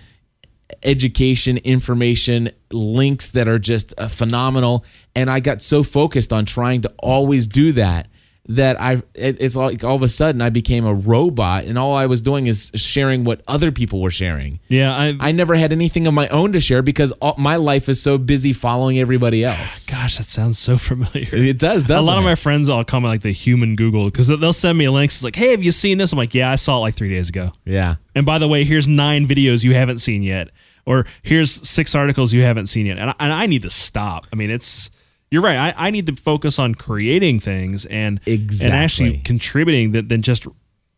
education, 0.82 1.58
information, 1.58 2.50
links 2.70 3.30
that 3.30 3.48
are 3.48 3.58
just 3.58 3.92
uh, 3.98 4.08
phenomenal. 4.08 4.84
And 5.14 5.30
I 5.30 5.40
got 5.40 5.62
so 5.62 5.82
focused 5.82 6.32
on 6.32 6.46
trying 6.46 6.82
to 6.82 6.92
always 6.98 7.46
do 7.46 7.72
that 7.72 8.08
that 8.46 8.80
I 8.80 9.02
it, 9.14 9.36
it's 9.40 9.54
like 9.54 9.84
all 9.84 9.94
of 9.94 10.02
a 10.02 10.08
sudden 10.08 10.42
I 10.42 10.50
became 10.50 10.84
a 10.84 10.94
robot, 10.94 11.64
and 11.64 11.78
all 11.78 11.94
I 11.94 12.06
was 12.06 12.20
doing 12.20 12.46
is 12.46 12.70
sharing 12.74 13.22
what 13.24 13.40
other 13.46 13.70
people 13.70 14.00
were 14.00 14.10
sharing. 14.10 14.58
Yeah, 14.68 14.92
I, 14.94 15.16
I 15.20 15.32
never 15.32 15.54
had 15.54 15.72
anything 15.72 16.06
of 16.06 16.14
my 16.14 16.26
own 16.28 16.52
to 16.52 16.60
share 16.60 16.82
because 16.82 17.12
all, 17.12 17.36
my 17.38 17.56
life 17.56 17.88
is 17.88 18.02
so 18.02 18.18
busy 18.18 18.52
following 18.52 18.98
everybody 18.98 19.44
else. 19.44 19.86
gosh, 19.86 20.18
that 20.18 20.24
sounds 20.24 20.58
so 20.58 20.76
familiar. 20.78 21.34
It 21.34 21.58
does, 21.58 21.84
a 21.84 21.86
doesn't 21.86 22.06
lot 22.06 22.18
of 22.18 22.24
my 22.24 22.34
friends 22.34 22.68
all 22.68 22.84
call 22.84 23.00
me 23.00 23.08
like 23.08 23.22
the 23.22 23.32
human 23.32 23.76
Google 23.76 24.06
because 24.06 24.26
they'll 24.26 24.52
send 24.52 24.76
me 24.76 24.88
links. 24.88 25.16
It's 25.16 25.24
like, 25.24 25.36
hey, 25.36 25.52
have 25.52 25.62
you 25.62 25.72
seen 25.72 25.98
this? 25.98 26.12
I'm 26.12 26.18
like, 26.18 26.34
yeah, 26.34 26.50
I 26.50 26.56
saw 26.56 26.78
it 26.78 26.80
like 26.80 26.94
three 26.94 27.10
days 27.10 27.28
ago. 27.28 27.52
yeah. 27.64 27.96
And 28.14 28.26
by 28.26 28.38
the 28.38 28.48
way, 28.48 28.64
here's 28.64 28.86
nine 28.86 29.26
videos 29.26 29.64
you 29.64 29.72
haven't 29.72 29.98
seen 29.98 30.22
yet, 30.22 30.50
or 30.84 31.06
here's 31.22 31.66
six 31.66 31.94
articles 31.94 32.34
you 32.34 32.42
haven't 32.42 32.66
seen 32.66 32.86
yet. 32.86 32.98
And 32.98 33.08
I, 33.10 33.14
and 33.20 33.32
I 33.32 33.46
need 33.46 33.62
to 33.62 33.70
stop. 33.70 34.26
I 34.32 34.36
mean, 34.36 34.50
it's 34.50 34.90
you're 35.32 35.42
right. 35.42 35.56
I, 35.76 35.86
I 35.88 35.90
need 35.90 36.06
to 36.06 36.14
focus 36.14 36.58
on 36.58 36.74
creating 36.76 37.40
things 37.40 37.86
and 37.86 38.20
and 38.26 38.62
actually 38.72 39.18
contributing 39.24 39.92
than, 39.92 40.06
than 40.08 40.22
just 40.22 40.46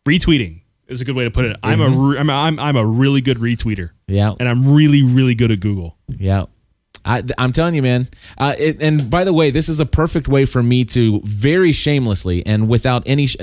retweeting 0.04 0.60
is 0.88 1.00
a 1.00 1.04
good 1.06 1.16
way 1.16 1.24
to 1.24 1.30
put 1.30 1.44
it. 1.46 1.56
I'm 1.62 1.78
Mm-hmm. 1.78 1.94
a 1.94 2.08
re- 2.08 2.18
I'm, 2.18 2.28
I'm 2.30 2.58
I'm 2.58 2.76
a 2.76 2.84
really 2.84 3.20
good 3.22 3.38
retweeter, 3.38 3.90
Yeah. 4.06 4.32
and 4.38 4.48
I'm 4.48 4.74
really 4.74 5.02
really 5.02 5.34
good 5.34 5.50
at 5.50 5.60
Google. 5.60 5.96
Yeah. 6.08 6.44
I, 7.06 7.22
I'm 7.36 7.52
telling 7.52 7.74
you, 7.74 7.82
man. 7.82 8.08
Uh, 8.38 8.54
it, 8.58 8.80
and 8.80 9.10
by 9.10 9.24
the 9.24 9.32
way, 9.34 9.50
this 9.50 9.68
is 9.68 9.78
a 9.78 9.84
perfect 9.84 10.26
way 10.26 10.46
for 10.46 10.62
me 10.62 10.86
to 10.86 11.20
very 11.24 11.70
shamelessly 11.70 12.44
and 12.46 12.66
without 12.66 13.02
any. 13.04 13.26
Sh- 13.26 13.36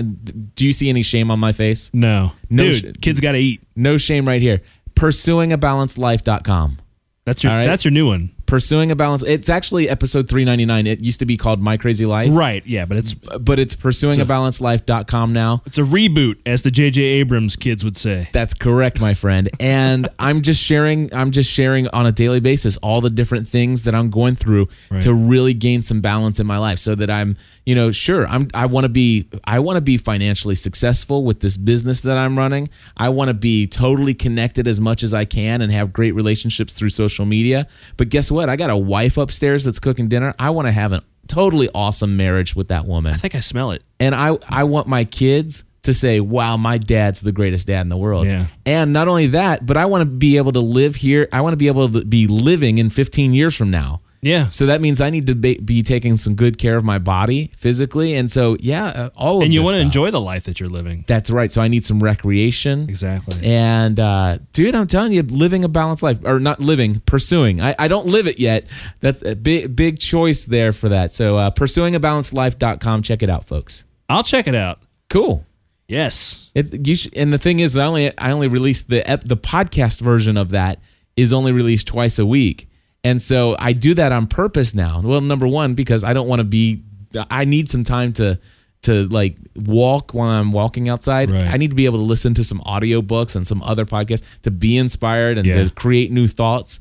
do 0.56 0.66
you 0.66 0.74
see 0.74 0.90
any 0.90 1.04
shame 1.04 1.30
on 1.30 1.40
my 1.40 1.52
face? 1.52 1.92
No, 1.94 2.32
No 2.50 2.64
dude, 2.72 2.96
sh- 2.98 3.00
kids 3.02 3.20
got 3.20 3.34
to 3.34 3.38
eat. 3.38 3.62
No 3.76 3.98
shame 3.98 4.28
right 4.28 4.42
here. 4.42 4.62
pursuingabalancedlife.com. 4.96 6.80
That's 7.26 7.44
your 7.44 7.54
right. 7.54 7.66
that's 7.68 7.86
your 7.86 7.92
new 7.92 8.08
one. 8.08 8.32
Pursuing 8.52 8.92
a 8.92 8.98
balance. 8.98 9.24
It's 9.24 9.50
actually 9.50 9.88
episode 9.88 10.28
399. 10.28 10.86
It 10.86 11.00
used 11.00 11.20
to 11.20 11.26
be 11.26 11.38
called 11.38 11.62
My 11.62 11.78
Crazy 11.78 12.06
Life. 12.06 12.32
Right. 12.34 12.62
Yeah, 12.68 12.84
but 12.84 12.98
it's 12.98 13.14
But 13.14 13.60
it's 13.60 13.74
pursuingabalancedlife.com 13.78 15.32
now. 15.32 15.62
it's 15.66 15.78
a 15.78 15.84
reboot, 15.84 16.36
as 16.46 16.62
the 16.64 16.70
J.J. 16.70 17.02
Abrams 17.02 17.56
kids 17.56 17.86
would 17.86 17.96
say. 17.96 18.28
That's 18.34 18.54
correct, 18.54 19.00
my 19.00 19.14
friend. 19.14 19.48
And 19.62 20.10
I'm 20.20 20.42
just 20.42 20.62
sharing 20.62 21.14
I'm 21.14 21.32
just 21.32 21.50
sharing 21.50 21.88
on 21.90 22.06
a 22.06 22.12
daily 22.12 22.42
basis 22.42 22.76
all 22.78 23.00
the 23.00 23.10
different 23.10 23.48
things 23.48 23.84
that 23.84 23.96
I'm 23.96 24.10
going 24.10 24.36
through 24.36 24.68
Right. 24.90 25.02
to 25.04 25.14
really 25.14 25.54
gain 25.54 25.82
some 25.82 26.02
balance 26.02 26.38
in 26.42 26.46
my 26.46 26.58
life 26.58 26.80
so 26.80 26.94
that 26.96 27.10
I'm, 27.10 27.38
you 27.66 27.74
know, 27.74 27.92
sure, 27.92 28.28
I'm 28.28 28.50
I 28.54 28.66
want 28.66 28.84
to 28.84 28.90
be 28.90 29.30
I 29.46 29.60
want 29.60 29.78
to 29.78 29.82
be 29.82 29.96
financially 29.98 30.56
successful 30.56 31.24
with 31.24 31.40
this 31.40 31.56
business 31.56 32.02
that 32.02 32.18
I'm 32.18 32.38
running. 32.38 32.68
I 32.98 33.08
want 33.08 33.30
to 33.30 33.34
be 33.34 33.66
totally 33.66 34.14
connected 34.14 34.68
as 34.68 34.82
much 34.82 35.04
as 35.04 35.14
I 35.14 35.24
can 35.24 35.62
and 35.62 35.72
have 35.72 35.94
great 35.94 36.12
relationships 36.12 36.74
through 36.74 36.90
social 36.90 37.26
media. 37.26 37.66
But 37.96 38.10
guess 38.10 38.30
what? 38.30 38.41
I 38.50 38.56
got 38.56 38.70
a 38.70 38.78
wife 38.78 39.18
upstairs 39.18 39.64
that's 39.66 39.80
cooking 39.80 40.08
dinner. 40.08 40.34
I 40.40 40.50
want 40.52 40.68
to 40.68 40.72
have 40.72 40.92
a 40.92 41.04
totally 41.28 41.70
awesome 41.74 42.18
marriage 42.18 42.56
with 42.56 42.68
that 42.70 42.86
woman 42.86 43.14
I 43.14 43.18
think 43.18 43.36
I 43.36 43.40
smell 43.40 43.72
it. 43.72 43.84
and 44.00 44.14
I 44.14 44.38
I 44.50 44.66
want 44.66 44.88
my 44.88 45.06
kids 45.06 45.64
to 45.84 45.94
say, 45.94 46.20
"Wow, 46.20 46.58
my 46.58 46.78
dad's 46.78 47.22
the 47.22 47.32
greatest 47.32 47.68
dad 47.68 47.82
in 47.82 47.88
the 47.90 47.98
world." 47.98 48.28
Yeah. 48.28 48.48
And 48.66 48.94
not 48.94 49.08
only 49.08 49.28
that, 49.28 49.66
but 49.66 49.78
I 49.78 49.86
want 49.86 50.02
to 50.02 50.06
be 50.06 50.38
able 50.38 50.52
to 50.52 50.60
live 50.60 50.96
here. 50.96 51.28
I 51.32 51.42
want 51.42 51.54
to 51.54 51.58
be 51.58 51.68
able 51.68 51.90
to 51.90 52.04
be 52.06 52.28
living 52.28 52.78
in 52.78 52.90
15 52.90 53.34
years 53.34 53.56
from 53.56 53.72
now. 53.72 54.02
Yeah. 54.22 54.50
So 54.50 54.68
that 54.68 54.82
means 54.82 55.02
I 55.02 55.10
need 55.10 55.28
to 55.28 55.36
be, 55.36 55.58
be 55.58 55.82
taking 55.82 56.16
some 56.16 56.36
good 56.36 56.58
care 56.58 56.76
of 56.76 56.84
my 56.84 57.00
body 57.00 57.52
physically, 57.58 58.14
and 58.14 58.32
so 58.32 58.56
yeah, 58.60 58.86
uh, 58.86 59.10
all 59.16 59.38
of 59.38 59.44
and 59.44 59.54
you 59.54 59.64
want 59.64 59.76
to 59.76 59.82
enjoy 59.82 60.12
the 60.12 60.22
life 60.22 60.44
that 60.44 60.60
you're 60.60 60.70
living. 60.70 61.06
That's 61.08 61.32
right. 61.32 61.52
So 61.52 61.62
I 61.62 61.68
need 61.68 61.84
some 61.84 62.02
recreation. 62.02 62.88
Exactly. 62.88 63.44
And 63.44 64.00
uh, 64.00 64.38
dude, 64.54 64.76
I'm 64.76 64.88
telling 64.88 65.14
you, 65.14 65.24
living 65.24 65.64
a 65.64 65.70
balanced 65.70 66.04
life, 66.04 66.20
or 66.24 66.40
not 66.40 66.60
living, 66.60 67.02
pursuing. 67.06 67.62
I, 67.62 67.76
I 67.80 67.88
don't 67.88 68.08
live 68.08 68.28
it 68.28 68.40
yet. 68.40 68.66
That's 69.00 69.24
a 69.24 69.36
big 69.36 69.76
big 69.76 70.00
choice 70.00 70.46
there 70.46 70.72
for 70.72 70.90
that. 70.90 71.14
So 71.14 71.38
uh, 71.38 71.52
pursuingabalancedlife.com. 71.52 73.02
Check 73.04 73.24
it 73.24 73.30
out, 73.30 73.46
folks. 73.46 73.86
I'll 74.08 74.24
check 74.24 74.48
it 74.48 74.56
out. 74.56 74.80
Cool. 75.10 75.46
Yes. 75.88 76.52
It, 76.56 76.88
you 76.88 76.96
should, 76.96 77.18
and 77.18 77.34
the 77.34 77.38
thing 77.38 77.60
is, 77.60 77.78
I 77.78 77.86
only 77.86 78.18
I 78.18 78.32
only 78.32 78.48
released 78.48 78.90
the 78.90 79.10
ep, 79.10 79.24
the 79.26 79.36
podcast 79.36 80.00
version 80.00 80.38
of 80.38 80.50
that 80.52 80.80
is 81.18 81.34
only 81.34 81.52
released 81.52 81.88
twice 81.88 82.18
a 82.18 82.26
week, 82.26 82.70
and 83.04 83.22
so 83.22 83.56
I 83.60 83.74
do 83.74 83.94
that 83.96 84.12
on 84.12 84.28
purpose 84.28 84.74
now. 84.76 85.02
Well, 85.04 85.22
number 85.22 85.48
one, 85.48 85.74
because 85.74 86.04
I 86.04 86.14
don't 86.14 86.28
want 86.28 86.40
to 86.40 86.44
be. 86.46 86.84
I 87.30 87.46
need 87.46 87.70
some 87.70 87.84
time 87.84 88.14
to 88.14 88.40
to 88.84 89.08
like 89.10 89.38
walk 89.56 90.14
while 90.14 90.30
I'm 90.30 90.52
walking 90.52 90.90
outside. 90.90 91.30
Right. 91.30 91.48
I 91.48 91.58
need 91.58 91.70
to 91.70 91.76
be 91.76 91.86
able 91.86 92.00
to 92.00 92.04
listen 92.06 92.34
to 92.36 92.44
some 92.44 92.60
audiobooks 92.62 93.36
and 93.36 93.46
some 93.46 93.62
other 93.62 93.86
podcasts 93.86 94.24
to 94.42 94.50
be 94.52 94.76
inspired 94.78 95.38
and 95.38 95.46
Yeah. 95.48 95.64
to 95.66 95.70
create 95.70 96.12
new 96.12 96.28
thoughts. 96.28 96.80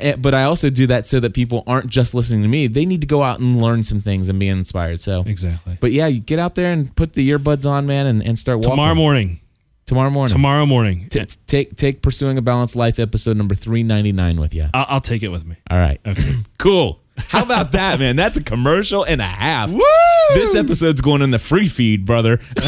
Eh, 0.00 0.16
But 0.16 0.34
I 0.34 0.42
also 0.42 0.68
do 0.68 0.88
that 0.88 1.06
so 1.06 1.20
that 1.20 1.34
people 1.34 1.62
aren't 1.68 1.86
just 1.90 2.12
listening 2.12 2.42
to 2.42 2.48
me. 2.48 2.66
They 2.66 2.84
need 2.84 3.00
to 3.02 3.06
go 3.06 3.22
out 3.22 3.38
and 3.38 3.62
learn 3.62 3.84
some 3.84 4.00
things 4.00 4.28
and 4.28 4.36
be 4.40 4.48
inspired. 4.48 5.00
So 5.00 5.22
Exactly. 5.26 5.76
But 5.80 5.92
yeah, 5.92 6.08
you 6.08 6.18
get 6.18 6.40
out 6.40 6.56
there 6.56 6.72
and 6.72 6.92
put 6.96 7.12
the 7.12 7.30
earbuds 7.30 7.64
on, 7.70 7.86
man, 7.86 8.06
and, 8.06 8.20
and 8.20 8.36
start 8.36 8.58
walking. 8.58 8.72
Tomorrow 8.72 8.96
morning. 8.96 9.38
Tomorrow 9.88 10.10
morning. 10.10 10.30
Tomorrow 10.30 10.66
morning. 10.66 11.08
T- 11.08 11.24
take 11.46 11.74
take 11.76 12.02
pursuing 12.02 12.36
a 12.36 12.42
balanced 12.42 12.76
life 12.76 12.98
episode 12.98 13.38
number 13.38 13.54
399 13.54 14.38
with 14.38 14.52
you. 14.54 14.66
I'll, 14.74 14.84
I'll 14.86 15.00
take 15.00 15.22
it 15.22 15.28
with 15.28 15.46
me. 15.46 15.56
All 15.70 15.78
right. 15.78 15.98
Okay. 16.06 16.36
Cool. 16.58 17.00
How 17.16 17.42
about 17.44 17.72
that, 17.72 17.98
man? 18.00 18.16
That's 18.16 18.36
a 18.36 18.42
commercial 18.42 19.04
and 19.04 19.20
a 19.20 19.26
half. 19.26 19.70
Woo! 19.70 19.80
This 20.34 20.54
episode's 20.56 21.00
going 21.00 21.22
in 21.22 21.30
the 21.30 21.38
free 21.38 21.68
feed, 21.68 22.04
brother. 22.04 22.40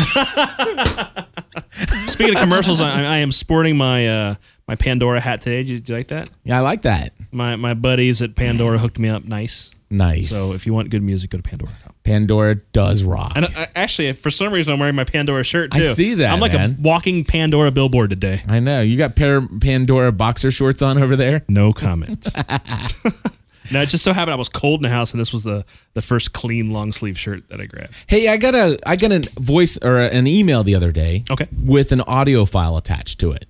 Speaking 2.06 2.36
of 2.36 2.40
commercials, 2.40 2.80
I, 2.80 3.02
I 3.02 3.16
am 3.16 3.32
sporting 3.32 3.76
my 3.76 4.06
uh, 4.06 4.34
my 4.68 4.76
Pandora 4.76 5.20
hat 5.20 5.40
today. 5.40 5.64
Did 5.64 5.68
you, 5.68 5.76
did 5.78 5.88
you 5.88 5.94
like 5.96 6.08
that? 6.08 6.30
Yeah, 6.44 6.58
I 6.58 6.60
like 6.60 6.82
that. 6.82 7.12
My 7.32 7.56
my 7.56 7.74
buddies 7.74 8.22
at 8.22 8.36
Pandora 8.36 8.78
hooked 8.78 8.98
me 8.98 9.08
up 9.08 9.24
nice. 9.24 9.70
Nice. 9.90 10.30
So 10.30 10.52
if 10.54 10.66
you 10.66 10.72
want 10.72 10.88
good 10.90 11.02
music, 11.02 11.30
go 11.30 11.38
to 11.38 11.42
Pandora.com. 11.42 11.89
Pandora 12.02 12.54
does 12.72 13.02
rock. 13.02 13.32
And 13.36 13.44
uh, 13.44 13.66
actually, 13.74 14.12
for 14.12 14.30
some 14.30 14.52
reason, 14.52 14.72
I'm 14.72 14.80
wearing 14.80 14.94
my 14.94 15.04
Pandora 15.04 15.44
shirt 15.44 15.72
too. 15.72 15.80
I 15.80 15.92
see 15.92 16.14
that, 16.14 16.32
I'm 16.32 16.40
like 16.40 16.52
man. 16.54 16.76
a 16.78 16.82
walking 16.82 17.24
Pandora 17.24 17.70
billboard 17.70 18.10
today. 18.10 18.42
I 18.48 18.58
know. 18.60 18.80
You 18.80 18.96
got 18.96 19.16
pair 19.16 19.40
Pandora 19.42 20.10
boxer 20.12 20.50
shorts 20.50 20.82
on 20.82 20.96
over 21.02 21.14
there? 21.16 21.42
No 21.48 21.72
comment. 21.72 22.26
no, 23.70 23.82
it 23.82 23.86
just 23.86 24.02
so 24.02 24.12
happened 24.12 24.32
I 24.32 24.36
was 24.36 24.48
cold 24.48 24.80
in 24.80 24.82
the 24.82 24.88
house, 24.88 25.12
and 25.12 25.20
this 25.20 25.32
was 25.32 25.44
the 25.44 25.64
the 25.94 26.02
first 26.02 26.32
clean 26.32 26.72
long 26.72 26.90
sleeve 26.92 27.18
shirt 27.18 27.48
that 27.50 27.60
I 27.60 27.66
grabbed. 27.66 27.94
Hey, 28.06 28.28
I 28.28 28.36
got 28.36 28.54
a 28.54 28.78
I 28.86 28.96
got 28.96 29.12
a 29.12 29.20
voice 29.38 29.76
or 29.78 29.98
an 30.00 30.26
email 30.26 30.64
the 30.64 30.74
other 30.74 30.92
day. 30.92 31.24
Okay. 31.30 31.46
With 31.64 31.92
an 31.92 32.00
audio 32.02 32.44
file 32.44 32.76
attached 32.76 33.20
to 33.20 33.32
it. 33.32 33.46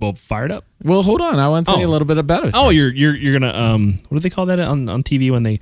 Well, 0.00 0.14
fired 0.14 0.50
up. 0.50 0.64
Well, 0.82 1.02
hold 1.02 1.20
on. 1.20 1.38
I 1.38 1.48
want 1.48 1.66
to 1.66 1.72
tell 1.72 1.80
you 1.80 1.86
Oh. 1.86 1.90
a 1.90 1.92
little 1.92 2.06
bit 2.08 2.16
about 2.16 2.46
it. 2.46 2.52
Oh, 2.54 2.64
first. 2.64 2.76
you're 2.76 2.90
you're 2.92 3.14
you're 3.14 3.38
gonna 3.38 3.54
um 3.54 3.98
what 4.08 4.16
do 4.16 4.20
they 4.20 4.30
call 4.30 4.46
that 4.46 4.58
on 4.58 4.88
on 4.88 5.02
TV 5.02 5.30
when 5.30 5.42
they 5.42 5.60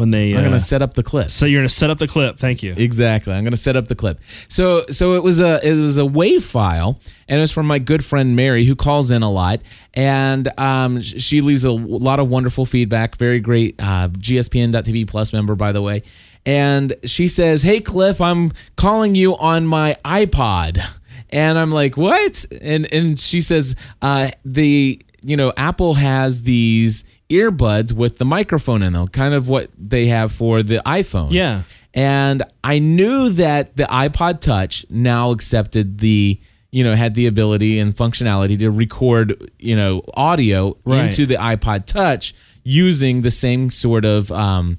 when 0.00 0.10
they 0.10 0.32
I'm 0.32 0.38
uh, 0.38 0.40
going 0.40 0.52
to 0.52 0.60
set 0.60 0.82
up 0.82 0.94
the 0.94 1.02
clip. 1.02 1.30
so 1.30 1.46
you're 1.46 1.60
gonna 1.60 1.68
set 1.68 1.90
up 1.90 1.98
the 1.98 2.08
clip. 2.08 2.38
Thank 2.38 2.62
you. 2.62 2.74
Exactly. 2.76 3.32
I'm 3.32 3.44
going 3.44 3.52
to 3.52 3.56
set 3.56 3.76
up 3.76 3.86
the 3.86 3.94
clip. 3.94 4.18
So 4.48 4.84
so 4.90 5.14
it 5.14 5.22
was 5.22 5.40
a 5.40 5.60
it 5.66 5.78
was 5.78 5.96
a 5.96 6.06
wave 6.06 6.42
file, 6.42 6.98
and 7.28 7.38
it 7.38 7.40
was 7.40 7.52
from 7.52 7.66
my 7.66 7.78
good 7.78 8.04
friend 8.04 8.34
Mary, 8.34 8.64
who 8.64 8.74
calls 8.74 9.10
in 9.10 9.22
a 9.22 9.30
lot, 9.30 9.60
and 9.94 10.48
um, 10.58 11.00
she 11.00 11.40
leaves 11.40 11.64
a 11.64 11.70
lot 11.70 12.18
of 12.18 12.28
wonderful 12.28 12.66
feedback. 12.66 13.16
Very 13.16 13.38
great 13.38 13.76
uh, 13.78 14.08
GSPN.TV 14.08 15.06
Plus 15.06 15.32
member, 15.32 15.54
by 15.54 15.70
the 15.72 15.82
way. 15.82 16.02
And 16.46 16.94
she 17.04 17.28
says, 17.28 17.62
"Hey 17.62 17.80
Cliff, 17.80 18.20
I'm 18.20 18.52
calling 18.76 19.14
you 19.14 19.36
on 19.36 19.66
my 19.66 19.96
iPod." 20.04 20.82
And 21.28 21.58
I'm 21.58 21.70
like, 21.70 21.96
"What?" 21.96 22.44
And 22.60 22.92
and 22.92 23.20
she 23.20 23.40
says, 23.40 23.76
uh, 24.02 24.30
"The 24.44 25.00
you 25.22 25.36
know 25.36 25.52
Apple 25.56 25.94
has 25.94 26.42
these." 26.42 27.04
earbuds 27.30 27.92
with 27.92 28.18
the 28.18 28.24
microphone 28.24 28.82
in 28.82 28.92
them 28.92 29.06
kind 29.06 29.34
of 29.34 29.48
what 29.48 29.70
they 29.78 30.08
have 30.08 30.32
for 30.32 30.64
the 30.64 30.82
iphone 30.84 31.30
Yeah. 31.30 31.62
and 31.94 32.42
I 32.64 32.80
knew 32.80 33.28
that 33.30 33.76
the 33.76 33.84
iPod 33.84 34.40
Touch 34.40 34.84
now 34.90 35.30
accepted 35.30 36.00
the, 36.00 36.40
you 36.72 36.82
know, 36.82 36.96
had 36.96 37.14
the 37.14 37.28
ability 37.28 37.78
and 37.78 37.94
functionality 37.96 38.58
to 38.58 38.68
record, 38.72 39.48
you 39.60 39.76
know, 39.76 40.02
audio 40.14 40.76
Right. 40.84 41.04
into 41.04 41.24
the 41.24 41.36
iPod 41.36 41.86
Touch 41.86 42.34
using 42.64 43.22
the 43.22 43.30
same 43.30 43.70
sort 43.70 44.04
of 44.04 44.32
um, 44.32 44.78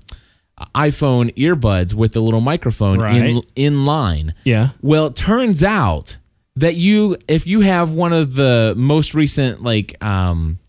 iPhone 0.75 1.33
earbuds 1.35 1.93
with 1.93 2.11
the 2.11 2.21
little 2.21 2.41
microphone 2.41 3.01
in 3.15 3.41
in 3.55 3.85
line. 3.85 4.33
Yeah. 4.43 4.71
Well, 4.81 5.07
it 5.07 5.15
turns 5.15 5.63
out 5.63 6.17
that 6.55 6.75
you, 6.75 7.17
if 7.27 7.47
you 7.47 7.61
have 7.61 7.91
one 7.91 8.13
of 8.13 8.35
the 8.35 8.73
most 8.77 9.13
recent, 9.13 9.63
like, 9.63 10.01
um, 10.03 10.59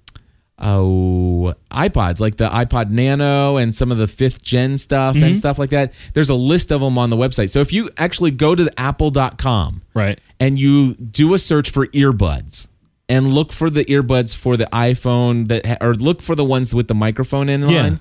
oh, 0.58 1.54
iPods, 1.70 2.20
like 2.20 2.36
the 2.36 2.48
iPod 2.48 2.90
Nano 2.90 3.56
and 3.56 3.74
some 3.74 3.90
of 3.90 3.98
the 3.98 4.06
fifth 4.06 4.42
gen 4.42 4.78
stuff 4.78 5.16
Mm-hmm. 5.16 5.24
and 5.24 5.38
stuff 5.38 5.58
like 5.58 5.70
that, 5.70 5.92
there's 6.14 6.30
a 6.30 6.34
list 6.34 6.70
of 6.70 6.80
them 6.80 6.98
on 6.98 7.10
the 7.10 7.16
website. 7.16 7.50
So 7.50 7.60
if 7.60 7.72
you 7.72 7.90
actually 7.96 8.30
go 8.30 8.54
to 8.54 8.64
the 8.64 8.80
apple.com 8.80 9.82
Right. 9.94 10.20
and 10.38 10.58
you 10.58 10.94
do 10.94 11.34
a 11.34 11.38
search 11.38 11.70
for 11.70 11.86
earbuds 11.88 12.68
and 13.08 13.32
look 13.32 13.52
for 13.52 13.68
the 13.68 13.84
earbuds 13.86 14.34
for 14.36 14.56
the 14.56 14.66
iPhone 14.72 15.48
that, 15.48 15.66
ha- 15.66 15.76
or 15.80 15.94
look 15.94 16.22
for 16.22 16.34
the 16.34 16.44
ones 16.44 16.74
with 16.74 16.88
the 16.88 16.94
microphone 16.94 17.48
in 17.48 17.62
Yeah. 17.68 17.82
line. 17.82 18.00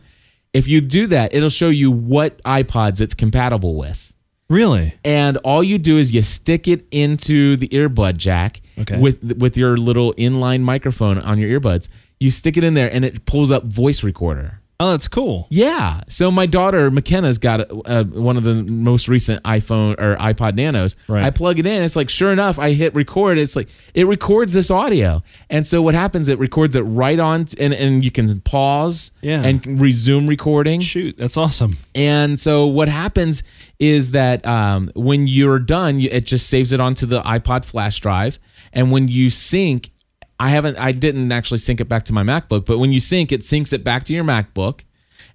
If 0.53 0.67
you 0.67 0.81
do 0.81 1.07
that, 1.07 1.33
it'll 1.33 1.49
show 1.49 1.69
you 1.69 1.89
what 1.91 2.41
iPods 2.43 3.01
it's 3.01 3.13
compatible 3.13 3.75
with 3.75 4.10
Really? 4.51 4.93
and 5.05 5.37
all 5.37 5.63
you 5.63 5.77
do 5.77 5.97
is 5.97 6.11
you 6.11 6.21
stick 6.21 6.67
it 6.67 6.85
into 6.91 7.55
the 7.55 7.67
earbud 7.69 8.17
jack 8.17 8.61
Okay. 8.79 8.99
with 8.99 9.37
with 9.39 9.55
your 9.57 9.77
little 9.77 10.13
inline 10.15 10.61
microphone 10.61 11.17
on 11.19 11.39
your 11.39 11.59
earbuds. 11.59 11.87
You 12.19 12.29
stick 12.31 12.57
it 12.57 12.63
in 12.63 12.73
there, 12.75 12.91
and 12.93 13.03
it 13.05 13.25
pulls 13.25 13.49
up 13.51 13.63
voice 13.65 14.03
recorder. 14.03 14.59
Oh, 14.79 14.89
that's 14.91 15.07
cool. 15.07 15.45
Yeah. 15.51 16.01
So 16.07 16.31
my 16.31 16.47
daughter 16.47 16.89
McKenna's 16.89 17.37
got 17.37 17.69
uh, 17.85 18.03
one 18.05 18.35
of 18.35 18.43
the 18.43 18.55
most 18.63 19.07
recent 19.07 19.43
iPhone 19.43 19.93
or 19.99 20.15
iPod 20.15 20.55
Nanos. 20.55 20.95
Right. 21.07 21.23
I 21.23 21.29
plug 21.29 21.59
it 21.59 21.67
in. 21.67 21.83
It's 21.83 21.95
like 21.95 22.09
sure 22.09 22.31
enough, 22.31 22.57
I 22.57 22.71
hit 22.71 22.95
record. 22.95 23.37
It's 23.37 23.55
like 23.55 23.69
it 23.93 24.07
records 24.07 24.53
this 24.53 24.71
audio, 24.71 25.21
and 25.51 25.67
so 25.67 25.83
what 25.83 25.93
happens? 25.93 26.29
It 26.29 26.39
records 26.39 26.75
it 26.75 26.81
right 26.81 27.19
on, 27.19 27.47
and 27.59 27.73
and 27.75 28.03
you 28.03 28.09
can 28.09 28.41
pause. 28.41 29.11
Yeah. 29.21 29.43
And 29.43 29.79
resume 29.79 30.25
recording. 30.25 30.79
Shoot, 30.81 31.15
that's 31.17 31.37
awesome. 31.37 31.73
And 31.93 32.39
so 32.39 32.65
what 32.65 32.87
happens 32.87 33.43
is 33.81 34.11
that 34.11 34.45
um, 34.45 34.91
when 34.95 35.25
you're 35.25 35.57
done, 35.57 35.99
it 35.99 36.23
just 36.27 36.47
saves 36.47 36.71
it 36.71 36.79
onto 36.79 37.07
the 37.07 37.19
iPod 37.23 37.65
flash 37.65 37.99
drive. 37.99 38.37
And 38.71 38.91
when 38.91 39.07
you 39.07 39.31
sync, 39.31 39.89
I 40.39 40.51
haven't, 40.51 40.77
I 40.77 40.91
didn't 40.91 41.31
actually 41.31 41.57
sync 41.57 41.81
it 41.81 41.89
back 41.89 42.03
to 42.03 42.13
my 42.13 42.21
MacBook, 42.21 42.65
but 42.65 42.77
when 42.77 42.91
you 42.91 42.99
sync, 42.99 43.31
it 43.31 43.41
syncs 43.41 43.73
it 43.73 43.83
back 43.83 44.03
to 44.03 44.13
your 44.13 44.23
MacBook. 44.23 44.81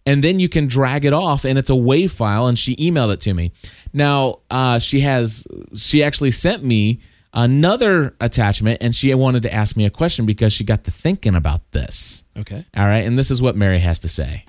And 0.07 0.23
then 0.23 0.39
you 0.39 0.49
can 0.49 0.69
drag 0.69 1.05
it 1.05 1.13
off, 1.13 1.45
and 1.45 1.59
it's 1.59 1.71
a 1.71 1.75
WAV 1.75 2.09
file. 2.09 2.47
And 2.47 2.57
she 2.57 2.77
emailed 2.77 3.13
it 3.13 3.21
to 3.23 3.35
me. 3.35 3.51
Now 3.93 4.39
uh, 4.49 4.79
she 4.79 5.01
has, 5.01 5.45
she 5.75 6.05
actually 6.05 6.31
sent 6.31 6.63
me 6.63 7.01
another 7.35 8.15
attachment, 8.21 8.79
and 8.81 8.95
she 8.95 9.13
wanted 9.13 9.43
to 9.43 9.53
ask 9.53 9.77
me 9.77 9.87
a 9.87 9.91
question 9.91 10.25
because 10.25 10.53
she 10.53 10.63
got 10.63 10.85
to 10.85 10.93
thinking 10.93 11.35
about 11.35 11.73
this. 11.73 12.25
Okay. 12.37 12.65
All 12.77 12.87
right, 12.87 13.05
and 13.05 13.19
this 13.19 13.33
is 13.33 13.43
what 13.43 13.57
Mary 13.57 13.81
has 13.81 13.99
to 13.99 14.09
say. 14.09 14.45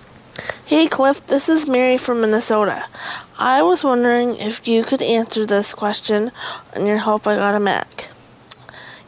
Hey 0.66 0.86
Cliff, 0.86 1.26
this 1.26 1.48
is 1.48 1.66
Mary 1.66 1.98
from 1.98 2.20
Minnesota. 2.20 2.84
I 3.40 3.62
was 3.62 3.84
wondering 3.84 4.36
if 4.36 4.66
you 4.66 4.82
could 4.82 5.00
answer 5.00 5.46
this 5.46 5.72
question 5.72 6.32
on 6.74 6.86
your 6.86 6.96
Help 6.96 7.24
I 7.24 7.36
Got 7.36 7.54
a 7.54 7.60
Mac. 7.60 8.10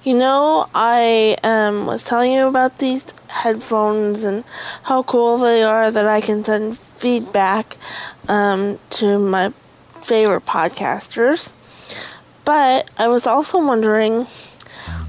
You 0.04 0.16
know, 0.16 0.68
I 0.72 1.36
um, 1.42 1.86
was 1.86 2.04
telling 2.04 2.30
you 2.30 2.46
about 2.46 2.78
these 2.78 3.04
headphones 3.26 4.22
and 4.22 4.44
how 4.84 5.02
cool 5.02 5.38
they 5.38 5.64
are 5.64 5.90
that 5.90 6.06
I 6.06 6.20
can 6.20 6.44
send 6.44 6.78
feedback 6.78 7.76
um, 8.28 8.78
to 8.90 9.18
my 9.18 9.50
favorite 10.00 10.46
podcasters. 10.46 11.52
But 12.44 12.88
I 12.96 13.08
was 13.08 13.26
also 13.26 13.58
wondering, 13.58 14.28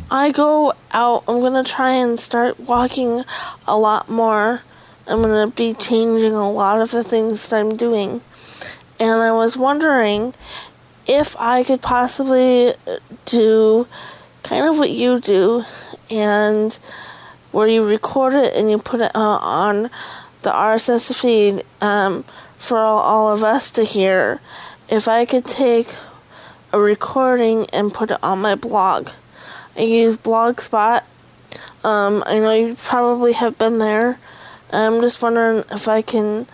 I 0.09 0.32
go 0.32 0.74
out, 0.93 1.26
I'm 1.28 1.41
going 1.41 1.63
to 1.63 1.72
try 1.72 1.91
and 1.91 2.19
start 2.19 2.59
walking 2.59 3.24
a 3.67 3.78
lot 3.78 4.09
more. 4.09 4.63
I'm 5.05 5.22
going 5.22 5.47
to 5.47 5.55
be 5.55 5.76
changing 5.76 6.34
a 6.34 6.51
lot 6.51 6.82
of 6.82 6.89
the 6.89 7.03
things 7.03 7.47
that 7.49 7.59
I'm 7.59 7.78
doing. 7.78 8.22
And 9.01 9.19
I 9.19 9.31
was 9.31 9.57
wondering 9.57 10.35
if 11.07 11.35
I 11.39 11.63
could 11.63 11.81
possibly 11.81 12.73
do 13.25 13.87
kind 14.43 14.67
of 14.67 14.77
what 14.77 14.91
you 14.91 15.19
do 15.19 15.63
and 16.11 16.71
where 17.51 17.67
you 17.67 17.83
record 17.83 18.33
it 18.33 18.55
and 18.55 18.69
you 18.69 18.77
put 18.77 19.01
it 19.01 19.11
uh, 19.15 19.39
on 19.41 19.89
the 20.43 20.51
RSS 20.51 21.19
feed 21.19 21.63
um, 21.81 22.23
for 22.57 22.77
all, 22.77 22.99
all 22.99 23.33
of 23.33 23.43
us 23.43 23.71
to 23.71 23.83
hear. 23.83 24.39
If 24.87 25.07
I 25.07 25.25
could 25.25 25.45
take 25.45 25.87
a 26.71 26.79
recording 26.79 27.65
and 27.73 27.91
put 27.91 28.11
it 28.11 28.23
on 28.23 28.39
my 28.39 28.55
blog. 28.55 29.09
I 29.75 29.81
use 29.81 30.15
Blogspot. 30.15 31.03
Um, 31.83 32.23
I 32.25 32.39
know 32.39 32.53
you 32.53 32.75
probably 32.75 33.33
have 33.33 33.57
been 33.57 33.79
there. 33.79 34.19
I'm 34.71 35.01
just 35.01 35.21
wondering 35.21 35.63
if 35.71 35.87
I 35.87 36.01
can 36.01 36.45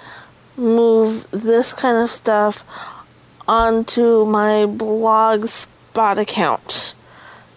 move 0.58 1.30
this 1.32 1.74
kind 1.74 1.98
of 1.98 2.12
stuff 2.12 2.64
onto 3.48 4.26
my 4.26 4.66
Blogspot 4.66 6.18
account. 6.18 6.96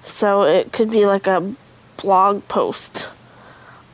So 0.03 0.43
it 0.43 0.73
could 0.73 0.91
be 0.91 1.07
like 1.07 1.27
a 1.27 1.55
blog 2.03 2.47
post. 2.49 3.09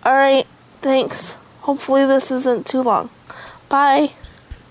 Alright, 0.05 0.47
thanks. 0.75 1.39
Hopefully, 1.63 2.07
this 2.07 2.31
isn't 2.31 2.67
too 2.67 2.83
long. 2.83 3.11
Bye. 3.69 4.13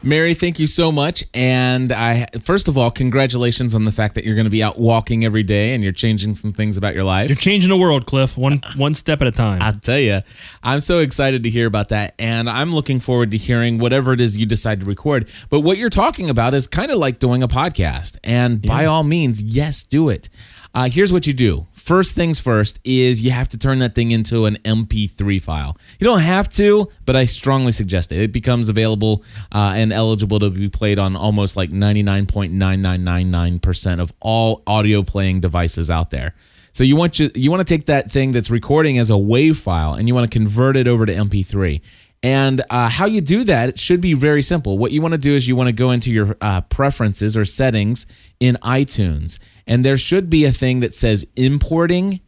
Mary, 0.06 0.36
thank 0.36 0.60
you 0.60 0.68
so 0.68 0.92
much. 0.92 1.24
And 1.34 1.92
I, 1.92 2.28
first 2.44 2.68
of 2.68 2.78
all, 2.78 2.92
congratulations 2.92 3.74
on 3.74 3.86
the 3.86 3.92
fact 3.92 4.14
that 4.14 4.24
you're 4.24 4.36
going 4.36 4.46
to 4.46 4.52
be 4.52 4.62
out 4.62 4.78
walking 4.78 5.26
every 5.26 5.42
day 5.42 5.74
and 5.74 5.84
you're 5.84 5.94
changing 5.94 6.36
some 6.36 6.54
things 6.54 6.78
about 6.78 6.94
your 6.94 7.04
life. 7.04 7.28
You're 7.28 7.36
changing 7.36 7.72
the 7.72 7.78
world, 7.78 8.06
Cliff, 8.06 8.38
one 8.38 8.62
one 8.76 8.94
step 8.94 9.22
at 9.22 9.28
a 9.28 9.32
time. 9.32 9.64
I'll 9.64 9.80
tell 9.80 9.98
you, 9.98 10.22
I'm 10.62 10.80
so 10.80 11.00
excited 11.00 11.42
to 11.42 11.50
hear 11.50 11.66
about 11.66 11.90
that. 11.90 12.14
And 12.20 12.48
I'm 12.48 12.72
looking 12.72 13.00
forward 13.00 13.32
to 13.32 13.38
hearing 13.38 13.80
whatever 13.80 14.14
it 14.14 14.22
is 14.22 14.38
you 14.38 14.46
decide 14.46 14.82
to 14.82 14.86
record. 14.86 15.28
But 15.50 15.62
what 15.62 15.80
you're 15.80 15.90
talking 15.90 16.30
about 16.30 16.54
is 16.54 16.68
kind 16.68 16.92
of 16.92 17.00
like 17.00 17.18
doing 17.18 17.42
a 17.42 17.48
podcast. 17.48 18.18
And 18.24 18.62
by 18.62 18.86
all 18.86 19.04
means, 19.04 19.42
yes, 19.42 19.82
do 19.82 20.10
it. 20.10 20.30
Uh, 20.76 20.88
here's 20.90 21.12
what 21.12 21.26
you 21.26 21.34
do. 21.34 21.66
First 21.86 22.16
things 22.16 22.40
first 22.40 22.80
is 22.84 23.22
you 23.22 23.30
have 23.30 23.48
to 23.50 23.60
turn 23.60 23.78
that 23.78 23.94
thing 23.94 24.10
into 24.10 24.46
an 24.46 24.58
MP3 24.66 25.40
file. 25.40 25.78
You 26.00 26.06
don't 26.06 26.22
have 26.22 26.50
to, 26.54 26.90
but 27.06 27.16
I 27.16 27.26
strongly 27.26 27.72
suggest 27.72 28.12
it. 28.12 28.20
It 28.20 28.32
becomes 28.32 28.70
available 28.70 29.24
uh, 29.52 29.74
and 29.76 29.94
eligible 29.94 30.40
to 30.40 30.50
be 30.50 30.68
played 30.68 30.98
on 30.98 31.16
almost 31.16 31.56
like 31.56 31.70
99.9999% 31.70 34.00
of 34.00 34.12
all 34.20 34.64
audio 34.66 35.04
playing 35.04 35.42
devices 35.42 35.92
out 35.92 36.10
there. 36.10 36.34
So 36.74 36.84
you 36.84 36.96
want 36.96 37.20
you, 37.20 37.30
you 37.36 37.52
want 37.52 37.62
to 37.62 37.72
take 37.72 37.86
that 37.86 38.10
thing 38.10 38.32
that's 38.32 38.50
recording 38.50 38.98
as 38.98 39.12
a 39.12 39.14
WAV 39.14 39.56
file 39.56 39.94
and 39.94 40.08
you 40.08 40.16
want 40.16 40.32
to 40.32 40.36
convert 40.36 40.78
it 40.78 40.88
over 40.88 41.06
to 41.06 41.14
MP3. 41.14 41.82
And 42.24 42.64
uh, 42.72 42.90
how 42.90 43.06
you 43.06 43.22
do 43.22 43.44
that 43.44 43.78
should 43.78 44.02
be 44.02 44.16
very 44.16 44.42
simple. 44.42 44.80
What 44.80 44.92
you 44.92 45.04
want 45.04 45.12
to 45.12 45.20
do 45.20 45.36
is 45.36 45.48
you 45.48 45.56
want 45.56 45.68
to 45.68 45.74
go 45.74 45.92
into 45.92 46.12
your 46.12 46.36
uh, 46.42 46.62
preferences 46.62 47.38
or 47.38 47.46
settings 47.46 48.08
in 48.40 48.56
iTunes, 48.64 49.38
and 49.68 49.84
there 49.84 49.98
should 49.98 50.30
be 50.30 50.46
a 50.46 50.52
thing 50.52 50.80
that 50.82 50.94
says 50.94 51.26
importing 51.36 52.22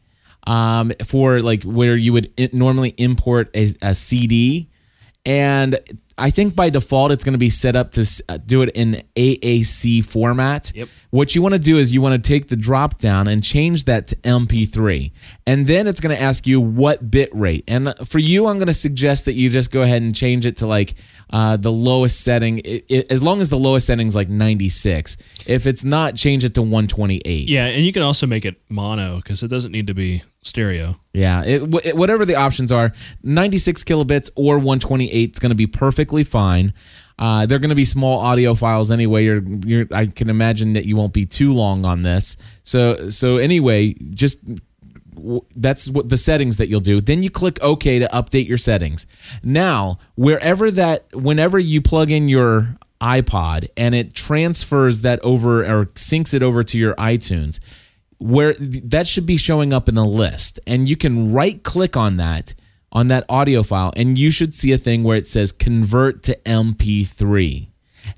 um, 0.45 0.91
for 1.05 1.41
like 1.41 1.63
where 1.63 1.95
you 1.95 2.13
would 2.13 2.31
normally 2.53 2.93
import 2.97 3.49
a, 3.55 3.75
a 3.81 3.93
CD. 3.93 4.69
And 5.25 5.79
I 6.17 6.31
think 6.31 6.55
by 6.55 6.69
default 6.69 7.11
it's 7.11 7.23
going 7.23 7.33
to 7.33 7.39
be 7.39 7.49
set 7.49 7.75
up 7.75 7.91
to 7.91 8.23
uh, 8.27 8.37
do 8.37 8.63
it 8.63 8.69
in 8.69 9.03
AAC 9.15 10.03
format. 10.03 10.71
Yep. 10.73 10.89
What 11.11 11.35
you 11.35 11.41
want 11.41 11.53
to 11.53 11.59
do 11.59 11.77
is 11.77 11.93
you 11.93 12.01
want 12.01 12.21
to 12.21 12.27
take 12.27 12.47
the 12.47 12.55
drop 12.55 12.97
down 12.97 13.27
and 13.27 13.43
change 13.43 13.85
that 13.85 14.07
to 14.07 14.15
MP3. 14.17 15.11
And 15.45 15.67
then 15.67 15.87
it's 15.87 15.99
going 15.99 16.15
to 16.15 16.21
ask 16.21 16.47
you 16.47 16.59
what 16.59 17.09
bit 17.11 17.33
rate. 17.35 17.63
And 17.67 17.93
for 18.05 18.19
you, 18.19 18.47
I'm 18.47 18.57
going 18.57 18.67
to 18.67 18.73
suggest 18.73 19.25
that 19.25 19.33
you 19.33 19.49
just 19.49 19.71
go 19.71 19.83
ahead 19.83 20.01
and 20.01 20.15
change 20.15 20.45
it 20.45 20.57
to 20.57 20.67
like 20.67 20.95
uh, 21.29 21.57
the 21.57 21.71
lowest 21.71 22.21
setting, 22.21 22.61
i 22.65 22.81
i 22.89 23.05
as 23.09 23.21
long 23.21 23.39
as 23.39 23.49
the 23.49 23.57
lowest 23.57 23.85
setting 23.85 24.07
is 24.07 24.15
like 24.15 24.29
96. 24.29 25.17
If 25.45 25.67
it's 25.67 25.83
not, 25.83 26.15
change 26.15 26.43
it 26.43 26.55
to 26.55 26.61
128. 26.61 27.47
yeah, 27.47 27.65
and 27.65 27.85
you 27.85 27.93
can 27.93 28.01
also 28.01 28.25
make 28.25 28.43
it 28.45 28.59
mono 28.69 29.17
because 29.17 29.43
it 29.43 29.49
doesn't 29.49 29.71
need 29.71 29.87
to 29.87 29.93
be 29.93 30.23
stereo. 30.47 30.99
Yeah, 31.13 31.43
it, 31.43 31.63
it- 31.85 31.97
whatever 31.97 32.25
the 32.25 32.35
options 32.35 32.71
are, 32.71 32.93
96 33.23 33.83
kilobits 33.83 34.29
or 34.35 34.57
128 34.57 35.31
is 35.33 35.39
going 35.39 35.49
to 35.51 35.55
be 35.55 35.67
perfectly 35.67 36.23
fine. 36.23 36.73
Uh, 37.19 37.45
they're 37.47 37.59
going 37.59 37.69
to 37.69 37.75
be 37.75 37.85
small 37.85 38.19
audio 38.19 38.53
files 38.53 38.91
anyway. 38.91 39.23
You're, 39.25 39.41
you're, 39.65 39.87
I 39.91 40.05
can 40.05 40.29
imagine 40.29 40.73
that 40.73 40.85
you 40.85 40.95
won't 40.95 41.13
be 41.13 41.25
too 41.25 41.51
long 41.53 41.83
on 41.85 42.03
this. 42.03 42.37
So, 42.63 43.09
so 43.09 43.37
anyway, 43.37 43.93
just 44.11 44.37
w- 45.15 45.41
that's 45.55 45.89
what 45.89 46.09
the 46.09 46.17
settings 46.17 46.57
that 46.57 46.69
you'll 46.69 46.79
do. 46.79 47.01
Then 47.01 47.23
you 47.23 47.31
click 47.31 47.57
OK 47.63 47.97
to 47.97 48.07
update 48.09 48.47
your 48.47 48.59
settings. 48.59 49.07
Now, 49.41 49.97
wherever 50.13 50.69
that, 50.69 51.07
whenever 51.15 51.57
you 51.57 51.81
plug 51.81 52.11
in 52.11 52.29
your 52.29 52.75
iPod 53.01 53.67
and 53.75 53.95
it 53.95 54.13
transfers 54.13 55.01
that 55.01 55.19
over 55.21 55.65
or 55.65 55.85
syncs 55.87 56.35
it 56.35 56.43
over 56.43 56.63
to 56.65 56.77
your 56.77 56.93
iTunes, 56.95 57.59
where 58.19 58.53
that 58.55 59.07
should 59.07 59.25
be 59.25 59.37
showing 59.37 59.73
up 59.73 59.87
in 59.87 59.95
the 59.95 60.05
list. 60.05 60.59
And 60.65 60.89
you 60.89 60.97
can 60.97 61.33
right 61.33 61.61
click 61.63 61.95
on 61.95 62.17
that 62.17 62.53
on 62.91 63.07
that 63.09 63.25
audio 63.27 63.63
file 63.63 63.91
and 63.97 64.17
you 64.17 64.31
should 64.31 64.53
see 64.53 64.71
a 64.71 64.77
thing 64.77 65.03
where 65.03 65.17
it 65.17 65.27
says 65.27 65.51
convert 65.51 66.23
to 66.23 66.33
mp3 66.45 67.67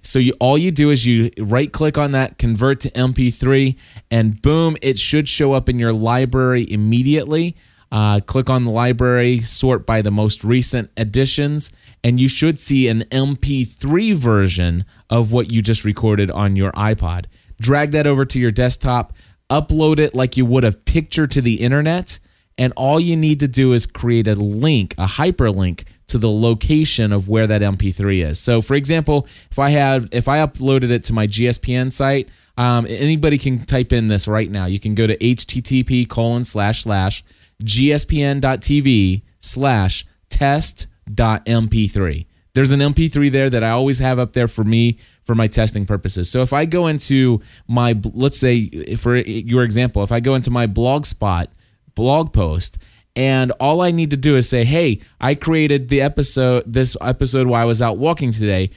so 0.01 0.19
you 0.19 0.33
all 0.39 0.57
you 0.57 0.71
do 0.71 0.91
is 0.91 1.05
you 1.05 1.31
right 1.39 1.71
click 1.71 1.97
on 1.97 2.11
that 2.11 2.37
convert 2.37 2.79
to 2.81 2.91
mp3 2.91 3.75
and 4.11 4.41
boom 4.41 4.77
it 4.81 4.99
should 4.99 5.27
show 5.27 5.53
up 5.53 5.69
in 5.69 5.79
your 5.79 5.93
library 5.93 6.65
immediately. 6.69 7.55
Uh, 7.91 8.19
click 8.19 8.51
on 8.51 8.65
the 8.65 8.71
library 8.71 9.39
sort 9.39 9.83
by 9.83 9.99
the 10.03 10.11
most 10.11 10.43
recent 10.43 10.91
editions 10.95 11.71
and 12.03 12.19
you 12.19 12.27
should 12.27 12.59
see 12.59 12.87
an 12.87 13.01
mp3 13.09 14.13
version 14.13 14.85
of 15.09 15.31
what 15.31 15.49
you 15.49 15.61
just 15.61 15.83
recorded 15.83 16.29
on 16.29 16.55
your 16.55 16.71
ipod. 16.73 17.25
Drag 17.59 17.91
that 17.91 18.05
over 18.05 18.25
to 18.25 18.39
your 18.39 18.51
desktop 18.51 19.11
upload 19.49 19.99
it 19.99 20.13
like 20.15 20.37
you 20.37 20.45
would 20.45 20.63
a 20.63 20.71
picture 20.71 21.27
to 21.27 21.41
the 21.41 21.55
internet 21.55 22.19
and 22.57 22.73
all 22.75 22.99
you 22.99 23.15
need 23.15 23.39
to 23.39 23.47
do 23.47 23.73
is 23.73 23.85
create 23.85 24.27
a 24.27 24.35
link 24.35 24.93
a 24.97 25.05
hyperlink 25.05 25.85
to 26.07 26.17
the 26.17 26.29
location 26.29 27.13
of 27.13 27.29
where 27.29 27.47
that 27.47 27.61
mp3 27.61 28.25
is. 28.25 28.39
So 28.39 28.61
for 28.61 28.75
example 28.75 29.27
if 29.51 29.59
i 29.59 29.69
have 29.71 30.07
if 30.11 30.27
i 30.27 30.39
uploaded 30.39 30.91
it 30.91 31.03
to 31.05 31.13
my 31.13 31.27
gspn 31.27 31.91
site 31.91 32.29
um, 32.57 32.85
anybody 32.89 33.37
can 33.37 33.65
type 33.65 33.93
in 33.93 34.07
this 34.07 34.27
right 34.27 34.51
now. 34.51 34.65
You 34.65 34.81
can 34.81 34.93
go 34.93 35.07
to 35.07 35.17
http 35.17 36.09
colon 36.09 36.43
slash 36.43 36.83
slash 36.83 37.23
gspn.tv 37.63 39.21
slash 39.39 40.05
test.mp3 40.29 42.25
there's 42.53 42.71
an 42.71 42.79
mp3 42.79 43.31
there 43.31 43.49
that 43.49 43.63
i 43.63 43.69
always 43.69 43.99
have 43.99 44.19
up 44.19 44.33
there 44.33 44.47
for 44.47 44.63
me 44.63 44.97
for 45.29 45.35
my 45.35 45.45
testing 45.45 45.85
purposes. 45.85 46.27
So 46.27 46.41
if 46.41 46.53
i 46.53 46.65
go 46.65 46.87
into 46.87 47.39
my 47.67 47.95
let's 48.15 48.39
say 48.39 48.95
for 48.95 49.15
your 49.15 49.63
example 49.63 50.01
if 50.01 50.11
i 50.11 50.19
go 50.19 50.33
into 50.33 50.49
my 50.49 50.65
blogspot 50.65 51.49
blog 51.93 52.33
post 52.33 52.79
and 53.15 53.51
all 53.59 53.81
i 53.83 53.91
need 53.91 54.09
to 54.09 54.17
do 54.17 54.35
is 54.35 54.49
say 54.49 54.65
hey 54.65 55.01
i 55.21 55.35
created 55.35 55.89
the 55.89 56.01
episode 56.01 56.63
this 56.65 56.97
episode 56.99 57.45
while 57.45 57.61
i 57.61 57.65
was 57.65 57.79
out 57.79 57.99
walking 57.99 58.31
today. 58.31 58.71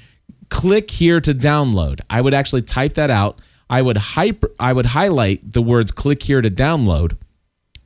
Click 0.50 0.90
here 0.90 1.22
to 1.22 1.32
download. 1.32 2.00
I 2.10 2.20
would 2.20 2.34
actually 2.34 2.60
type 2.60 2.92
that 2.94 3.08
out. 3.08 3.38
I 3.70 3.80
would 3.80 3.96
hyper 3.96 4.50
i 4.60 4.74
would 4.74 4.84
highlight 4.84 5.54
the 5.54 5.62
words 5.62 5.90
click 5.90 6.22
here 6.22 6.42
to 6.42 6.50
download. 6.50 7.16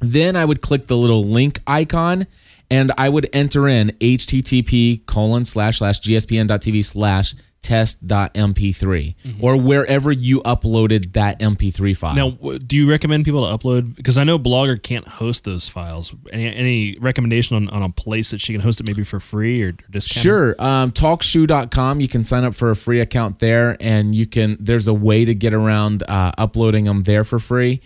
Then 0.01 0.35
I 0.35 0.45
would 0.45 0.61
click 0.61 0.89
the 0.89 0.97
little 0.97 1.25
link 1.25 1.61
icon 1.69 2.27
and 2.69 2.91
I 2.99 3.11
would 3.11 3.29
enter 3.33 3.69
in 3.69 3.91
http 4.01 5.07
colon 5.07 5.45
slash 5.45 5.79
slash 5.79 6.01
gspn.tv 6.01 6.85
slash 6.85 7.37
test.mp3 7.67 9.15
or 9.41 9.57
wherever 9.57 10.13
you 10.13 10.41
uploaded 10.43 11.13
that 11.15 11.39
mp3 11.41 11.97
file. 11.97 12.15
Now, 12.15 12.31
do 12.59 12.77
you 12.77 12.89
recommend 12.89 13.25
people 13.25 13.47
to 13.49 13.57
upload? 13.57 13.97
Because 13.97 14.17
I 14.19 14.25
know 14.25 14.39
Blogger 14.39 14.81
can't 14.81 15.07
host 15.07 15.45
those 15.45 15.69
files. 15.69 16.15
Any 16.33 16.47
any 16.55 16.99
recommendation 16.99 17.57
on, 17.57 17.69
on 17.71 17.83
a 17.83 17.91
place 17.91 18.31
that 18.31 18.41
she 18.41 18.53
can 18.53 18.61
host 18.63 18.81
it 18.81 18.87
maybe 18.87 19.03
for 19.05 19.21
free 19.21 19.63
or 19.63 19.73
discount? 19.91 20.23
Sure. 20.23 20.63
Um, 20.63 20.93
talkshoe.com. 20.93 22.01
You 22.01 22.09
can 22.09 22.25
sign 22.25 22.45
up 22.45 22.55
for 22.55 22.71
a 22.71 22.77
free 22.77 23.01
account 23.01 23.41
there, 23.41 23.77
and 23.81 24.15
you 24.15 24.27
can. 24.27 24.57
There's 24.61 24.89
a 24.89 24.95
way 24.95 25.25
to 25.25 25.35
get 25.35 25.53
around 25.55 26.03
uh, 26.09 26.33
uploading 26.39 26.85
them 26.85 27.03
there 27.03 27.25
for 27.25 27.39
free. 27.39 27.81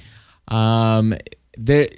Um, 0.48 1.14
there. 1.56 1.88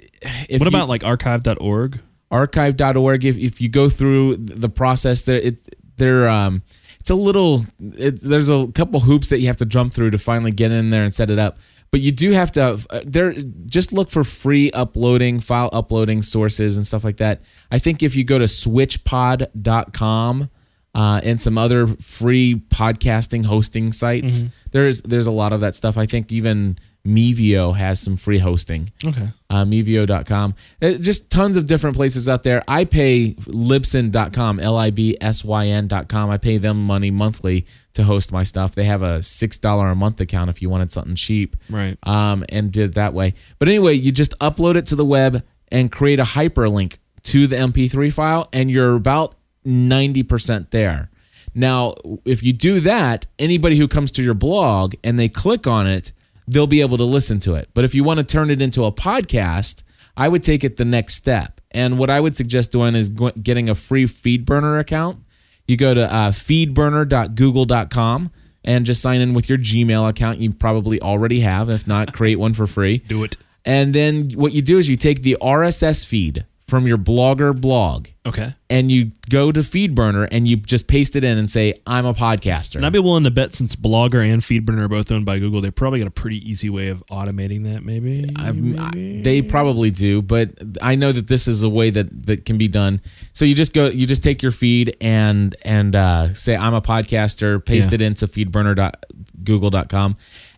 If 0.49 0.59
What 0.59 0.61
you- 0.61 0.67
about 0.67 0.89
like 0.89 1.03
archive.org? 1.03 1.99
archive.org 2.31 3.25
if, 3.25 3.37
if 3.37 3.61
you 3.61 3.69
go 3.69 3.89
through 3.89 4.35
the 4.37 4.67
process 4.67 5.21
there 5.21 5.35
it 5.37 5.75
there 5.97 6.27
um 6.27 6.63
it's 7.03 7.09
a 7.09 7.15
little 7.15 7.65
it, 7.97 8.21
there's 8.21 8.47
a 8.47 8.69
couple 8.73 9.01
hoops 9.01 9.27
that 9.27 9.41
you 9.41 9.47
have 9.47 9.57
to 9.57 9.65
jump 9.65 9.93
through 9.93 10.11
to 10.11 10.17
finally 10.17 10.51
get 10.51 10.71
in 10.71 10.89
there 10.89 11.03
and 11.03 11.13
set 11.13 11.29
it 11.29 11.37
up. 11.37 11.57
But 11.91 11.99
you 11.99 12.13
do 12.13 12.31
have 12.31 12.49
to 12.53 12.79
uh, 12.89 13.01
there 13.05 13.33
just 13.65 13.91
look 13.91 14.09
for 14.09 14.23
free 14.23 14.71
uploading 14.71 15.41
file 15.41 15.69
uploading 15.73 16.21
sources 16.21 16.77
and 16.77 16.87
stuff 16.87 17.03
like 17.03 17.17
that. 17.17 17.41
I 17.71 17.79
think 17.79 18.03
if 18.03 18.15
you 18.15 18.23
go 18.23 18.39
to 18.39 18.45
switchpod.com 18.45 20.49
uh, 20.95 21.21
and 21.25 21.41
some 21.41 21.57
other 21.57 21.87
free 21.87 22.63
podcasting 22.69 23.45
hosting 23.45 23.91
sites 23.91 24.43
there's 24.71 25.01
there's 25.01 25.27
a 25.27 25.31
lot 25.31 25.51
of 25.51 25.59
that 25.59 25.75
stuff. 25.75 25.97
I 25.97 26.05
think 26.05 26.31
even 26.31 26.79
mevio 27.05 27.75
has 27.75 27.99
some 27.99 28.15
free 28.15 28.39
hosting 28.39 28.89
Okay. 29.05 29.27
uh, 29.49 29.65
mevio.com. 29.65 30.55
Uh, 30.81 30.93
Just 30.93 31.29
tons 31.29 31.57
of 31.57 31.67
different 31.67 31.95
places 31.97 32.29
out 32.29 32.43
there. 32.43 32.63
I 32.67 32.85
pay 32.85 33.33
libsyn.com, 33.41 34.59
L 34.59 34.77
I 34.77 34.89
B 34.89 35.17
S 35.19 35.43
Y 35.43 35.67
N.com. 35.67 36.29
I 36.29 36.37
pay 36.37 36.57
them 36.57 36.81
money 36.85 37.11
monthly 37.11 37.65
to 37.93 38.03
host 38.03 38.31
my 38.31 38.43
stuff. 38.43 38.73
They 38.73 38.85
have 38.85 39.01
a 39.01 39.19
$6 39.19 39.91
a 39.91 39.95
month 39.95 40.21
account 40.21 40.49
if 40.49 40.61
you 40.61 40.69
wanted 40.69 40.91
something 40.91 41.15
cheap. 41.15 41.57
Right. 41.69 41.97
Um, 42.03 42.45
and 42.49 42.71
did 42.71 42.91
it 42.91 42.95
that 42.95 43.13
way. 43.13 43.33
But 43.59 43.67
anyway, 43.67 43.93
you 43.93 44.11
just 44.11 44.37
upload 44.39 44.75
it 44.75 44.85
to 44.87 44.95
the 44.95 45.05
web 45.05 45.43
and 45.69 45.91
create 45.91 46.19
a 46.19 46.23
hyperlink 46.23 46.97
to 47.23 47.47
the 47.47 47.55
MP3 47.57 48.11
file, 48.13 48.49
and 48.53 48.69
you're 48.71 48.95
about 48.95 49.35
90% 49.65 50.69
there. 50.71 51.09
Now, 51.55 51.95
if 52.25 52.41
you 52.43 52.51
do 52.53 52.79
that, 52.81 53.25
anybody 53.37 53.77
who 53.77 53.87
comes 53.87 54.11
to 54.13 54.23
your 54.23 54.33
blog 54.33 54.95
and 55.03 55.19
they 55.19 55.29
click 55.29 55.67
on 55.67 55.85
it, 55.87 56.11
they'll 56.47 56.67
be 56.67 56.81
able 56.81 56.97
to 56.97 57.03
listen 57.03 57.39
to 57.39 57.55
it. 57.55 57.69
But 57.73 57.85
if 57.85 57.95
you 57.95 58.03
want 58.03 58.19
to 58.19 58.23
turn 58.23 58.49
it 58.49 58.61
into 58.61 58.85
a 58.85 58.91
podcast, 58.91 59.83
I 60.15 60.27
would 60.27 60.43
take 60.43 60.63
it 60.63 60.77
the 60.77 60.85
next 60.85 61.15
step. 61.15 61.59
And 61.71 61.97
what 61.97 62.09
I 62.09 62.19
would 62.19 62.35
suggest 62.35 62.71
doing 62.71 62.95
is 62.95 63.09
getting 63.09 63.69
a 63.69 63.75
free 63.75 64.05
FeedBurner 64.05 64.79
account. 64.79 65.23
You 65.67 65.77
go 65.77 65.93
to 65.93 66.13
uh, 66.13 66.31
feedburner.google.com 66.31 68.31
and 68.65 68.85
just 68.85 69.01
sign 69.01 69.19
in 69.21 69.33
with 69.33 69.49
your 69.49 69.57
Gmail 69.57 70.09
account. 70.09 70.39
You 70.39 70.53
probably 70.53 71.01
already 71.01 71.41
have. 71.41 71.69
If 71.69 71.85
not, 71.87 72.13
create 72.13 72.37
one 72.37 72.53
for 72.53 72.67
free. 72.67 72.99
Do 72.99 73.23
it. 73.23 73.37
And 73.65 73.95
then 73.95 74.31
what 74.31 74.51
you 74.53 74.61
do 74.61 74.77
is 74.77 74.89
you 74.89 74.97
take 74.97 75.23
the 75.23 75.37
RSS 75.41 76.05
feed 76.05 76.45
from 76.67 76.87
your 76.87 76.97
blogger 76.97 77.53
blog 77.59 78.07
Okay. 78.25 78.53
and 78.69 78.89
you 78.89 79.11
go 79.29 79.51
to 79.51 79.59
FeedBurner 79.59 80.29
and 80.31 80.47
you 80.47 80.55
just 80.55 80.87
paste 80.87 81.15
it 81.17 81.23
in 81.25 81.37
and 81.37 81.49
say, 81.49 81.73
I'm 81.85 82.05
a 82.05 82.13
podcaster. 82.13 82.77
And 82.77 82.85
I'd 82.85 82.93
be 82.93 82.99
willing 82.99 83.25
to 83.25 83.31
bet 83.31 83.53
since 83.53 83.75
Blogger 83.75 84.25
and 84.25 84.41
FeedBurner 84.41 84.83
are 84.85 84.87
both 84.87 85.11
owned 85.11 85.25
by 85.25 85.39
Google, 85.39 85.59
they 85.59 85.71
probably 85.71 85.99
got 85.99 86.07
a 86.07 86.11
pretty 86.11 86.37
easy 86.49 86.69
way 86.69 86.87
of 86.87 87.03
automating 87.11 87.65
that. 87.65 87.83
Maybe. 87.83 88.25
I'm- 88.37 88.79
I- 88.79 89.19
they 89.23 89.41
probably 89.41 89.91
do, 89.91 90.21
but 90.21 90.51
I 90.81 90.95
know 90.95 91.11
that 91.11 91.27
this 91.27 91.47
is 91.49 91.63
a 91.63 91.69
way 91.69 91.89
that 91.89 92.27
that 92.27 92.45
can 92.45 92.57
be 92.57 92.69
done. 92.69 93.01
So 93.33 93.43
you 93.43 93.55
just 93.55 93.73
go, 93.73 93.89
you 93.89 94.07
just 94.07 94.23
take 94.23 94.41
your 94.41 94.51
feed 94.53 94.95
and 95.01 95.53
and 95.63 95.95
uh, 95.95 96.33
say 96.33 96.55
I'm 96.55 96.73
a 96.73 96.81
podcaster, 96.81 97.63
paste 97.63 97.91
Yeah. 97.91 97.95
it 97.95 98.01
into 98.01 98.25
feedburner.google.com, 98.27 100.15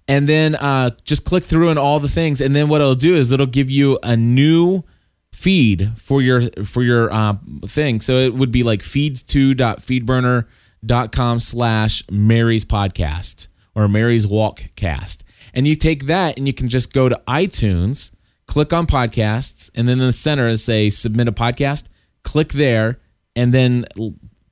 and 0.08 0.30
then 0.30 0.56
uh, 0.56 0.92
just 1.04 1.26
click 1.26 1.44
through 1.44 1.70
and 1.70 1.80
all 1.80 2.00
the 2.00 2.10
things, 2.10 2.42
and 2.42 2.56
then 2.56 2.70
what 2.70 2.82
it'll 2.82 2.94
do 2.96 3.16
is 3.16 3.32
it'll 3.32 3.46
give 3.48 3.70
you 3.72 3.98
a 4.04 4.16
new 4.16 4.84
feed 5.36 5.92
for 5.98 6.22
your 6.22 6.50
for 6.64 6.82
your 6.82 7.14
uh, 7.14 7.36
thing. 7.68 8.00
So 8.00 8.18
it 8.18 8.34
would 8.34 8.52
be 8.52 8.64
like 8.64 8.82
feeds2.feedburner.com 8.82 11.40
slash 11.40 12.04
Mary's 12.10 12.66
podcast 12.66 13.48
or 13.76 13.88
Mary's 13.88 14.26
Walk 14.26 14.64
Cast. 14.76 15.24
And 15.54 15.68
you 15.68 15.76
take 15.76 16.08
that 16.08 16.36
and 16.38 16.48
you 16.48 16.54
can 16.54 16.68
just 16.70 16.92
go 16.94 17.10
to 17.10 17.22
iTunes, 17.28 18.10
click 18.48 18.74
on 18.74 18.88
podcasts, 18.88 19.70
and 19.76 19.88
then 19.88 20.00
in 20.00 20.08
the 20.08 20.14
center 20.14 20.48
is 20.48 20.64
say 20.64 20.90
submit 20.90 21.28
a 21.28 21.34
podcast. 21.34 21.84
Click 22.24 22.54
there 22.54 23.00
and 23.36 23.54
then 23.54 23.86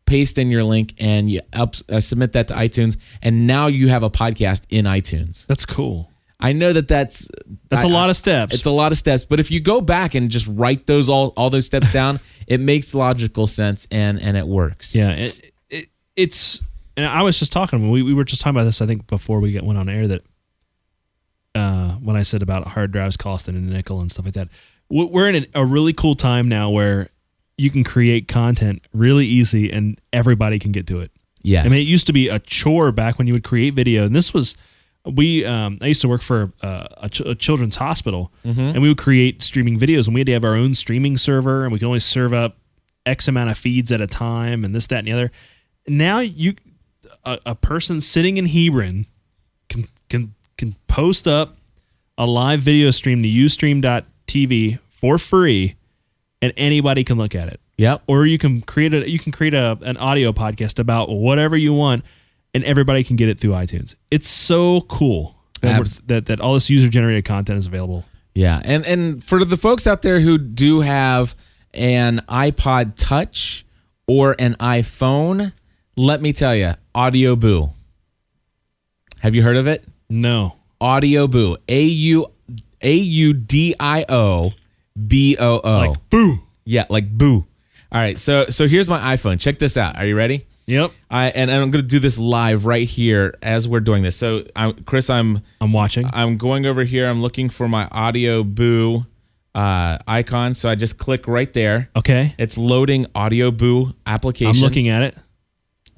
paste 0.06 0.38
in 0.38 0.52
your 0.52 0.64
link 0.64 0.94
and 1.00 1.28
you 1.30 1.42
up, 1.54 1.74
uh, 1.90 2.00
submit 2.00 2.34
that 2.34 2.50
to 2.50 2.54
iTunes. 2.54 2.98
And 3.22 3.48
now 3.48 3.66
you 3.68 3.88
have 3.88 4.04
a 4.04 4.12
podcast 4.12 4.66
in 4.70 4.86
iTunes. 4.86 5.48
That's 5.48 5.66
cool. 5.66 6.12
I 6.44 6.54
know 6.54 6.74
that 6.74 6.88
that's 6.88 7.28
That's 7.70 7.84
a 7.84 7.88
a 7.88 7.90
lot 7.90 8.10
of 8.10 8.18
steps. 8.18 8.54
It's 8.54 8.66
a 8.66 8.72
lot 8.72 8.92
of 8.92 8.98
steps, 8.98 9.26
but 9.26 9.40
if 9.40 9.50
you 9.50 9.60
go 9.62 9.82
back 9.82 10.14
and 10.14 10.30
just 10.30 10.48
write 10.48 10.86
those 10.88 11.10
all 11.10 11.34
all 11.38 11.50
those 11.50 11.66
steps 11.66 11.92
down, 12.00 12.20
it 12.48 12.60
makes 12.60 12.94
logical 12.94 13.48
sense 13.48 13.88
and 13.90 14.22
and 14.22 14.36
it 14.38 14.46
works. 14.46 14.94
Yeah, 14.96 15.12
it, 15.12 15.54
it, 15.70 15.90
it's. 16.16 16.62
And 16.96 17.06
I 17.08 17.24
was 17.24 17.40
just 17.40 17.52
talking. 17.52 17.90
We 17.90 18.04
we 18.04 18.14
were 18.14 18.24
just 18.26 18.42
talking 18.42 18.56
about 18.58 18.66
this. 18.66 18.82
I 18.82 18.86
think 18.86 19.08
before 19.08 19.40
we 19.40 19.52
get 19.52 19.64
went 19.64 19.80
on 19.80 19.90
air 19.90 20.08
that. 20.10 20.22
Uh, 21.56 21.92
when 22.02 22.16
I 22.16 22.24
said 22.24 22.42
about 22.42 22.66
hard 22.66 22.92
drives 22.92 23.16
costing 23.16 23.56
a 23.56 23.60
nickel 23.60 24.02
and 24.02 24.12
stuff 24.12 24.26
like 24.26 24.34
that, 24.34 24.48
We- 24.90 25.06
we're 25.06 25.30
in 25.30 25.36
a, 25.54 25.62
a 25.62 25.66
really 25.66 25.94
cool 25.94 26.16
time 26.16 26.50
now 26.50 26.72
where 26.72 27.10
you 27.60 27.70
can 27.70 27.84
create 27.84 28.28
content 28.28 28.82
really 28.92 29.28
easy 29.28 29.72
and 29.72 30.02
everybody 30.12 30.58
can 30.58 30.72
get 30.72 30.88
to 30.88 31.00
it. 31.00 31.12
Yes. 31.44 31.66
I 31.66 31.70
mean, 31.70 31.78
it 31.80 31.88
used 31.88 32.08
to 32.08 32.14
be 32.14 32.28
a 32.28 32.40
chore 32.40 32.92
back 32.92 33.20
when 33.20 33.28
you 33.28 33.34
would 33.34 33.44
create 33.44 33.76
video, 33.76 34.04
and 34.04 34.16
this 34.16 34.34
was 34.34 34.58
we. 35.06 35.46
Um, 35.46 35.78
I 35.82 35.88
used 35.88 36.02
to 36.02 36.08
work 36.08 36.22
for 36.22 36.52
uh, 36.62 36.88
a, 36.98 37.10
ch- 37.10 37.22
a 37.22 37.36
children's 37.36 37.76
hospital, 37.76 38.32
and 38.44 38.82
we 38.82 38.88
would 38.88 38.98
create 38.98 39.44
streaming 39.44 39.80
videos, 39.80 40.06
and 40.08 40.14
we 40.14 40.22
had 40.22 40.28
to 40.28 40.34
have 40.34 40.44
our 40.46 40.56
own 40.56 40.76
streaming 40.76 41.18
server, 41.18 41.64
and 41.64 41.74
we 41.74 41.80
could 41.80 41.86
only 41.88 42.00
serve 42.00 42.34
up 42.34 42.58
X 43.06 43.28
amount 43.28 43.50
of 43.50 43.58
feeds 43.58 43.92
at 43.92 44.00
a 44.02 44.08
time, 44.08 44.64
and 44.64 44.74
this, 44.74 44.88
that, 44.88 45.00
and 45.00 45.08
the 45.08 45.12
other. 45.12 45.32
Now 45.88 46.20
you, 46.20 46.56
a, 47.26 47.38
a 47.48 47.56
person 47.56 48.00
sitting 48.02 48.38
in 48.38 48.46
Hebron, 48.46 49.06
can 49.70 49.88
can 50.10 50.34
can 50.58 50.76
post 50.88 51.28
up 51.28 51.58
a 52.18 52.26
live 52.26 52.62
video 52.62 52.92
stream 52.92 53.24
to 53.24 53.30
Ustream.tv 53.30 54.80
for 54.90 55.18
free, 55.18 55.76
and 56.42 56.54
anybody 56.56 57.04
can 57.04 57.18
look 57.18 57.36
at 57.36 57.48
it 57.50 57.60
Yep. 57.78 58.04
or 58.08 58.26
you 58.26 58.38
can 58.38 58.62
create 58.62 58.94
a 58.94 59.10
you 59.10 59.20
can 59.20 59.32
create 59.32 59.54
a 59.54 59.78
an 59.82 59.98
audio 59.98 60.32
podcast 60.32 60.80
about 60.80 61.10
whatever 61.10 61.58
you 61.58 61.74
want 61.74 62.06
and 62.54 62.64
everybody 62.64 63.04
can 63.04 63.16
get 63.16 63.30
it 63.30 63.40
through 63.40 63.52
iTunes. 63.52 63.96
It's 64.12 64.28
so 64.28 64.82
cool 64.82 65.36
that 65.62 66.02
that, 66.08 66.26
that 66.28 66.42
all 66.42 66.54
this 66.54 66.70
user 66.70 66.90
generated 66.90 67.26
content 67.26 67.58
is 67.58 67.66
available. 67.66 68.06
Yeah, 68.36 68.62
and 68.64 68.86
and 68.86 69.24
for 69.24 69.44
the 69.46 69.58
folks 69.58 69.88
out 69.88 70.02
there 70.02 70.20
who 70.20 70.38
do 70.38 70.82
have 70.82 71.36
an 71.74 72.22
iPod 72.30 72.94
Touch 72.96 73.66
or 74.08 74.36
an 74.40 74.56
iPhone, 74.56 75.54
let 75.96 76.22
me 76.22 76.34
tell 76.34 76.56
you, 76.56 76.74
Audio 76.96 77.36
Boo. 77.36 77.70
Have 79.20 79.36
you 79.36 79.44
heard 79.44 79.58
of 79.58 79.68
it? 79.68 79.86
No. 80.10 80.58
Audio 80.82 81.28
Boo. 81.28 81.58
A 81.70 81.84
U 81.84 82.28
A 82.82 82.94
U 82.94 83.34
D 83.34 83.76
I 83.80 84.06
O 84.10 84.54
B 85.08 85.38
O 85.40 85.60
O. 85.64 85.78
Like 85.78 86.10
boo. 86.10 86.40
Yeah, 86.66 86.86
like 86.90 87.10
boo. 87.10 87.46
All 87.92 88.02
right, 88.02 88.18
so 88.20 88.48
so 88.50 88.68
here's 88.68 88.90
my 88.90 89.16
iPhone. 89.16 89.40
Check 89.40 89.60
this 89.60 89.78
out. 89.78 89.96
Are 89.98 90.06
you 90.06 90.16
ready? 90.16 90.48
Yep. 90.66 90.92
I 91.12 91.26
and, 91.30 91.52
I'm 91.52 91.72
going 91.72 91.84
to 91.84 91.88
do 91.88 92.00
this 92.00 92.18
live 92.18 92.66
right 92.66 92.88
here 92.88 93.36
as 93.42 93.68
we're 93.68 93.82
doing 93.82 94.04
this. 94.04 94.16
So, 94.16 94.46
I, 94.56 94.72
Chris, 94.86 95.10
I'm 95.10 95.42
I'm 95.60 95.74
watching. 95.74 96.10
I'm 96.14 96.38
going 96.38 96.66
over 96.66 96.84
here. 96.84 97.10
I'm 97.10 97.22
looking 97.22 97.50
for 97.50 97.68
my 97.68 97.88
Audio 97.88 98.44
Boo 98.44 99.06
uh, 99.56 99.98
icon. 100.08 100.54
So 100.54 100.70
I 100.70 100.76
just 100.76 100.98
click 100.98 101.28
right 101.28 101.52
there. 101.54 101.90
Okay. 101.96 102.34
It's 102.38 102.58
loading 102.58 103.08
Audio 103.14 103.52
Boo 103.52 103.94
application. 104.06 104.56
I'm 104.56 104.62
looking 104.62 104.88
at 104.88 105.04
it. 105.04 105.18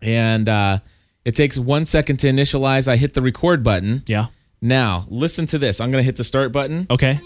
and 0.01 0.49
uh, 0.49 0.79
it 1.23 1.35
takes 1.35 1.57
one 1.57 1.85
second 1.85 2.17
to 2.17 2.27
initialize. 2.27 2.87
I 2.87 2.95
hit 2.97 3.13
the 3.13 3.21
record 3.21 3.63
button. 3.63 4.03
Yeah. 4.07 4.27
Now 4.61 5.05
listen 5.09 5.45
to 5.47 5.57
this. 5.57 5.79
I'm 5.79 5.91
going 5.91 6.01
to 6.01 6.05
hit 6.05 6.15
the 6.17 6.23
start 6.23 6.51
button. 6.51 6.87
Okay. 6.89 7.19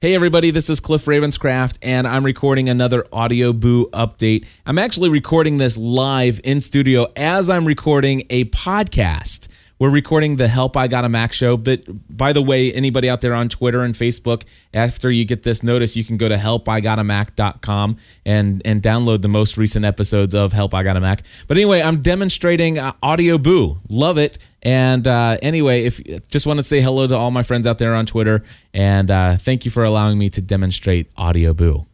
Hey 0.00 0.14
everybody, 0.14 0.52
this 0.52 0.70
is 0.70 0.78
Cliff 0.78 1.06
Ravenscraft, 1.06 1.78
and 1.82 2.06
I'm 2.06 2.24
recording 2.24 2.68
another 2.68 3.04
Audio 3.12 3.52
Boo 3.52 3.86
update. 3.86 4.46
I'm 4.64 4.78
actually 4.78 5.08
recording 5.08 5.56
this 5.56 5.76
live 5.76 6.40
in 6.44 6.60
studio 6.60 7.08
as 7.16 7.50
I'm 7.50 7.64
recording 7.64 8.22
a 8.30 8.44
podcast. 8.44 9.48
We're 9.80 9.90
recording 9.90 10.36
the 10.36 10.48
Help 10.48 10.76
I 10.76 10.88
Got 10.88 11.04
a 11.04 11.08
Mac 11.08 11.32
show, 11.32 11.56
but 11.56 11.84
by 12.08 12.32
the 12.32 12.42
way, 12.42 12.72
anybody 12.72 13.08
out 13.08 13.20
there 13.20 13.32
on 13.32 13.48
Twitter 13.48 13.82
and 13.82 13.94
Facebook, 13.94 14.42
after 14.74 15.08
you 15.08 15.24
get 15.24 15.44
this 15.44 15.62
notice, 15.62 15.94
you 15.94 16.02
can 16.02 16.16
go 16.16 16.28
to 16.28 16.34
helpigotamac.com 16.34 17.96
and 18.26 18.60
and 18.64 18.82
download 18.82 19.22
the 19.22 19.28
most 19.28 19.56
recent 19.56 19.84
episodes 19.84 20.34
of 20.34 20.52
Help 20.52 20.74
I 20.74 20.82
Got 20.82 20.96
a 20.96 21.00
Mac. 21.00 21.22
But 21.46 21.58
anyway, 21.58 21.80
I'm 21.80 22.02
demonstrating 22.02 22.78
uh, 22.78 22.92
Audio 23.04 23.38
Boo. 23.38 23.78
Love 23.88 24.18
it. 24.18 24.38
And 24.62 25.06
uh, 25.06 25.38
anyway, 25.42 25.84
if 25.84 26.00
just 26.26 26.44
want 26.44 26.58
to 26.58 26.64
say 26.64 26.80
hello 26.80 27.06
to 27.06 27.16
all 27.16 27.30
my 27.30 27.44
friends 27.44 27.64
out 27.64 27.78
there 27.78 27.94
on 27.94 28.04
Twitter, 28.04 28.42
and 28.74 29.08
uh, 29.12 29.36
thank 29.36 29.64
you 29.64 29.70
for 29.70 29.84
allowing 29.84 30.18
me 30.18 30.28
to 30.30 30.40
demonstrate 30.40 31.08
Audio 31.16 31.54
Boo. 31.54 31.86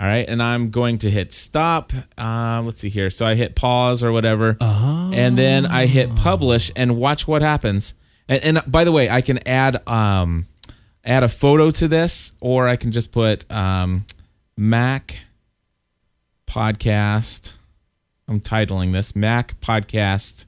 All 0.00 0.08
right, 0.08 0.28
and 0.28 0.42
I'm 0.42 0.70
going 0.70 0.98
to 0.98 1.10
hit 1.10 1.32
stop. 1.32 1.92
Uh, 2.18 2.60
let's 2.64 2.80
see 2.80 2.88
here. 2.88 3.10
So 3.10 3.24
I 3.24 3.36
hit 3.36 3.54
pause 3.54 4.02
or 4.02 4.10
whatever, 4.12 4.56
and 4.60 5.38
then 5.38 5.66
I 5.66 5.86
hit 5.86 6.14
publish, 6.16 6.70
and 6.74 6.96
watch 6.96 7.28
what 7.28 7.42
happens. 7.42 7.94
And, 8.28 8.42
and 8.42 8.62
by 8.66 8.84
the 8.84 8.92
way, 8.92 9.08
I 9.08 9.20
can 9.20 9.46
add 9.46 9.86
um, 9.88 10.46
add 11.04 11.22
a 11.22 11.28
photo 11.28 11.70
to 11.70 11.86
this, 11.88 12.32
or 12.40 12.66
I 12.68 12.76
can 12.76 12.90
just 12.90 13.12
put 13.12 13.50
um, 13.52 14.04
Mac 14.56 15.20
podcast. 16.46 17.50
I'm 18.26 18.40
titling 18.40 18.92
this 18.92 19.14
Mac 19.14 19.58
podcast. 19.60 20.46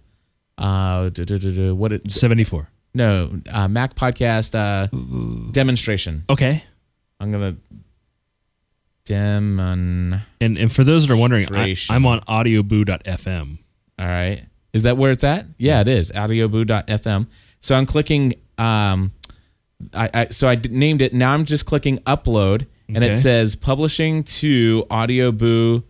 Uh, 0.58 1.08
duh, 1.10 1.24
duh, 1.24 1.38
duh, 1.38 1.50
duh, 1.50 1.74
what 1.74 1.92
it? 1.92 2.10
74. 2.10 2.68
No, 2.94 3.40
uh, 3.50 3.68
Mac 3.68 3.94
podcast 3.94 4.54
uh, 4.54 4.88
demonstration. 5.52 6.24
Okay. 6.30 6.64
I'm 7.20 7.30
gonna 7.30 7.56
demon. 9.06 10.20
And 10.40 10.58
and 10.58 10.70
for 10.70 10.84
those 10.84 11.06
that 11.06 11.12
are 11.14 11.16
wondering, 11.16 11.46
I, 11.54 11.74
I'm 11.88 12.04
on 12.06 12.20
audioboo.fm. 12.20 13.58
All 13.98 14.06
right. 14.06 14.44
Is 14.72 14.82
that 14.82 14.98
where 14.98 15.10
it's 15.10 15.24
at? 15.24 15.46
Yeah, 15.56 15.80
it 15.80 15.88
is. 15.88 16.10
Audioboo.fm. 16.10 17.26
So 17.60 17.74
I'm 17.74 17.86
clicking. 17.86 18.34
Um, 18.58 19.12
I, 19.94 20.10
I 20.12 20.26
so 20.28 20.48
I 20.48 20.54
d- 20.56 20.68
named 20.70 21.00
it. 21.02 21.14
Now 21.14 21.32
I'm 21.32 21.44
just 21.46 21.64
clicking 21.66 21.98
upload, 22.00 22.66
and 22.88 22.98
Okay. 22.98 23.10
it 23.12 23.16
says 23.16 23.56
publishing 23.56 24.22
to 24.24 24.84
Audioboo, 24.90 25.82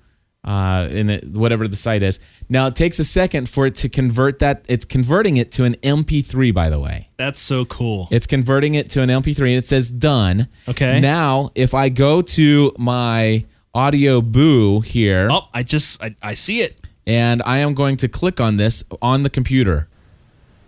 uh, 0.47 0.88
in 0.90 1.11
it, 1.11 1.24
whatever 1.26 1.66
the 1.68 1.76
site 1.76 2.03
is. 2.03 2.20
Now 2.49 2.68
it 2.68 2.76
takes 2.76 2.99
a 2.99 3.05
second 3.05 3.51
for 3.51 3.66
it 3.66 3.74
to 3.76 3.88
convert 3.88 4.38
that. 4.38 4.64
It's 4.68 4.84
converting 4.84 5.36
it 5.36 5.51
to 5.53 5.64
an 5.64 5.74
MP3, 5.82 6.55
by 6.55 6.70
the 6.70 6.78
way. 6.78 7.11
That's 7.16 7.40
so 7.40 7.64
cool. 7.64 8.09
It's 8.11 8.26
converting 8.26 8.74
it 8.74 8.88
to 8.90 9.03
an 9.03 9.09
MP3 9.09 9.38
and 9.40 9.57
it 9.57 9.66
says 9.66 9.90
done. 9.90 10.49
Okay. 10.68 11.01
Now, 11.01 11.51
if 11.55 11.74
I 11.74 11.88
go 11.88 12.22
to 12.22 12.72
my 12.78 13.44
Audio 13.74 14.22
Boo 14.22 14.80
here 14.80 15.28
oh, 15.30 15.49
I 15.53 15.62
just 15.62 16.03
I, 16.03 16.14
I 16.22 16.34
see 16.34 16.62
it. 16.62 16.80
and 17.07 17.42
I 17.44 17.59
am 17.59 17.74
going 17.74 17.99
to 17.99 18.09
click 18.09 18.40
on 18.40 18.57
this 18.57 18.82
on 19.03 19.22
the 19.22 19.28
computer. 19.30 19.88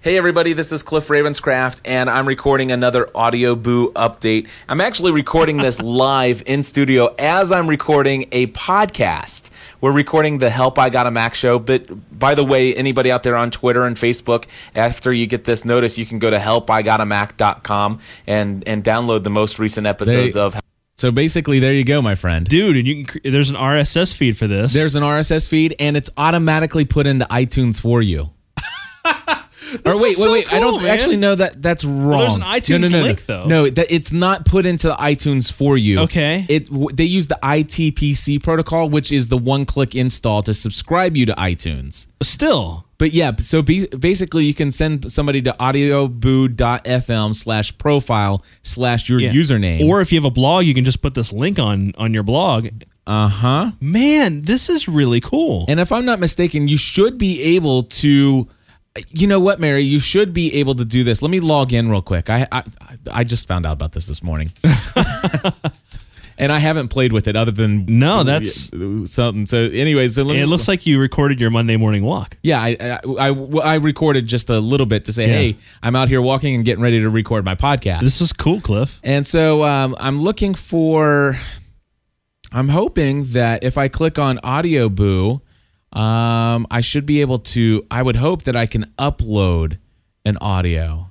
Hey 0.01 0.17
everybody, 0.17 0.53
this 0.53 0.71
is 0.71 0.85
Cliff 0.85 1.09
Ravenscraft 1.09 1.81
and 1.85 2.09
I'm 2.09 2.27
recording 2.29 2.71
another 2.71 3.09
Audio 3.17 3.57
Boo 3.57 3.91
update. 3.95 4.49
I'm 4.69 4.81
actually 4.81 5.11
recording 5.11 5.57
this 5.57 5.83
live 5.83 6.41
in 6.47 6.63
studio 6.63 7.09
as 7.19 7.51
I'm 7.51 7.69
recording 7.69 8.29
a 8.31 8.47
podcast. 8.47 9.51
We're 9.81 9.93
recording 9.93 10.39
the 10.39 10.51
Help 10.51 10.79
I 10.79 10.89
Got 10.91 11.09
a 11.09 11.11
Mac 11.11 11.35
show, 11.35 11.59
but 11.59 11.89
by 12.17 12.37
the 12.37 12.45
way, 12.45 12.75
anybody 12.77 13.11
out 13.11 13.25
there 13.25 13.37
on 13.37 13.51
Twitter 13.51 13.85
and 13.85 13.97
Facebook, 13.97 14.47
after 14.73 15.13
you 15.13 15.27
get 15.27 15.45
this 15.45 15.65
notice, 15.65 15.99
you 15.99 16.07
can 16.07 16.21
go 16.21 16.31
to 16.31 16.39
helpigotamac.com 16.39 17.99
and 18.29 18.67
and 18.69 18.85
download 18.85 19.25
the 19.25 19.31
most 19.31 19.59
recent 19.59 19.89
episodes 19.89 20.37
They- 20.37 20.41
of 20.41 20.61
So 20.97 21.11
basically 21.11 21.59
there 21.59 21.75
you 21.75 21.85
go, 21.85 22.01
my 22.01 22.15
friend. 22.15 22.47
Dude, 22.47 22.77
and 22.77 22.87
you 22.87 23.05
can 23.05 23.33
there's 23.33 23.51
an 23.51 23.57
RSS 23.57 24.17
feed 24.17 24.39
for 24.39 24.47
this. 24.47 24.73
There's 24.73 24.95
an 24.95 25.03
RSS 25.03 25.49
feed 25.49 25.75
and 25.81 25.97
it's 25.97 26.09
automatically 26.17 26.85
put 26.85 27.09
into 27.09 27.25
iTunes 27.27 27.81
for 27.81 28.01
you. 28.01 28.31
or 29.85 29.95
wait, 29.95 30.03
wait, 30.03 30.13
so 30.17 30.33
wait! 30.33 30.53
I 30.53 30.59
don't 30.61 30.83
man. 30.83 30.91
actually 30.91 31.17
know 31.17 31.35
that 31.35 31.63
that's 31.63 31.85
wrong. 31.85 32.19
there's 32.21 32.37
an 32.37 32.43
iTunes 32.43 32.93
link, 32.93 33.27
though. 33.27 33.47
No, 33.47 33.69
that 33.69 33.87
it's 33.91 34.13
not 34.13 34.45
put 34.47 34.67
into 34.67 34.89
the 34.89 34.95
iTunes 34.97 35.51
for 35.53 35.77
you. 35.77 36.01
Okay. 36.01 36.47
It 36.49 36.67
w- 36.71 36.89
they 36.95 37.05
use 37.05 37.27
the 37.27 37.39
ITPC 37.43 38.43
protocol, 38.43 38.89
which 38.89 39.13
is 39.13 39.29
the 39.29 39.39
one-click 39.39 39.95
install 39.95 40.43
to 40.45 40.55
subscribe 40.55 41.17
you 41.17 41.27
to 41.27 41.35
iTunes. 41.35 42.07
still. 42.23 42.85
But 42.99 43.13
yeah, 43.13 43.31
so 43.39 43.63
be, 43.63 43.87
basically 43.87 44.45
you 44.45 44.55
can 44.55 44.73
send 44.73 45.13
somebody 45.13 45.41
to 45.43 45.53
audioboo.fm 46.33 47.37
slash 47.37 47.77
profile 47.79 48.45
slash 48.63 49.09
your 49.09 49.21
Yeah. 49.21 49.33
username. 49.33 49.89
Or 49.89 50.01
if 50.01 50.11
you 50.13 50.19
have 50.19 50.25
a 50.25 50.31
blog, 50.31 50.65
you 50.65 50.75
can 50.75 50.85
just 50.85 51.01
put 51.03 51.15
this 51.15 51.33
link 51.33 51.59
on 51.59 51.93
on 51.97 52.13
your 52.15 52.23
blog. 52.25 52.69
uh-huh. 53.07 53.71
Man, 53.81 54.43
this 54.43 54.69
is 54.69 54.89
really 54.89 55.21
cool. 55.21 55.65
And 55.69 55.81
if 55.81 55.93
I'm 55.93 56.05
not 56.05 56.19
mistaken, 56.21 56.69
you 56.69 56.77
should 56.77 57.19
be 57.19 57.41
able 57.57 57.85
to. 57.85 58.49
You 59.11 59.27
know 59.27 59.41
what, 59.41 59.61
Mary? 59.61 59.83
You 59.83 60.01
should 60.01 60.33
be 60.33 60.55
able 60.55 60.75
to 60.77 60.85
do 60.85 61.05
this. 61.05 61.23
Let 61.23 61.31
me 61.31 61.41
log 61.41 61.73
in 61.73 61.89
real 61.91 62.03
quick. 62.03 62.29
I 62.31 62.47
I, 62.53 62.63
I 63.11 63.25
just 63.25 63.47
found 63.49 63.67
out 63.67 63.73
about 63.73 63.93
this 63.93 64.07
this 64.07 64.23
morning, 64.23 64.51
and 66.39 66.53
I 66.53 66.59
haven't 66.59 66.89
played 66.89 67.13
with 67.13 67.27
it 67.27 67.35
other 67.37 67.51
than 67.51 67.85
No, 67.89 68.23
that's- 68.23 68.71
something. 69.11 69.47
So, 69.47 69.59
anyways, 69.63 70.15
so 70.15 70.23
let 70.23 70.35
me, 70.35 70.41
it 70.41 70.47
looks 70.47 70.69
like 70.69 70.87
you 70.87 71.01
recorded 71.01 71.41
your 71.41 71.51
Monday 71.51 71.77
morning 71.77 72.05
walk. 72.05 72.37
yeah, 72.43 72.61
I, 72.61 72.77
I 72.81 73.29
I 73.29 73.29
I 73.63 73.75
recorded 73.77 74.27
just 74.27 74.49
a 74.51 74.59
little 74.61 74.87
bit 74.87 75.05
to 75.07 75.13
say, 75.13 75.27
Yeah. 75.27 75.33
hey, 75.35 75.57
I'm 75.83 75.97
out 75.97 76.09
here 76.09 76.23
walking 76.23 76.55
and 76.55 76.65
getting 76.65 76.83
ready 76.83 77.01
to 77.01 77.11
record 77.11 77.45
my 77.45 77.55
podcast. 77.55 78.01
This 78.01 78.21
is 78.21 78.33
cool, 78.33 78.61
Cliff. 78.61 79.01
And 79.03 79.27
so 79.27 79.65
um, 79.65 79.97
I'm 79.99 80.21
looking 80.21 80.55
for. 80.55 81.39
I'm 82.51 82.69
hoping 82.71 83.25
that 83.33 83.63
if 83.63 83.77
I 83.77 83.89
click 83.89 84.19
on 84.19 84.39
Audio 84.43 84.89
Boo, 84.89 85.43
um, 85.93 86.67
I 86.71 86.81
should 86.81 87.07
be 87.07 87.21
able 87.21 87.39
to. 87.39 87.87
I 87.91 88.03
would 88.03 88.17
hope 88.17 88.45
that 88.45 88.57
I 88.57 88.67
can 88.67 88.93
upload 88.99 89.79
an 90.25 90.37
audio. 90.39 91.11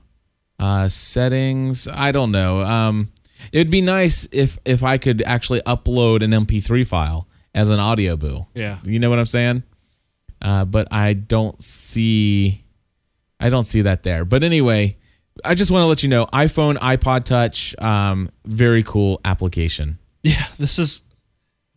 Uh, 0.59 0.87
settings. 0.87 1.87
I 1.87 2.11
don't 2.11 2.31
know. 2.31 2.61
Um, 2.61 3.11
it 3.51 3.59
would 3.59 3.69
be 3.69 3.81
nice 3.81 4.27
if 4.31 4.57
if 4.65 4.83
I 4.83 4.97
could 4.97 5.21
actually 5.23 5.61
upload 5.61 6.23
an 6.23 6.31
MP3 6.31 6.85
file 6.85 7.27
as 7.53 7.69
an 7.69 7.79
Audio 7.79 8.15
Boo. 8.15 8.45
Yeah. 8.53 8.79
You 8.83 8.99
know 8.99 9.09
what 9.09 9.19
I'm 9.19 9.25
saying? 9.25 9.63
Uh, 10.41 10.65
but 10.65 10.87
I 10.91 11.13
don't 11.13 11.61
see. 11.61 12.63
I 13.39 13.49
don't 13.49 13.63
see 13.63 13.83
that 13.83 14.03
there. 14.03 14.25
But 14.25 14.43
anyway, 14.43 14.97
I 15.43 15.55
just 15.55 15.71
want 15.71 15.83
to 15.83 15.87
let 15.87 16.03
you 16.03 16.09
know 16.09 16.25
iPhone, 16.27 16.77
iPod 16.77 17.23
Touch, 17.23 17.75
um, 17.79 18.29
very 18.45 18.83
cool 18.83 19.21
application. 19.25 19.99
Yeah, 20.23 20.45
this 20.57 20.77
is 20.77 21.03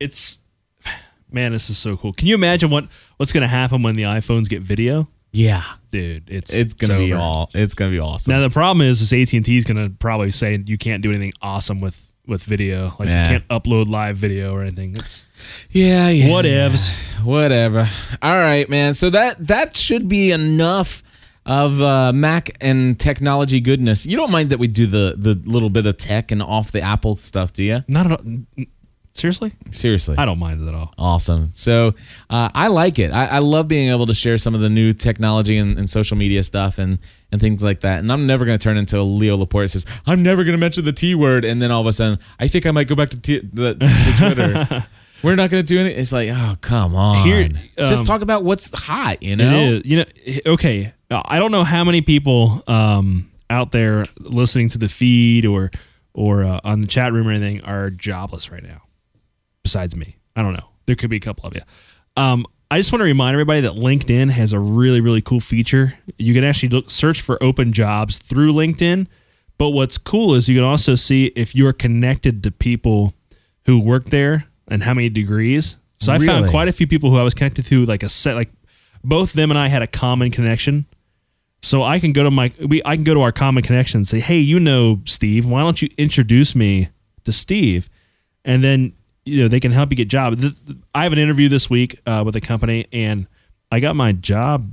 it's 0.00 0.38
man, 1.32 1.52
this 1.52 1.70
is 1.70 1.78
so 1.78 1.96
cool. 1.96 2.12
Can 2.12 2.26
you 2.28 2.34
imagine 2.34 2.70
what 2.70 2.86
what's 3.16 3.32
going 3.32 3.42
to 3.42 3.48
happen 3.48 3.82
when 3.82 3.94
the 3.94 4.02
iPhones 4.02 4.48
get 4.48 4.62
video? 4.62 5.08
Yeah, 5.32 5.62
Dude, 5.92 6.28
it's 6.28 6.52
it's 6.52 6.72
gonna 6.72 6.98
be 6.98 7.12
all. 7.12 7.50
It's 7.54 7.74
gonna 7.74 7.90
be 7.92 8.00
awesome. 8.00 8.32
Now 8.32 8.40
the 8.40 8.50
problem 8.50 8.86
is, 8.86 9.00
is 9.00 9.12
AT 9.12 9.32
and 9.32 9.44
T 9.44 9.56
is 9.56 9.64
going 9.64 9.76
to 9.76 9.90
probably 9.96 10.30
say 10.32 10.60
you 10.66 10.76
can't 10.78 11.02
do 11.02 11.10
anything 11.10 11.32
awesome 11.40 11.80
with 11.80 12.10
with 12.26 12.42
video. 12.42 12.94
Like 12.98 13.08
Yeah. 13.08 13.22
you 13.24 13.38
can't 13.38 13.48
upload 13.48 13.88
live 13.88 14.16
video 14.16 14.52
or 14.54 14.62
anything. 14.62 14.96
It's 14.96 15.26
yeah, 15.70 16.08
yeah. 16.08 16.26
whatevs. 16.28 16.90
Whatever. 17.24 17.88
All 18.22 18.36
right, 18.36 18.68
man. 18.68 18.94
So 18.94 19.10
that 19.10 19.46
that 19.46 19.76
should 19.76 20.08
be 20.08 20.30
enough 20.32 21.02
of 21.46 21.80
uh, 21.80 22.12
Mac 22.12 22.50
and 22.60 22.98
technology 22.98 23.60
goodness. 23.60 24.06
You 24.06 24.16
don't 24.16 24.30
mind 24.30 24.50
that 24.50 24.58
we 24.58 24.68
do 24.68 24.86
the 24.86 25.14
the 25.16 25.40
little 25.44 25.70
bit 25.70 25.86
of 25.86 25.96
tech 25.96 26.30
and 26.30 26.42
off 26.42 26.70
the 26.72 26.80
Apple 26.80 27.16
stuff, 27.16 27.52
do 27.52 27.62
you? 27.64 27.84
Not 27.88 28.06
at 28.10 28.12
all. 28.20 28.64
Seriously, 29.12 29.52
Seriously. 29.72 30.16
I 30.18 30.24
don't 30.24 30.38
mind 30.38 30.62
it 30.62 30.68
at 30.68 30.74
all. 30.74 30.94
Awesome. 30.96 31.52
So 31.52 31.94
uh, 32.30 32.48
I 32.54 32.68
like 32.68 32.98
it. 32.98 33.10
I, 33.10 33.26
I 33.26 33.38
love 33.38 33.66
being 33.66 33.90
able 33.90 34.06
to 34.06 34.14
share 34.14 34.38
some 34.38 34.54
of 34.54 34.60
the 34.60 34.70
new 34.70 34.92
technology 34.92 35.58
and, 35.58 35.76
and 35.78 35.90
social 35.90 36.16
media 36.16 36.42
stuff 36.44 36.78
and, 36.78 36.98
and 37.32 37.40
things 37.40 37.62
like 37.62 37.80
that. 37.80 37.98
And 37.98 38.12
I'm 38.12 38.26
never 38.26 38.44
going 38.44 38.56
to 38.56 38.62
turn 38.62 38.76
into 38.76 39.02
Leo 39.02 39.36
Laporte 39.36 39.70
says, 39.70 39.84
I'm 40.06 40.22
never 40.22 40.44
going 40.44 40.52
to 40.54 40.60
mention 40.60 40.84
the 40.84 40.92
T 40.92 41.16
word. 41.16 41.44
And 41.44 41.60
then 41.60 41.72
all 41.72 41.80
of 41.80 41.88
a 41.88 41.92
sudden, 41.92 42.20
I 42.38 42.46
think 42.46 42.66
I 42.66 42.70
might 42.70 42.86
go 42.86 42.94
back 42.94 43.10
to, 43.10 43.20
t- 43.20 43.42
the, 43.52 43.74
to 43.74 44.14
Twitter. 44.16 44.86
We're 45.22 45.34
not 45.34 45.50
going 45.50 45.62
to 45.64 45.66
do 45.66 45.78
anything. 45.78 46.00
It's 46.00 46.12
like, 46.12 46.30
oh, 46.30 46.56
come 46.60 46.94
on. 46.94 47.26
Here, 47.26 47.48
Just 47.76 48.00
um, 48.00 48.06
talk 48.06 48.22
about 48.22 48.42
what's 48.42 48.70
hot, 48.72 49.22
you 49.22 49.36
know? 49.36 49.80
You 49.84 49.98
know, 49.98 50.04
okay. 50.46 50.94
I 51.10 51.38
don't 51.38 51.50
know 51.50 51.64
how 51.64 51.84
many 51.84 52.00
people 52.00 52.62
um, 52.66 53.30
out 53.50 53.72
there 53.72 54.04
listening 54.18 54.68
to 54.70 54.78
the 54.78 54.88
feed 54.88 55.44
or 55.44 55.70
or 56.14 56.44
uh, 56.44 56.60
on 56.64 56.80
the 56.80 56.86
chat 56.86 57.12
room 57.12 57.28
or 57.28 57.32
anything 57.32 57.62
are 57.64 57.90
jobless 57.90 58.50
right 58.50 58.62
now. 58.62 58.82
Besides 59.62 59.96
me, 59.96 60.16
I 60.36 60.42
don't 60.42 60.54
know. 60.54 60.68
There 60.86 60.96
could 60.96 61.10
be 61.10 61.16
a 61.16 61.20
couple 61.20 61.46
of 61.46 61.54
you. 61.54 61.62
Um, 62.16 62.46
I 62.70 62.78
just 62.78 62.92
want 62.92 63.00
to 63.00 63.04
remind 63.04 63.34
everybody 63.34 63.60
that 63.62 63.72
LinkedIn 63.72 64.30
has 64.30 64.52
a 64.52 64.58
really 64.58 65.00
really 65.00 65.20
cool 65.20 65.40
feature. 65.40 65.98
You 66.18 66.34
can 66.34 66.44
actually 66.44 66.70
look, 66.70 66.90
search 66.90 67.20
for 67.20 67.42
open 67.42 67.72
jobs 67.72 68.18
through 68.18 68.52
LinkedIn. 68.52 69.06
But 69.58 69.70
what's 69.70 69.98
cool 69.98 70.34
is 70.34 70.48
you 70.48 70.56
can 70.56 70.64
also 70.64 70.94
see 70.94 71.26
if 71.36 71.54
you're 71.54 71.74
connected 71.74 72.42
to 72.44 72.50
people 72.50 73.12
who 73.66 73.78
work 73.78 74.06
there 74.06 74.46
and 74.68 74.82
how 74.82 74.94
many 74.94 75.10
degrees. 75.10 75.76
So 75.98 76.14
I 76.14 76.18
found 76.18 76.48
quite 76.48 76.68
a 76.68 76.72
few 76.72 76.86
people 76.86 77.10
who 77.10 77.18
I 77.18 77.22
was 77.22 77.34
connected 77.34 77.66
to, 77.66 77.84
like 77.84 78.02
a 78.02 78.08
set, 78.08 78.36
like 78.36 78.48
both 79.04 79.34
them 79.34 79.50
and 79.50 79.58
I 79.58 79.68
had 79.68 79.82
a 79.82 79.86
common 79.86 80.30
connection. 80.30 80.86
So 81.60 81.82
I 81.82 81.98
can 82.00 82.12
go 82.12 82.24
to 82.24 82.30
my 82.30 82.52
we 82.66 82.80
I 82.86 82.94
can 82.96 83.04
go 83.04 83.12
to 83.12 83.20
our 83.20 83.32
common 83.32 83.62
connection 83.62 83.98
and 83.98 84.08
say, 84.08 84.18
"Hey, 84.18 84.38
you 84.38 84.58
know 84.58 85.02
Steve, 85.04 85.44
why 85.44 85.60
don't 85.60 85.82
you 85.82 85.90
introduce 85.98 86.54
me 86.54 86.88
to 87.24 87.32
Steve?" 87.32 87.90
And 88.46 88.64
then 88.64 88.94
you 89.30 89.42
know 89.42 89.48
they 89.48 89.60
can 89.60 89.72
help 89.72 89.90
you 89.90 89.96
get 89.96 90.08
job. 90.08 90.40
I 90.94 91.04
have 91.04 91.12
an 91.12 91.18
interview 91.18 91.48
this 91.48 91.70
week 91.70 92.00
uh, 92.06 92.22
with 92.24 92.36
a 92.36 92.40
company, 92.40 92.86
and 92.92 93.26
I 93.70 93.80
got 93.80 93.96
my 93.96 94.12
job 94.12 94.72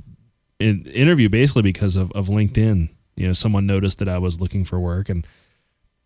in, 0.58 0.84
interview 0.86 1.28
basically 1.28 1.62
because 1.62 1.96
of, 1.96 2.10
of 2.12 2.26
LinkedIn. 2.26 2.88
You 3.16 3.26
know, 3.28 3.32
someone 3.32 3.66
noticed 3.66 3.98
that 3.98 4.08
I 4.08 4.18
was 4.18 4.40
looking 4.40 4.64
for 4.64 4.78
work 4.80 5.08
and 5.08 5.26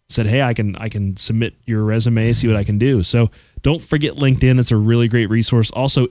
said, 0.08 0.26
"Hey, 0.26 0.42
I 0.42 0.54
can 0.54 0.76
I 0.76 0.88
can 0.88 1.16
submit 1.16 1.54
your 1.64 1.84
resume, 1.84 2.32
see 2.32 2.46
what 2.46 2.56
I 2.56 2.64
can 2.64 2.78
do." 2.78 3.02
So 3.02 3.30
don't 3.62 3.82
forget 3.82 4.14
LinkedIn; 4.14 4.60
it's 4.60 4.70
a 4.70 4.76
really 4.76 5.08
great 5.08 5.30
resource. 5.30 5.70
Also, 5.70 6.08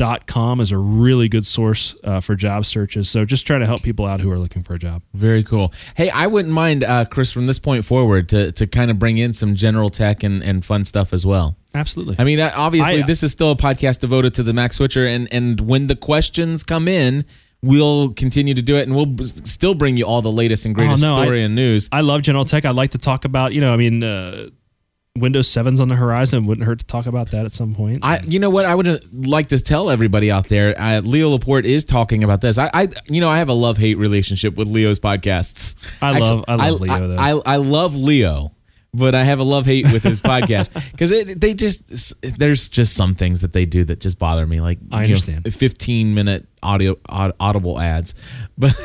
Indeed.com 0.00 0.60
is 0.60 0.72
a 0.72 0.78
really 0.78 1.28
good 1.28 1.46
source 1.46 1.94
uh, 2.04 2.20
for 2.20 2.34
job 2.34 2.64
searches. 2.66 3.08
So 3.08 3.24
just 3.24 3.46
try 3.46 3.58
to 3.58 3.66
help 3.66 3.82
people 3.82 4.06
out 4.06 4.20
who 4.20 4.30
are 4.30 4.38
looking 4.38 4.62
for 4.62 4.74
a 4.74 4.78
job. 4.78 5.02
Very 5.14 5.44
cool. 5.44 5.72
Hey, 5.94 6.10
I 6.10 6.26
wouldn't 6.26 6.52
mind, 6.54 6.84
uh, 6.84 7.04
Chris, 7.04 7.30
from 7.32 7.46
this 7.46 7.58
point 7.58 7.84
forward 7.84 8.28
to, 8.30 8.52
to 8.52 8.66
kind 8.66 8.90
of 8.90 8.98
bring 8.98 9.18
in 9.18 9.32
some 9.32 9.54
general 9.54 9.90
tech 9.90 10.22
and, 10.22 10.42
and 10.42 10.64
fun 10.64 10.84
stuff 10.84 11.12
as 11.12 11.24
well. 11.26 11.56
Absolutely. 11.74 12.16
I 12.18 12.24
mean, 12.24 12.40
uh, 12.40 12.50
obviously, 12.54 13.02
I- 13.02 13.06
this 13.06 13.22
is 13.22 13.30
still 13.32 13.50
a 13.52 13.56
podcast 13.56 14.00
devoted 14.00 14.34
to 14.34 14.42
the 14.42 14.52
Mac 14.52 14.72
Switcher, 14.72 15.06
and 15.06 15.28
and 15.32 15.60
when 15.60 15.86
the 15.86 15.94
questions 15.94 16.64
come 16.64 16.88
in, 16.88 17.24
we'll 17.62 18.12
continue 18.14 18.54
to 18.54 18.62
do 18.62 18.74
it, 18.76 18.82
and 18.88 18.96
we'll 18.96 19.06
b- 19.06 19.24
still 19.24 19.74
bring 19.74 19.96
you 19.96 20.04
all 20.04 20.20
the 20.22 20.32
latest 20.32 20.64
and 20.64 20.74
greatest 20.74 21.04
Oh, 21.04 21.10
no, 21.14 21.20
I- 21.20 21.24
story 21.26 21.44
and 21.44 21.54
news. 21.54 21.88
I 21.92 22.00
love 22.00 22.22
general 22.22 22.44
tech. 22.44 22.64
I'd 22.64 22.74
like 22.74 22.90
to 22.92 22.98
talk 22.98 23.24
about, 23.24 23.52
you 23.52 23.60
know, 23.60 23.72
I 23.72 23.76
mean, 23.76 24.02
uh, 24.02 24.48
Windows 25.18 25.48
7's 25.48 25.80
on 25.80 25.88
the 25.88 25.96
horizon. 25.96 26.46
Wouldn't 26.46 26.64
hurt 26.66 26.78
to 26.80 26.86
talk 26.86 27.06
about 27.06 27.32
that 27.32 27.44
at 27.44 27.52
some 27.52 27.74
point. 27.74 28.04
I, 28.04 28.20
you 28.24 28.38
know 28.38 28.48
what, 28.50 28.64
I 28.64 28.74
would 28.76 29.26
like 29.26 29.48
to 29.48 29.58
tell 29.58 29.90
everybody 29.90 30.30
out 30.30 30.46
there. 30.48 30.80
Uh, 30.80 31.00
Leo 31.00 31.30
Laporte 31.30 31.66
is 31.66 31.82
talking 31.84 32.22
about 32.22 32.40
this. 32.40 32.58
I, 32.58 32.70
I, 32.72 32.88
you 33.08 33.20
know, 33.20 33.28
I 33.28 33.38
have 33.38 33.48
a 33.48 33.52
love 33.54 33.76
hate 33.76 33.98
relationship 33.98 34.54
with 34.54 34.68
Leo's 34.68 35.00
podcasts. 35.00 35.74
I 36.00 36.16
love- 36.18 36.44
I 36.46 36.70
love 36.70 36.80
Leo, 36.80 37.08
though. 37.08 37.16
I, 37.16 37.30
I 37.44 37.56
love 37.56 37.96
Leo, 37.96 38.52
but 38.94 39.16
I 39.16 39.24
have 39.24 39.40
a 39.40 39.42
love 39.42 39.66
hate 39.66 39.90
with 39.92 40.04
his 40.04 40.20
podcast 40.20 40.72
because 40.92 41.10
they 41.10 41.54
just 41.54 42.14
there's 42.38 42.68
just 42.68 42.94
some 42.94 43.16
things 43.16 43.40
that 43.40 43.52
they 43.52 43.66
do 43.66 43.84
that 43.86 43.98
just 44.00 44.16
bother 44.16 44.46
me. 44.46 44.60
Like 44.60 44.78
I 44.92 45.02
you 45.02 45.08
know, 45.08 45.14
understand. 45.14 45.52
15 45.52 46.14
minute 46.14 46.46
audio 46.62 46.96
aud- 47.08 47.34
audible 47.40 47.80
ads, 47.80 48.14
but. 48.58 48.78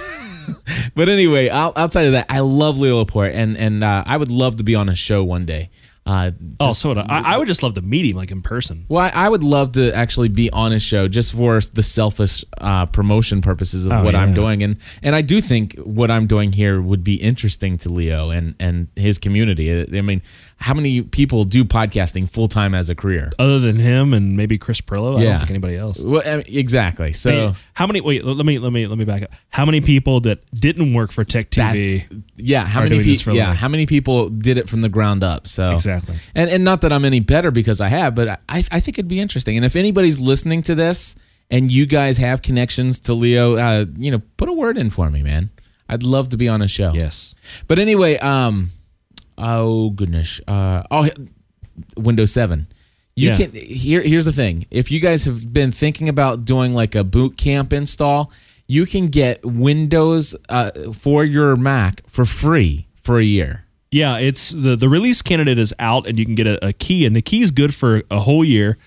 but 0.94 1.10
anyway, 1.10 1.50
outside 1.50 2.06
of 2.06 2.12
that, 2.12 2.28
I 2.30 2.42
love 2.42 2.78
Leo 2.78 2.98
Laporte, 2.98 3.34
and 3.34 3.58
and 3.58 3.84
uh, 3.84 4.04
I 4.06 4.16
would 4.16 4.30
love 4.30 4.58
to 4.58 4.64
be 4.64 4.76
on 4.76 4.90
a 4.90 4.96
show 4.96 5.24
one 5.24 5.44
day. 5.46 5.72
Uh, 6.06 6.32
Oh, 6.60 6.68
just- 6.68 6.82
so 6.82 6.90
would 6.90 7.00
I, 7.00 7.34
I 7.34 7.38
would 7.38 7.48
just 7.48 7.64
love 7.64 7.74
to 7.74 7.82
meet 7.82 8.06
him 8.06 8.16
like 8.16 8.30
in 8.32 8.42
person. 8.44 8.86
well, 8.90 9.04
I, 9.04 9.26
I 9.26 9.30
would 9.30 9.44
love 9.44 9.72
to 9.74 9.92
actually 9.96 10.28
be 10.30 10.52
on 10.52 10.72
his 10.72 10.84
show 10.84 11.08
just 11.08 11.34
for 11.34 11.60
the 11.74 11.82
selfish 11.82 12.46
uh, 12.60 12.86
promotion 12.86 13.42
purposes 13.42 13.86
of 13.88 13.92
Oh, 13.92 14.04
what 14.04 14.14
I'm 14.14 14.30
yeah. 14.30 14.36
doing, 14.36 14.64
and 14.64 14.78
and 15.02 15.16
I 15.16 15.22
do 15.22 15.42
think 15.42 15.76
what 15.80 16.12
I'm 16.12 16.28
doing 16.28 16.52
here 16.52 16.80
would 16.80 17.04
be 17.04 17.16
interesting 17.16 17.78
to 17.80 17.90
Leo 17.90 18.30
and 18.30 18.54
and 18.60 18.88
his 18.96 19.18
community. 19.18 19.98
I 19.98 20.02
mean, 20.02 20.22
how 20.58 20.74
many 20.74 21.02
people 21.02 21.44
do 21.44 21.64
podcasting 21.66 22.30
full 22.30 22.48
time 22.48 22.74
as 22.74 22.90
a 22.90 22.96
career? 22.96 23.32
Other 23.38 23.60
than 23.60 23.78
him 23.78 24.14
and 24.14 24.36
maybe 24.36 24.58
Chris 24.58 24.82
Pirillo, 24.82 25.20
I 25.20 25.24
don't 25.24 25.38
think 25.40 25.50
anybody 25.52 25.76
else. 25.76 26.00
Well, 26.00 26.24
I 26.26 26.38
mean, 26.38 26.46
exactly. 26.48 27.14
So 27.14 27.30
Hey, 27.30 27.56
how 27.74 27.86
many? 27.88 28.02
Wait, 28.02 28.24
let 28.26 28.46
me 28.46 28.58
let 28.58 28.72
me 28.74 28.88
let 28.88 28.98
me 28.98 29.06
back 29.06 29.24
up. 29.24 29.32
How 29.50 29.66
many 29.66 29.82
people 29.82 30.22
that 30.22 30.40
didn't 30.58 30.94
work 30.94 31.12
for 31.12 31.24
Tech 31.24 31.52
that's 31.52 31.78
TV? 31.78 32.24
yeah. 32.38 32.66
How 32.66 32.82
many 32.82 32.96
doing 32.98 33.08
this 33.08 33.22
for 33.22 33.32
people? 33.32 33.38
Yeah, 33.38 33.54
how 33.54 33.68
many 33.68 33.86
people 33.86 34.30
did 34.30 34.58
it 34.58 34.70
from 34.70 34.82
the 34.82 34.90
ground 34.90 35.24
up? 35.24 35.48
So 35.48 35.74
Exactly. 35.74 36.16
And 36.34 36.50
and 36.50 36.64
not 36.64 36.82
that 36.82 36.92
I'm 36.94 37.06
any 37.06 37.20
better 37.20 37.52
because 37.52 37.82
I 37.82 37.90
have, 37.90 38.16
but 38.16 38.28
I 38.28 38.40
I 38.50 38.80
think 38.80 38.98
it'd 38.98 39.08
be 39.08 39.20
interesting. 39.20 39.56
And 39.58 39.66
if 39.66 39.76
anybody's 39.76 40.20
listening 40.20 40.62
to 40.64 40.74
this 40.76 41.16
and 41.52 41.72
you 41.72 41.86
guys 41.86 42.18
have 42.18 42.42
connections 42.42 43.00
to 43.02 43.14
Leo, 43.14 43.56
uh, 43.56 43.86
you 43.98 44.10
know, 44.10 44.22
put 44.38 44.50
a 44.50 44.54
word 44.54 44.78
in 44.78 44.90
for 44.90 45.10
me, 45.10 45.22
man. 45.22 45.52
I'd 45.88 46.02
love 46.02 46.30
to 46.30 46.38
be 46.38 46.48
on 46.50 46.64
a 46.64 46.68
show. 46.68 46.94
Yes. 46.94 47.36
But 47.68 47.78
anyway, 47.78 48.18
um, 48.18 48.72
oh 49.38 49.90
goodness, 49.92 50.40
uh, 50.48 50.84
oh, 50.92 51.10
Windows 51.98 52.32
Seven. 52.32 52.68
You 53.16 53.30
Yeah. 53.30 53.38
can 53.38 53.52
here. 53.54 54.02
Here's 54.02 54.26
the 54.26 54.34
thing: 54.34 54.66
if 54.72 54.92
you 54.92 55.00
guys 55.00 55.26
have 55.26 55.54
been 55.54 55.72
thinking 55.72 56.10
about 56.10 56.46
doing 56.46 56.74
like 56.74 56.96
a 56.96 57.04
boot 57.04 57.38
camp 57.38 57.72
install, 57.74 58.32
you 58.68 58.86
can 58.86 59.08
get 59.08 59.46
Windows 59.46 60.36
uh, 60.50 60.72
for 60.94 61.24
your 61.24 61.56
Mac 61.56 62.02
for 62.10 62.26
free 62.26 62.88
for 63.02 63.20
a 63.20 63.24
year. 63.24 63.64
Yeah, 63.92 64.18
it's 64.18 64.50
the 64.50 64.76
the 64.76 64.90
release 64.90 65.22
candidate 65.22 65.58
is 65.60 65.74
out, 65.80 66.08
and 66.08 66.20
you 66.20 66.26
can 66.26 66.36
get 66.36 66.48
a, 66.48 66.68
a 66.68 66.74
key, 66.74 67.06
and 67.06 67.16
the 67.16 67.22
key 67.22 67.42
is 67.42 67.52
good 67.52 67.74
for 67.74 68.04
a 68.12 68.20
whole 68.20 68.44
year. 68.44 68.78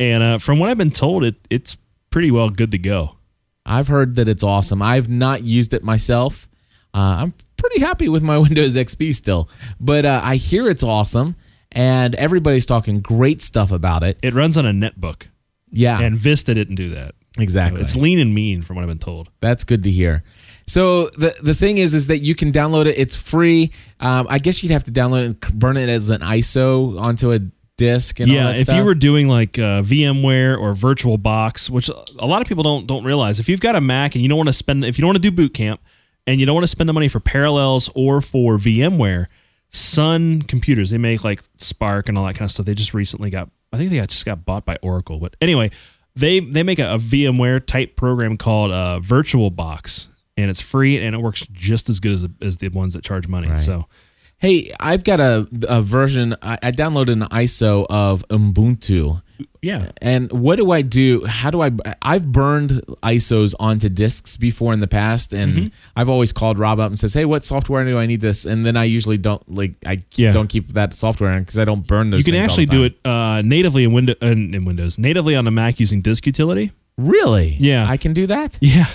And 0.00 0.22
uh, 0.22 0.38
from 0.38 0.58
what 0.58 0.68
I've 0.70 0.78
been 0.78 0.90
told, 0.90 1.22
it 1.24 1.36
it's 1.50 1.76
pretty 2.10 2.30
well 2.32 2.48
good 2.50 2.70
to 2.72 2.78
go. 2.78 3.16
I've 3.64 3.86
heard 3.88 4.16
that 4.16 4.28
it's 4.28 4.42
awesome. 4.42 4.80
I've 4.82 5.08
not 5.08 5.44
used 5.44 5.74
it 5.74 5.84
myself. 5.84 6.48
Uh, 6.94 6.98
I'm 7.22 7.34
pretty 7.58 7.80
happy 7.80 8.08
with 8.08 8.22
my 8.22 8.38
Windows 8.46 8.76
XP 8.76 9.14
still, 9.14 9.48
but 9.78 10.04
uh, 10.04 10.20
I 10.24 10.36
hear 10.36 10.68
it's 10.68 10.82
awesome, 10.82 11.36
and 11.70 12.14
everybody's 12.14 12.64
talking 12.66 13.00
great 13.00 13.42
stuff 13.42 13.70
about 13.70 14.02
it. 14.02 14.18
It 14.22 14.32
runs 14.32 14.56
on 14.56 14.64
a 14.64 14.72
netbook, 14.72 15.26
Yeah, 15.70 16.00
and 16.00 16.16
Vista 16.16 16.54
didn't 16.54 16.76
do 16.76 16.88
that. 16.90 17.14
exactly. 17.38 17.82
It's 17.82 17.94
lean 17.96 18.18
and 18.18 18.34
mean, 18.34 18.62
from 18.62 18.76
what 18.76 18.82
I've 18.82 18.88
been 18.88 18.98
told. 18.98 19.28
That's 19.40 19.64
good 19.64 19.84
to 19.84 19.90
hear. 19.90 20.22
So 20.66 21.06
the 21.10 21.34
the 21.42 21.54
thing 21.54 21.78
is, 21.78 21.94
is 21.94 22.06
that 22.08 22.18
you 22.18 22.34
can 22.34 22.52
download 22.52 22.86
it. 22.86 22.98
It's 22.98 23.16
free. 23.16 23.70
Um, 24.00 24.26
I 24.28 24.38
guess 24.38 24.62
you'd 24.62 24.72
have 24.72 24.84
to 24.84 24.92
download 24.92 25.22
it 25.22 25.24
and 25.26 25.58
burn 25.58 25.76
it 25.78 25.88
as 25.88 26.10
an 26.10 26.20
ISO 26.20 27.02
onto 27.02 27.32
a 27.32 27.40
disk. 27.78 28.20
And 28.20 28.30
all 28.30 28.36
yeah, 28.36 28.50
if 28.50 28.64
stuff. 28.64 28.76
you 28.76 28.84
were 28.84 28.94
doing 28.94 29.28
like 29.28 29.58
uh, 29.58 29.80
VMware 29.82 30.58
or 30.60 30.74
VirtualBox, 30.74 31.70
which 31.70 31.88
a 32.18 32.26
lot 32.26 32.42
of 32.42 32.48
people 32.48 32.64
don't 32.64 32.86
don't 32.86 33.04
realize, 33.04 33.38
if 33.40 33.48
you've 33.48 33.60
got 33.60 33.76
a 33.76 33.80
Mac 33.80 34.14
and 34.14 34.22
you 34.22 34.28
don't 34.28 34.36
want 34.36 34.48
to 34.48 34.52
spend, 34.52 34.84
if 34.84 34.98
you 34.98 35.02
don't 35.02 35.08
want 35.08 35.22
to 35.22 35.22
do 35.22 35.34
boot 35.34 35.54
camp 35.54 35.80
and 36.28 36.38
you 36.38 36.44
don't 36.44 36.54
want 36.54 36.64
to 36.64 36.68
spend 36.68 36.88
the 36.88 36.92
money 36.92 37.08
for 37.08 37.20
Parallels 37.20 37.88
or 37.94 38.20
for 38.20 38.58
VMware, 38.58 39.28
Sun 39.70 40.42
Computers 40.42 40.90
they 40.90 40.98
make 40.98 41.24
like 41.24 41.42
SPARC 41.56 42.08
and 42.08 42.18
all 42.18 42.26
that 42.26 42.34
kind 42.34 42.46
of 42.46 42.52
stuff. 42.52 42.66
They 42.66 42.74
just 42.74 42.92
recently 42.92 43.30
got, 43.30 43.50
I 43.72 43.78
think 43.78 43.90
they 43.90 43.96
got, 43.96 44.10
just 44.10 44.26
got 44.26 44.44
bought 44.44 44.66
by 44.66 44.76
Oracle. 44.82 45.18
But 45.18 45.36
anyway, 45.40 45.70
they 46.14 46.40
they 46.40 46.62
make 46.62 46.78
a, 46.78 46.94
a 46.94 46.98
VMware 46.98 47.64
type 47.64 47.96
program 47.96 48.36
called 48.36 48.70
uh, 48.72 49.00
VirtualBox, 49.02 50.08
and 50.36 50.50
it's 50.50 50.60
free 50.60 51.02
and 51.02 51.14
it 51.14 51.18
works 51.18 51.46
just 51.50 51.88
as 51.88 51.98
good 51.98 52.12
as 52.12 52.22
the, 52.22 52.32
as 52.42 52.58
the 52.58 52.68
ones 52.68 52.92
that 52.92 53.02
charge 53.02 53.26
money. 53.26 53.48
Right. 53.48 53.60
So 53.60 53.86
hey, 54.36 54.70
I've 54.78 55.04
got 55.04 55.20
a, 55.20 55.48
a 55.66 55.80
version. 55.80 56.36
I, 56.42 56.58
I 56.62 56.72
downloaded 56.72 57.12
an 57.12 57.22
ISO 57.22 57.86
of 57.88 58.26
Ubuntu. 58.28 59.22
Yeah, 59.62 59.90
And 60.00 60.30
what 60.32 60.56
do 60.56 60.70
I 60.72 60.82
do? 60.82 61.24
How 61.26 61.50
do 61.50 61.62
I? 61.62 61.70
I've 62.02 62.30
burned 62.32 62.72
ISOs 63.02 63.54
onto 63.60 63.88
disks 63.88 64.36
before 64.36 64.72
in 64.72 64.80
the 64.80 64.86
past, 64.88 65.32
and 65.32 65.52
Mm-hmm. 65.54 65.66
I've 65.96 66.08
always 66.08 66.32
called 66.32 66.58
Rob 66.58 66.78
up 66.80 66.88
and 66.90 66.98
says, 66.98 67.14
"Hey, 67.14 67.24
what 67.24 67.44
software 67.44 67.84
do 67.84 67.98
I 67.98 68.06
need 68.06 68.20
this?" 68.20 68.44
And 68.44 68.64
then 68.66 68.76
I 68.76 68.84
usually 68.84 69.18
don't 69.18 69.42
like 69.52 69.74
I 69.86 70.02
Yeah. 70.16 70.32
don't 70.32 70.48
keep 70.48 70.72
that 70.74 70.94
software 70.94 71.32
in 71.36 71.42
because 71.42 71.58
I 71.58 71.64
don't 71.64 71.86
burn 71.86 72.10
those. 72.10 72.26
you 72.26 72.32
can 72.32 72.40
actually 72.42 72.66
do 72.66 72.84
it 72.84 72.98
uh, 73.04 73.42
natively 73.44 73.84
in, 73.84 73.92
window, 73.92 74.14
uh, 74.22 74.26
in 74.26 74.64
Windows, 74.64 74.98
natively 74.98 75.34
on 75.36 75.44
the 75.44 75.50
Mac 75.50 75.78
using 75.80 76.00
Disk 76.02 76.26
Utility. 76.26 76.72
Really? 76.96 77.56
Yeah. 77.60 77.88
I 77.88 77.96
can 77.96 78.12
do 78.12 78.26
that. 78.26 78.58
Yeah. 78.60 78.86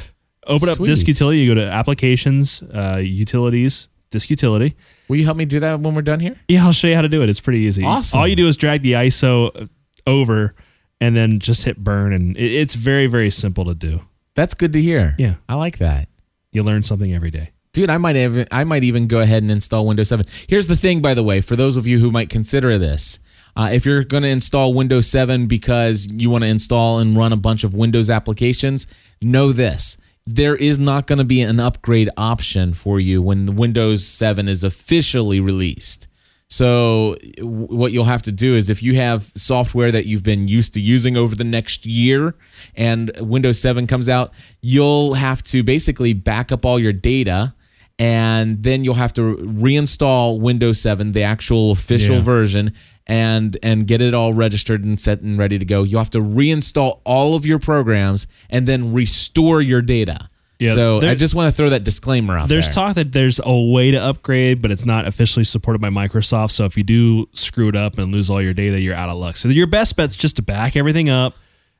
Open 0.46 0.68
up 0.70 0.78
Disk 0.78 1.08
Utility. 1.08 1.40
You 1.40 1.56
go 1.56 1.62
to 1.62 1.66
Applications, 1.68 2.62
uh, 2.74 2.98
Utilities, 3.02 3.88
Disk 4.12 4.30
Utility. 4.30 4.76
Will 5.08 5.16
you 5.18 5.26
help 5.26 5.38
me 5.38 5.46
do 5.46 5.60
that 5.62 5.80
when 5.80 5.96
we're 5.96 6.02
done 6.02 6.20
here? 6.20 6.36
Yeah, 6.50 6.66
I'll 6.66 6.74
show 6.74 6.88
you 6.88 6.96
how 6.96 7.02
to 7.02 7.10
do 7.10 7.24
it. 7.24 7.30
It's 7.30 7.40
pretty 7.40 7.60
easy. 7.60 7.84
Awesome. 7.84 8.20
All 8.20 8.28
you 8.28 8.36
do 8.36 8.48
is 8.48 8.58
drag 8.58 8.82
the 8.82 8.94
ISO 8.94 9.70
over 10.06 10.56
and 11.00 11.16
then 11.16 11.40
just 11.40 11.66
hit 11.66 11.84
burn, 11.84 12.14
and 12.14 12.38
it, 12.38 12.54
it's 12.54 12.76
very, 12.76 13.08
very 13.08 13.30
simple 13.30 13.66
to 13.66 13.76
do. 13.76 14.02
That's 14.36 14.54
good 14.54 14.74
to 14.74 14.82
hear. 14.82 15.16
Yeah. 15.18 15.36
I 15.48 15.56
like 15.56 15.78
that. 15.80 16.08
You 16.52 16.64
learn 16.64 16.84
something 16.84 17.14
every 17.14 17.32
day. 17.32 17.52
Dude, 17.74 17.90
I 17.90 17.98
might 17.98 18.16
even 18.16 18.48
I 18.52 18.64
might 18.64 18.84
even 18.84 19.08
go 19.08 19.20
ahead 19.20 19.42
and 19.42 19.52
install 19.52 19.88
Windows 19.88 20.08
7. 20.10 20.26
Here's 20.48 20.68
the 20.68 20.78
thing, 20.78 21.02
by 21.02 21.16
the 21.16 21.24
way, 21.24 21.42
for 21.42 21.56
those 21.56 21.76
of 21.76 21.88
you 21.88 22.00
who 22.00 22.12
might 22.12 22.30
consider 22.30 22.78
this, 22.78 23.20
uh, 23.56 23.70
if 23.72 23.86
you're 23.86 24.04
going 24.04 24.24
to 24.24 24.30
install 24.30 24.74
Windows 24.74 25.08
7 25.08 25.48
because 25.48 26.08
you 26.08 26.30
want 26.30 26.44
to 26.44 26.50
install 26.50 27.00
and 27.00 27.18
run 27.18 27.34
a 27.34 27.38
bunch 27.38 27.64
of 27.64 27.74
Windows 27.74 28.12
applications, 28.12 28.86
know 29.24 29.52
this: 29.52 29.98
there 30.26 30.56
is 30.56 30.78
not 30.78 31.08
going 31.08 31.18
to 31.18 31.26
be 31.26 31.42
an 31.42 31.60
upgrade 31.60 32.12
option 32.16 32.74
for 32.74 33.00
you 33.00 33.22
when 33.22 33.46
the 33.46 33.52
Windows 33.52 34.06
7 34.06 34.48
is 34.48 34.64
officially 34.64 35.40
released. 35.40 36.08
So 36.54 37.18
what 37.40 37.94
you'll 37.94 38.04
have 38.04 38.22
to 38.22 38.32
do 38.32 38.54
is 38.56 38.70
if 38.70 38.84
you 38.84 38.94
have 38.94 39.32
software 39.36 39.92
that 39.92 40.06
you've 40.06 40.22
been 40.22 40.48
used 40.48 40.76
to 40.76 40.80
using 40.80 41.18
over 41.18 41.34
the 41.34 41.44
next 41.44 41.84
year 41.84 42.36
and 42.76 43.10
Windows 43.20 43.58
7 43.60 43.88
comes 43.88 44.08
out, 44.08 44.32
you'll 44.62 45.16
have 45.16 45.42
to 45.46 45.64
basically 45.64 46.14
back 46.14 46.52
up 46.52 46.64
all 46.64 46.78
your 46.78 46.94
data 46.94 47.56
and 47.98 48.62
then 48.62 48.84
you'll 48.84 48.94
have 48.94 49.14
to 49.14 49.36
reinstall 49.38 50.40
Windows 50.40 50.80
7, 50.80 51.14
the 51.14 51.24
actual 51.24 51.72
official 51.72 52.18
Yeah. 52.18 52.22
version 52.22 52.74
and 53.08 53.58
and 53.64 53.88
get 53.88 54.00
it 54.00 54.14
all 54.14 54.32
registered 54.36 54.84
and 54.84 55.00
set 55.00 55.22
and 55.22 55.40
ready 55.40 55.58
to 55.58 55.66
go. 55.66 55.82
You'll 55.82 56.02
have 56.02 56.12
to 56.12 56.22
reinstall 56.22 57.00
all 57.04 57.34
of 57.34 57.48
your 57.48 57.58
programs 57.58 58.28
and 58.52 58.68
then 58.68 58.94
restore 58.94 59.60
your 59.60 59.82
data. 59.82 60.30
Yeah, 60.64 60.74
so 60.74 61.00
there- 61.00 61.12
I 61.12 61.16
just 61.16 61.36
want 61.36 61.52
to 61.52 61.56
throw 61.56 61.70
that 61.70 61.84
disclaimer 61.84 62.38
out 62.38 62.48
there. 62.48 62.56
There's 62.58 62.66
there. 62.68 62.74
talk 62.74 62.96
that 62.96 63.12
there's 63.12 63.40
a 63.44 63.60
way 63.72 63.92
to 63.92 63.98
upgrade, 63.98 64.62
but 64.62 64.72
it's 64.72 64.86
not 64.86 65.06
officially 65.08 65.44
supported 65.46 65.80
by 65.80 65.90
Microsoft. 65.90 66.52
So 66.52 66.66
if 66.66 66.78
you 66.78 66.84
do 66.84 67.28
screw 67.34 67.70
it 67.70 67.76
up 67.76 67.98
and 67.98 68.12
lose 68.12 68.30
all 68.30 68.42
your 68.42 68.54
data, 68.54 68.80
you're 68.80 68.96
out 68.96 69.10
of 69.10 69.18
luck. 69.18 69.36
So 69.38 69.50
your 69.50 69.68
best 69.68 69.96
bet's 69.96 70.16
just 70.16 70.36
to 70.38 70.42
back 70.42 70.76
everything 70.76 71.10
up 71.10 71.36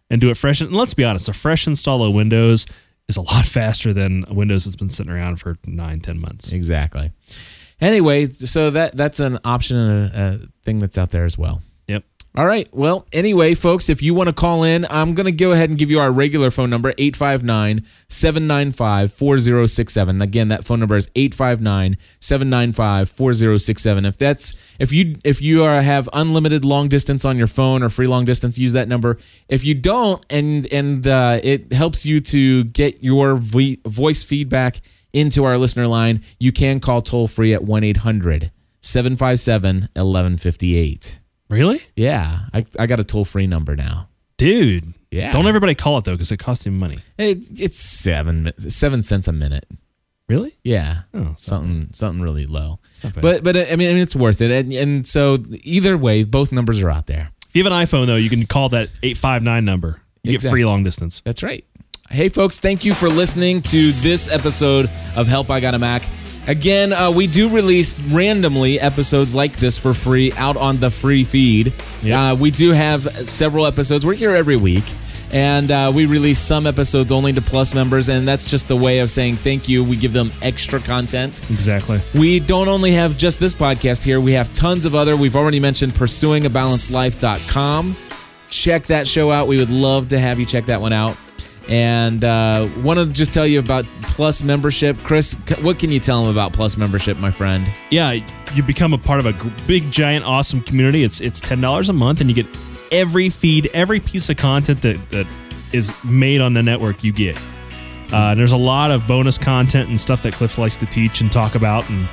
and 0.10 0.20
do 0.22 0.30
it 0.30 0.36
fresh. 0.38 0.62
And 0.62 0.72
let's 0.72 0.94
be 0.94 1.04
honest, 1.04 1.28
a 1.30 1.34
fresh 1.34 1.66
install 1.68 2.04
of 2.04 2.14
Windows 2.14 2.66
is 3.08 3.18
a 3.18 3.22
lot 3.22 3.46
faster 3.58 3.94
than 3.94 4.26
a 4.28 4.34
Windows 4.34 4.66
that's 4.66 4.76
been 4.76 4.90
sitting 4.90 5.12
around 5.12 5.38
for 5.38 5.58
nine, 5.66 6.00
ten 6.02 6.20
months. 6.20 6.52
Exactly. 6.52 7.12
Anyway, 7.82 8.28
so 8.30 8.70
that 8.70 8.96
that's 8.96 9.20
an 9.20 9.40
option, 9.44 9.78
a, 9.78 10.12
a 10.44 10.48
thing 10.64 10.80
that's 10.80 10.98
out 10.98 11.12
there 11.12 11.26
as 11.26 11.38
well. 11.38 11.62
All 12.36 12.48
right. 12.48 12.68
Well, 12.74 13.06
anyway, 13.14 13.54
folks, 13.54 13.90
if 13.90 14.02
you 14.02 14.16
want 14.16 14.26
to 14.26 14.34
call 14.34 14.64
in, 14.64 14.88
I'm 14.90 15.14
going 15.14 15.28
to 15.28 15.32
go 15.32 15.52
ahead 15.52 15.70
and 15.70 15.78
give 15.78 15.92
you 15.92 16.00
our 16.00 16.12
regular 16.12 16.50
phone 16.50 16.72
number, 16.72 16.92
859 16.98 17.86
795 18.08 19.14
4067. 19.14 20.20
Again, 20.20 20.48
that 20.48 20.66
phone 20.66 20.80
number 20.80 20.98
is 20.98 21.12
859 21.14 21.96
795 22.20 23.10
4067. 23.12 24.06
If 24.06 24.18
that's 24.18 24.56
if 24.80 24.92
you 24.92 25.18
if 25.24 25.44
you 25.44 25.64
are 25.64 25.80
have 25.84 26.10
unlimited 26.12 26.66
long 26.66 26.90
distance 26.90 27.24
on 27.24 27.38
your 27.38 27.46
phone 27.46 27.84
or 27.84 27.90
free 27.90 28.08
long 28.08 28.26
distance, 28.26 28.58
use 28.58 28.74
that 28.74 28.88
number. 28.88 29.20
If 29.48 29.64
you 29.64 29.76
don't 29.76 30.26
and 30.32 30.66
and 30.74 31.06
uh, 31.06 31.40
it 31.44 31.72
helps 31.72 32.04
you 32.04 32.20
to 32.20 32.64
get 32.64 33.04
your 33.04 33.36
vo- 33.36 33.76
voice 33.86 34.24
feedback 34.24 34.82
into 35.14 35.44
our 35.44 35.60
listener 35.60 35.86
line, 35.86 36.24
you 36.40 36.52
can 36.52 36.80
call 36.80 37.04
toll 37.04 37.28
free 37.28 37.54
at 37.54 37.64
1 37.64 37.84
800 37.84 38.52
757 38.82 39.90
1158. 39.94 41.20
Really? 41.54 41.80
Yeah, 41.96 42.40
I, 42.54 42.66
I 42.80 42.86
got 42.88 43.00
a 43.00 43.04
toll 43.04 43.26
free 43.26 43.48
number 43.48 43.76
now. 43.76 44.10
Dude. 44.38 44.94
Yeah. 45.12 45.32
Don't 45.32 45.46
everybody 45.48 45.76
call 45.76 45.98
it 46.00 46.06
though, 46.06 46.14
because 46.14 46.32
it 46.32 46.38
costs 46.38 46.66
you 46.66 46.72
money. 46.72 46.96
It, 47.18 47.38
it's 47.62 47.78
seven 47.80 48.52
seven 48.58 49.02
cents 49.04 49.28
a 49.28 49.32
minute. 49.32 49.68
Really? 50.28 50.58
Yeah, 50.64 51.02
Oh, 51.14 51.36
something 51.38 51.90
something 51.94 52.22
really 52.22 52.48
low. 52.48 52.80
But 53.22 53.44
but 53.44 53.56
I 53.56 53.76
mean 53.76 53.90
I 53.90 53.94
mean 53.94 53.98
it's 54.02 54.16
worth 54.16 54.42
it. 54.42 54.50
And, 54.52 54.74
and 54.74 55.08
so 55.08 55.38
either 55.64 55.98
way, 55.98 56.24
both 56.24 56.52
numbers 56.52 56.82
are 56.82 56.90
out 56.90 57.06
there. 57.08 57.30
If 57.50 57.56
you 57.56 57.64
have 57.64 57.72
an 57.72 57.78
iPhone 57.86 58.08
though, 58.08 58.16
you 58.16 58.30
can 58.30 58.46
call 58.48 58.70
that 58.70 58.88
eight 59.04 59.18
five 59.18 59.44
nine 59.44 59.66
number. 59.66 60.02
You 60.24 60.38
get 60.38 60.50
free 60.50 60.66
long 60.66 60.84
distance. 60.84 61.22
That's 61.26 61.44
right. 61.44 61.66
Hey 62.10 62.30
folks, 62.30 62.58
thank 62.60 62.84
you 62.86 62.94
for 62.94 63.10
listening 63.10 63.62
to 63.64 63.92
this 63.94 64.32
episode 64.32 64.90
of 65.16 65.28
Help 65.28 65.50
I 65.52 65.60
Got 65.60 65.74
a 65.76 65.80
Mac. 65.80 66.02
Again, 66.48 66.92
uh, 66.92 67.12
we 67.12 67.28
do 67.28 67.48
release 67.50 67.98
randomly 68.00 68.80
episodes 68.80 69.34
like 69.34 69.56
this 69.58 69.78
for 69.78 69.94
free 69.94 70.34
out 70.34 70.58
on 70.58 70.80
the 70.80 70.92
free 70.92 71.24
feed. 71.24 71.72
Yep. 72.02 72.20
Uh, 72.20 72.36
we 72.36 72.52
do 72.52 72.72
have 72.72 73.04
several 73.28 73.66
episodes. 73.66 74.06
We're 74.06 74.16
here 74.16 74.32
every 74.32 74.58
week. 74.58 74.84
And 75.32 75.72
uh, 75.72 75.92
we 75.94 76.06
release 76.06 76.38
some 76.38 76.68
episodes 76.68 77.12
only 77.12 77.34
to 77.34 77.42
Plus 77.42 77.74
members, 77.74 78.08
and 78.08 78.28
that's 78.28 78.46
just 78.46 78.70
a 78.70 78.76
way 78.76 79.00
of 79.00 79.10
saying 79.10 79.38
thank 79.38 79.68
you. 79.68 79.84
We 79.84 79.96
give 79.96 80.14
them 80.14 80.32
extra 80.44 80.80
content. 80.80 81.42
Exactly. 81.50 82.00
We 82.14 82.40
don't 82.40 82.68
only 82.68 82.92
have 82.92 83.18
just 83.18 83.40
this 83.40 83.56
podcast 83.56 84.04
here, 84.04 84.22
we 84.22 84.34
have 84.34 84.54
tons 84.54 84.86
of 84.86 84.94
other. 84.94 85.18
We've 85.18 85.36
already 85.36 85.60
mentioned 85.60 85.94
pursuingabalancedlife.com. 85.94 87.96
Check 88.52 88.86
that 88.86 89.08
show 89.08 89.32
out. 89.32 89.48
We 89.48 89.58
would 89.58 89.72
love 89.72 90.10
to 90.10 90.20
have 90.20 90.40
you 90.40 90.46
check 90.46 90.68
that 90.68 90.80
one 90.80 90.94
out. 90.94 91.18
And 91.70 92.24
uh, 92.24 92.68
want 92.82 93.00
to 93.00 93.06
just 93.06 93.34
tell 93.34 93.48
you 93.48 93.60
about 93.60 93.86
Plus 94.02 94.44
membership. 94.44 94.98
Chris, 94.98 95.34
what 95.62 95.80
can 95.80 95.92
you 95.92 96.00
tell 96.00 96.22
them 96.22 96.32
about 96.32 96.54
Plus 96.54 96.76
membership, 96.76 97.18
my 97.18 97.32
friend? 97.32 97.66
Yeah, 97.90 98.12
you 98.54 98.64
become 98.64 98.94
a 98.94 98.98
part 98.98 99.20
of 99.20 99.26
a 99.26 99.52
big, 99.66 99.90
giant, 99.92 100.26
awesome 100.26 100.62
community. 100.62 101.04
It's 101.04 101.22
it's 101.22 101.40
ten 101.40 101.62
dollars 101.62 101.90
a 101.90 101.94
month, 101.94 102.22
and 102.22 102.30
you 102.30 102.36
get 102.36 102.48
every 102.92 103.30
feed, 103.30 103.70
every 103.74 104.00
piece 104.00 104.30
of 104.30 104.38
content 104.38 104.82
that 104.82 105.10
that 105.12 105.28
is 105.72 105.94
made 106.04 106.42
on 106.42 106.54
the 106.54 106.64
network. 106.64 107.04
You 107.04 107.14
get. 107.14 107.40
Uh, 108.12 108.36
there's 108.36 108.52
a 108.52 108.58
lot 108.58 108.92
of 108.92 109.08
bonus 109.08 109.38
content 109.38 109.90
and 109.90 110.00
stuff 110.00 110.22
that 110.22 110.34
Cliff 110.34 110.58
likes 110.58 110.78
to 110.78 110.86
teach 110.86 111.22
and 111.22 111.32
talk 111.32 111.56
about, 111.56 111.90
and 111.90 112.08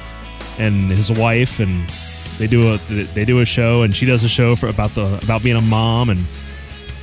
and 0.59 0.91
his 0.91 1.11
wife, 1.11 1.59
and 1.59 1.89
they 2.39 2.47
do 2.47 2.73
a 2.73 2.79
they 2.79 3.25
do 3.25 3.41
a 3.41 3.45
show, 3.45 3.83
and 3.83 3.95
she 3.95 4.07
does 4.07 4.23
a 4.23 4.29
show 4.29 4.55
for 4.57 4.69
about 4.69 4.95
the 4.95 5.19
about 5.23 5.43
being 5.43 5.57
a 5.57 5.61
mom, 5.61 6.09
and 6.09 6.25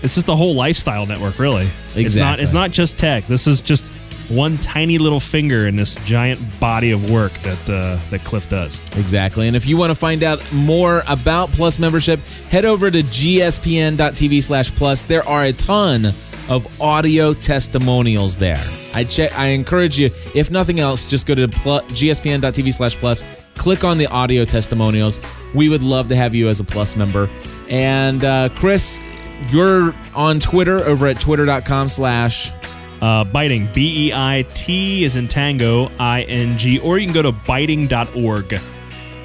it's 0.04 0.16
just 0.16 0.28
the 0.28 0.36
whole 0.36 0.56
lifestyle 0.56 1.06
network, 1.06 1.40
really. 1.40 1.68
It's 1.96 2.16
not 2.16 2.40
it's 2.40 2.54
not 2.54 2.72
just 2.72 2.98
tech. 2.98 3.26
This 3.28 3.48
is 3.48 3.62
just 3.62 3.84
one 4.30 4.58
tiny 4.58 4.98
little 4.98 5.20
finger 5.20 5.68
in 5.68 5.76
this 5.76 5.96
giant 6.06 6.40
body 6.60 6.92
of 6.92 7.10
work 7.10 7.32
that 7.40 7.70
uh, 7.70 7.98
that 8.10 8.22
Cliff 8.22 8.50
does. 8.50 8.80
Exactly. 8.98 9.48
And 9.48 9.56
if 9.56 9.66
you 9.66 9.78
want 9.78 9.92
to 9.92 9.96
find 9.96 10.24
out 10.24 10.44
more 10.54 11.04
about 11.08 11.50
Plus 11.52 11.80
membership, 11.80 12.20
head 12.50 12.66
over 12.66 12.92
to 12.92 13.04
gspn.tv 13.04 14.44
slash 14.44 14.72
plus. 14.76 15.02
There 15.02 15.28
are 15.28 15.46
a 15.46 15.54
ton 15.54 16.08
of 16.50 16.82
audio 16.82 17.34
testimonials 17.34 18.38
there. 18.38 18.64
I 18.94 19.04
check 19.04 19.38
I 19.38 19.48
encourage 19.48 20.00
you, 20.00 20.10
if 20.34 20.52
nothing 20.52 20.80
else, 20.80 21.06
just 21.06 21.26
go 21.26 21.36
to 21.36 21.48
pl- 21.48 21.82
gspn.tv 21.82 22.74
slash 22.74 22.96
plus, 22.98 23.24
click 23.56 23.84
on 23.84 23.98
the 23.98 24.08
audio 24.08 24.46
testimonials. 24.46 25.20
We 25.54 25.70
would 25.70 25.84
love 25.84 26.08
to 26.10 26.16
have 26.16 26.34
you 26.34 26.48
as 26.48 26.60
a 26.60 26.64
plus 26.64 26.96
member. 26.96 27.30
And 27.70 28.24
uh, 28.24 28.50
Chris, 28.56 29.02
you're 29.50 29.94
on 30.16 30.40
Twitter 30.40 30.80
over 30.80 31.08
at 31.08 31.20
twitter.com 31.20 31.90
slash 31.90 32.52
Uh, 33.00 33.24
Beiting, 33.26 33.72
B 33.76 34.08
E 34.08 34.14
I 34.14 34.44
T 34.56 35.04
is 35.04 35.16
in 35.18 35.28
tango, 35.28 35.92
I 36.00 36.24
N 36.24 36.58
G, 36.58 36.80
or 36.80 36.98
you 36.98 37.06
can 37.06 37.14
go 37.14 37.22
to 37.22 37.32
beiting.org. 37.32 38.60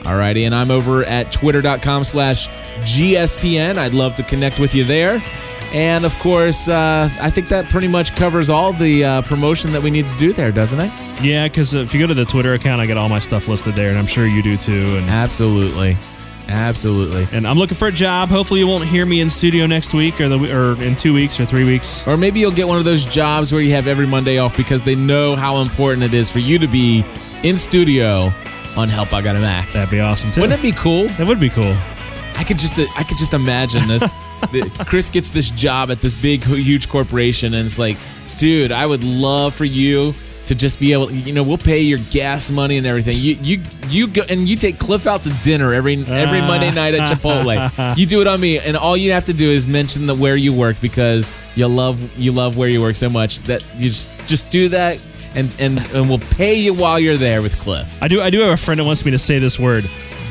Alrighty, 0.02 0.44
and 0.44 0.54
I'm 0.54 0.70
over 0.70 1.04
at 1.04 1.32
twitter.com 1.32 2.04
slash 2.04 2.48
GSPN. 2.80 3.78
I'd 3.78 3.94
love 3.94 4.14
to 4.16 4.22
connect 4.24 4.58
with 4.58 4.74
you 4.74 4.84
there. 4.84 5.22
And 5.72 6.04
of 6.04 6.14
course, 6.18 6.68
uh, 6.68 7.08
I 7.18 7.30
think 7.30 7.48
that 7.48 7.64
pretty 7.66 7.88
much 7.88 8.14
covers 8.14 8.50
all 8.50 8.74
the 8.74 9.04
uh, 9.04 9.22
promotion 9.22 9.72
that 9.72 9.82
we 9.82 9.90
need 9.90 10.06
to 10.06 10.18
do 10.18 10.34
there, 10.34 10.52
doesn't 10.52 10.78
it? 10.80 10.92
Yeah, 11.22 11.48
because 11.48 11.72
if 11.72 11.94
you 11.94 12.00
go 12.00 12.06
to 12.08 12.12
the 12.14 12.26
Twitter 12.26 12.52
account, 12.52 12.82
I 12.82 12.86
get 12.86 12.98
all 12.98 13.08
my 13.08 13.20
stuff 13.20 13.48
listed 13.48 13.74
there, 13.74 13.88
and 13.88 13.98
I'm 13.98 14.06
sure 14.06 14.26
you 14.26 14.42
do 14.42 14.58
too. 14.58 14.96
And 14.98 15.08
Absolutely. 15.08 15.96
Absolutely. 16.48 17.26
and 17.36 17.46
I'm 17.46 17.58
looking 17.58 17.76
for 17.76 17.88
a 17.88 17.92
job. 17.92 18.28
Hopefully, 18.28 18.60
you 18.60 18.66
won't 18.66 18.84
hear 18.84 19.06
me 19.06 19.20
in 19.20 19.30
studio 19.30 19.66
next 19.66 19.94
week, 19.94 20.20
or 20.20 20.28
the 20.28 20.38
or 20.54 20.80
in 20.82 20.96
two 20.96 21.14
weeks 21.14 21.38
or 21.40 21.46
three 21.46 21.64
weeks. 21.64 22.06
Or 22.06 22.16
maybe 22.16 22.40
you'll 22.40 22.50
get 22.50 22.68
one 22.68 22.78
of 22.78 22.84
those 22.84 23.04
jobs 23.04 23.52
where 23.52 23.60
you 23.60 23.72
have 23.72 23.86
every 23.86 24.06
Monday 24.06 24.38
off 24.38 24.56
because 24.56 24.82
they 24.82 24.94
know 24.94 25.34
how 25.36 25.60
important 25.62 26.02
it 26.02 26.14
is 26.14 26.28
for 26.28 26.40
you 26.40 26.58
to 26.58 26.66
be 26.66 27.04
in 27.42 27.56
studio 27.56 28.30
on 28.76 28.88
Help 28.88 29.12
I 29.12 29.22
Got 29.22 29.36
a 29.36 29.40
Mac. 29.40 29.70
That'd 29.72 29.90
be 29.90 30.00
awesome 30.00 30.30
too. 30.32 30.40
Wouldn't 30.40 30.58
it 30.58 30.62
be 30.62 30.72
cool? 30.72 31.06
that 31.08 31.26
would 31.26 31.40
be 31.40 31.50
cool. 31.50 31.76
I 32.36 32.44
could 32.44 32.58
just 32.58 32.78
I 32.98 33.02
could 33.04 33.18
just 33.18 33.34
imagine 33.34 33.86
this. 33.88 34.12
Chris 34.86 35.08
gets 35.10 35.28
this 35.30 35.50
job 35.50 35.90
at 35.90 36.00
this 36.00 36.20
big 36.20 36.42
huge 36.42 36.88
corporation, 36.88 37.54
and 37.54 37.64
it's 37.66 37.78
like, 37.78 37.96
dude, 38.36 38.72
I 38.72 38.84
would 38.86 39.04
love 39.04 39.54
for 39.54 39.64
you 39.64 40.14
to 40.46 40.54
just 40.54 40.78
be 40.80 40.92
able. 40.92 41.10
You 41.10 41.32
know, 41.32 41.42
we'll 41.42 41.58
pay 41.58 41.80
your 41.80 41.98
gas 42.10 42.50
money 42.50 42.76
and 42.76 42.86
everything. 42.86 43.14
You 43.16 43.34
you 43.40 43.62
you 43.88 44.06
go 44.08 44.22
and 44.28 44.48
you 44.48 44.56
take 44.56 44.78
Cliff 44.78 45.06
out 45.06 45.22
to 45.22 45.30
dinner 45.42 45.72
every 45.72 45.94
every 45.94 46.40
ah. 46.40 46.46
Monday 46.46 46.70
night 46.70 46.94
at 46.94 47.08
Chipotle. 47.08 47.96
You 47.96 48.06
do 48.06 48.20
it 48.20 48.26
on 48.26 48.40
me, 48.40 48.58
and 48.58 48.76
all 48.76 48.96
you 48.96 49.12
have 49.12 49.24
to 49.24 49.32
do 49.32 49.50
is 49.50 49.66
mention 49.66 50.06
the 50.06 50.14
where 50.14 50.36
you 50.36 50.52
work 50.52 50.76
because 50.80 51.32
you 51.56 51.66
love 51.66 52.18
you 52.18 52.32
love 52.32 52.56
where 52.56 52.68
you 52.68 52.80
work 52.80 52.96
so 52.96 53.08
much 53.08 53.40
that 53.40 53.62
you 53.76 53.88
just 53.88 54.26
just 54.26 54.50
do 54.50 54.68
that. 54.70 54.98
And, 55.34 55.50
and, 55.58 55.78
and 55.94 56.10
we'll 56.10 56.18
pay 56.18 56.56
you 56.56 56.74
while 56.74 57.00
you're 57.00 57.16
there 57.16 57.40
with 57.40 57.58
Cliff. 57.58 58.02
I 58.02 58.08
do. 58.08 58.20
I 58.20 58.28
do 58.28 58.40
have 58.40 58.50
a 58.50 58.56
friend 58.58 58.78
that 58.78 58.84
wants 58.84 59.02
me 59.02 59.12
to 59.12 59.18
say 59.18 59.38
this 59.38 59.58
word, 59.58 59.84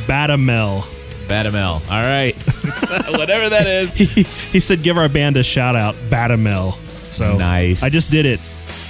Batamel. 0.06 0.84
Batamel. 1.28 1.82
All 1.90 2.04
right. 2.04 2.36
Whatever 3.18 3.50
that 3.50 3.66
is. 3.66 3.96
He, 3.96 4.06
he 4.06 4.60
said, 4.60 4.84
"Give 4.84 4.98
our 5.00 5.10
band 5.10 5.38
a 5.38 5.44
shout 5.44 5.76
out, 5.76 5.96
Batamel." 6.10 6.76
So 7.12 7.38
Nice. 7.38 7.82
I 7.84 7.90
just 7.90 8.12
did 8.12 8.26
it. 8.26 8.40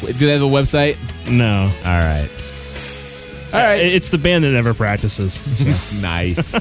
Do 0.01 0.13
they 0.13 0.33
have 0.33 0.41
a 0.41 0.45
website? 0.45 0.97
No, 1.29 1.63
All 1.63 1.83
right. 1.83 2.29
All 3.53 3.59
right. 3.59 3.81
It's 3.81 4.09
the 4.09 4.17
band 4.17 4.43
that 4.43 4.51
never 4.51 4.73
practices. 4.73 5.33
So. 5.33 5.97
nice. 6.01 6.53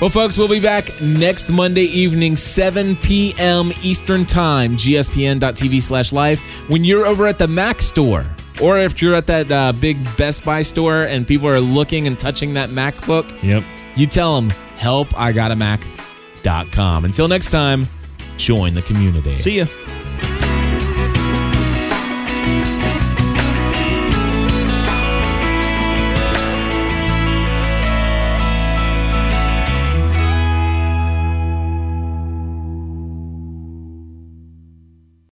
well, 0.00 0.10
folks, 0.10 0.38
we'll 0.38 0.48
be 0.48 0.60
back 0.60 0.88
next 1.00 1.50
Monday 1.50 1.82
evening, 1.82 2.36
7 2.36 2.94
p.m. 2.96 3.72
Eastern 3.82 4.24
Time, 4.24 4.76
gspn.tv 4.76 5.82
slash 5.82 6.12
live, 6.12 6.38
when 6.68 6.84
you're 6.84 7.04
over 7.04 7.26
at 7.26 7.38
the 7.38 7.48
Mac 7.48 7.82
store. 7.82 8.24
Or 8.62 8.78
if 8.78 9.00
you're 9.02 9.14
at 9.14 9.26
that 9.26 9.50
uh, 9.50 9.72
big 9.72 9.96
Best 10.16 10.44
Buy 10.44 10.62
store 10.62 11.04
and 11.04 11.26
people 11.26 11.48
are 11.48 11.60
looking 11.60 12.06
and 12.06 12.18
touching 12.18 12.54
that 12.54 12.70
MacBook, 12.70 13.42
yep. 13.42 13.62
you 13.96 14.06
tell 14.06 14.34
them, 14.34 14.50
help, 14.76 15.16
I 15.18 15.32
got 15.32 15.50
a 15.50 15.56
Mac.com. 15.56 17.04
Until 17.04 17.28
next 17.28 17.50
time, 17.50 17.88
join 18.36 18.74
the 18.74 18.82
community. 18.82 19.38
See 19.38 19.58
ya. 19.58 19.66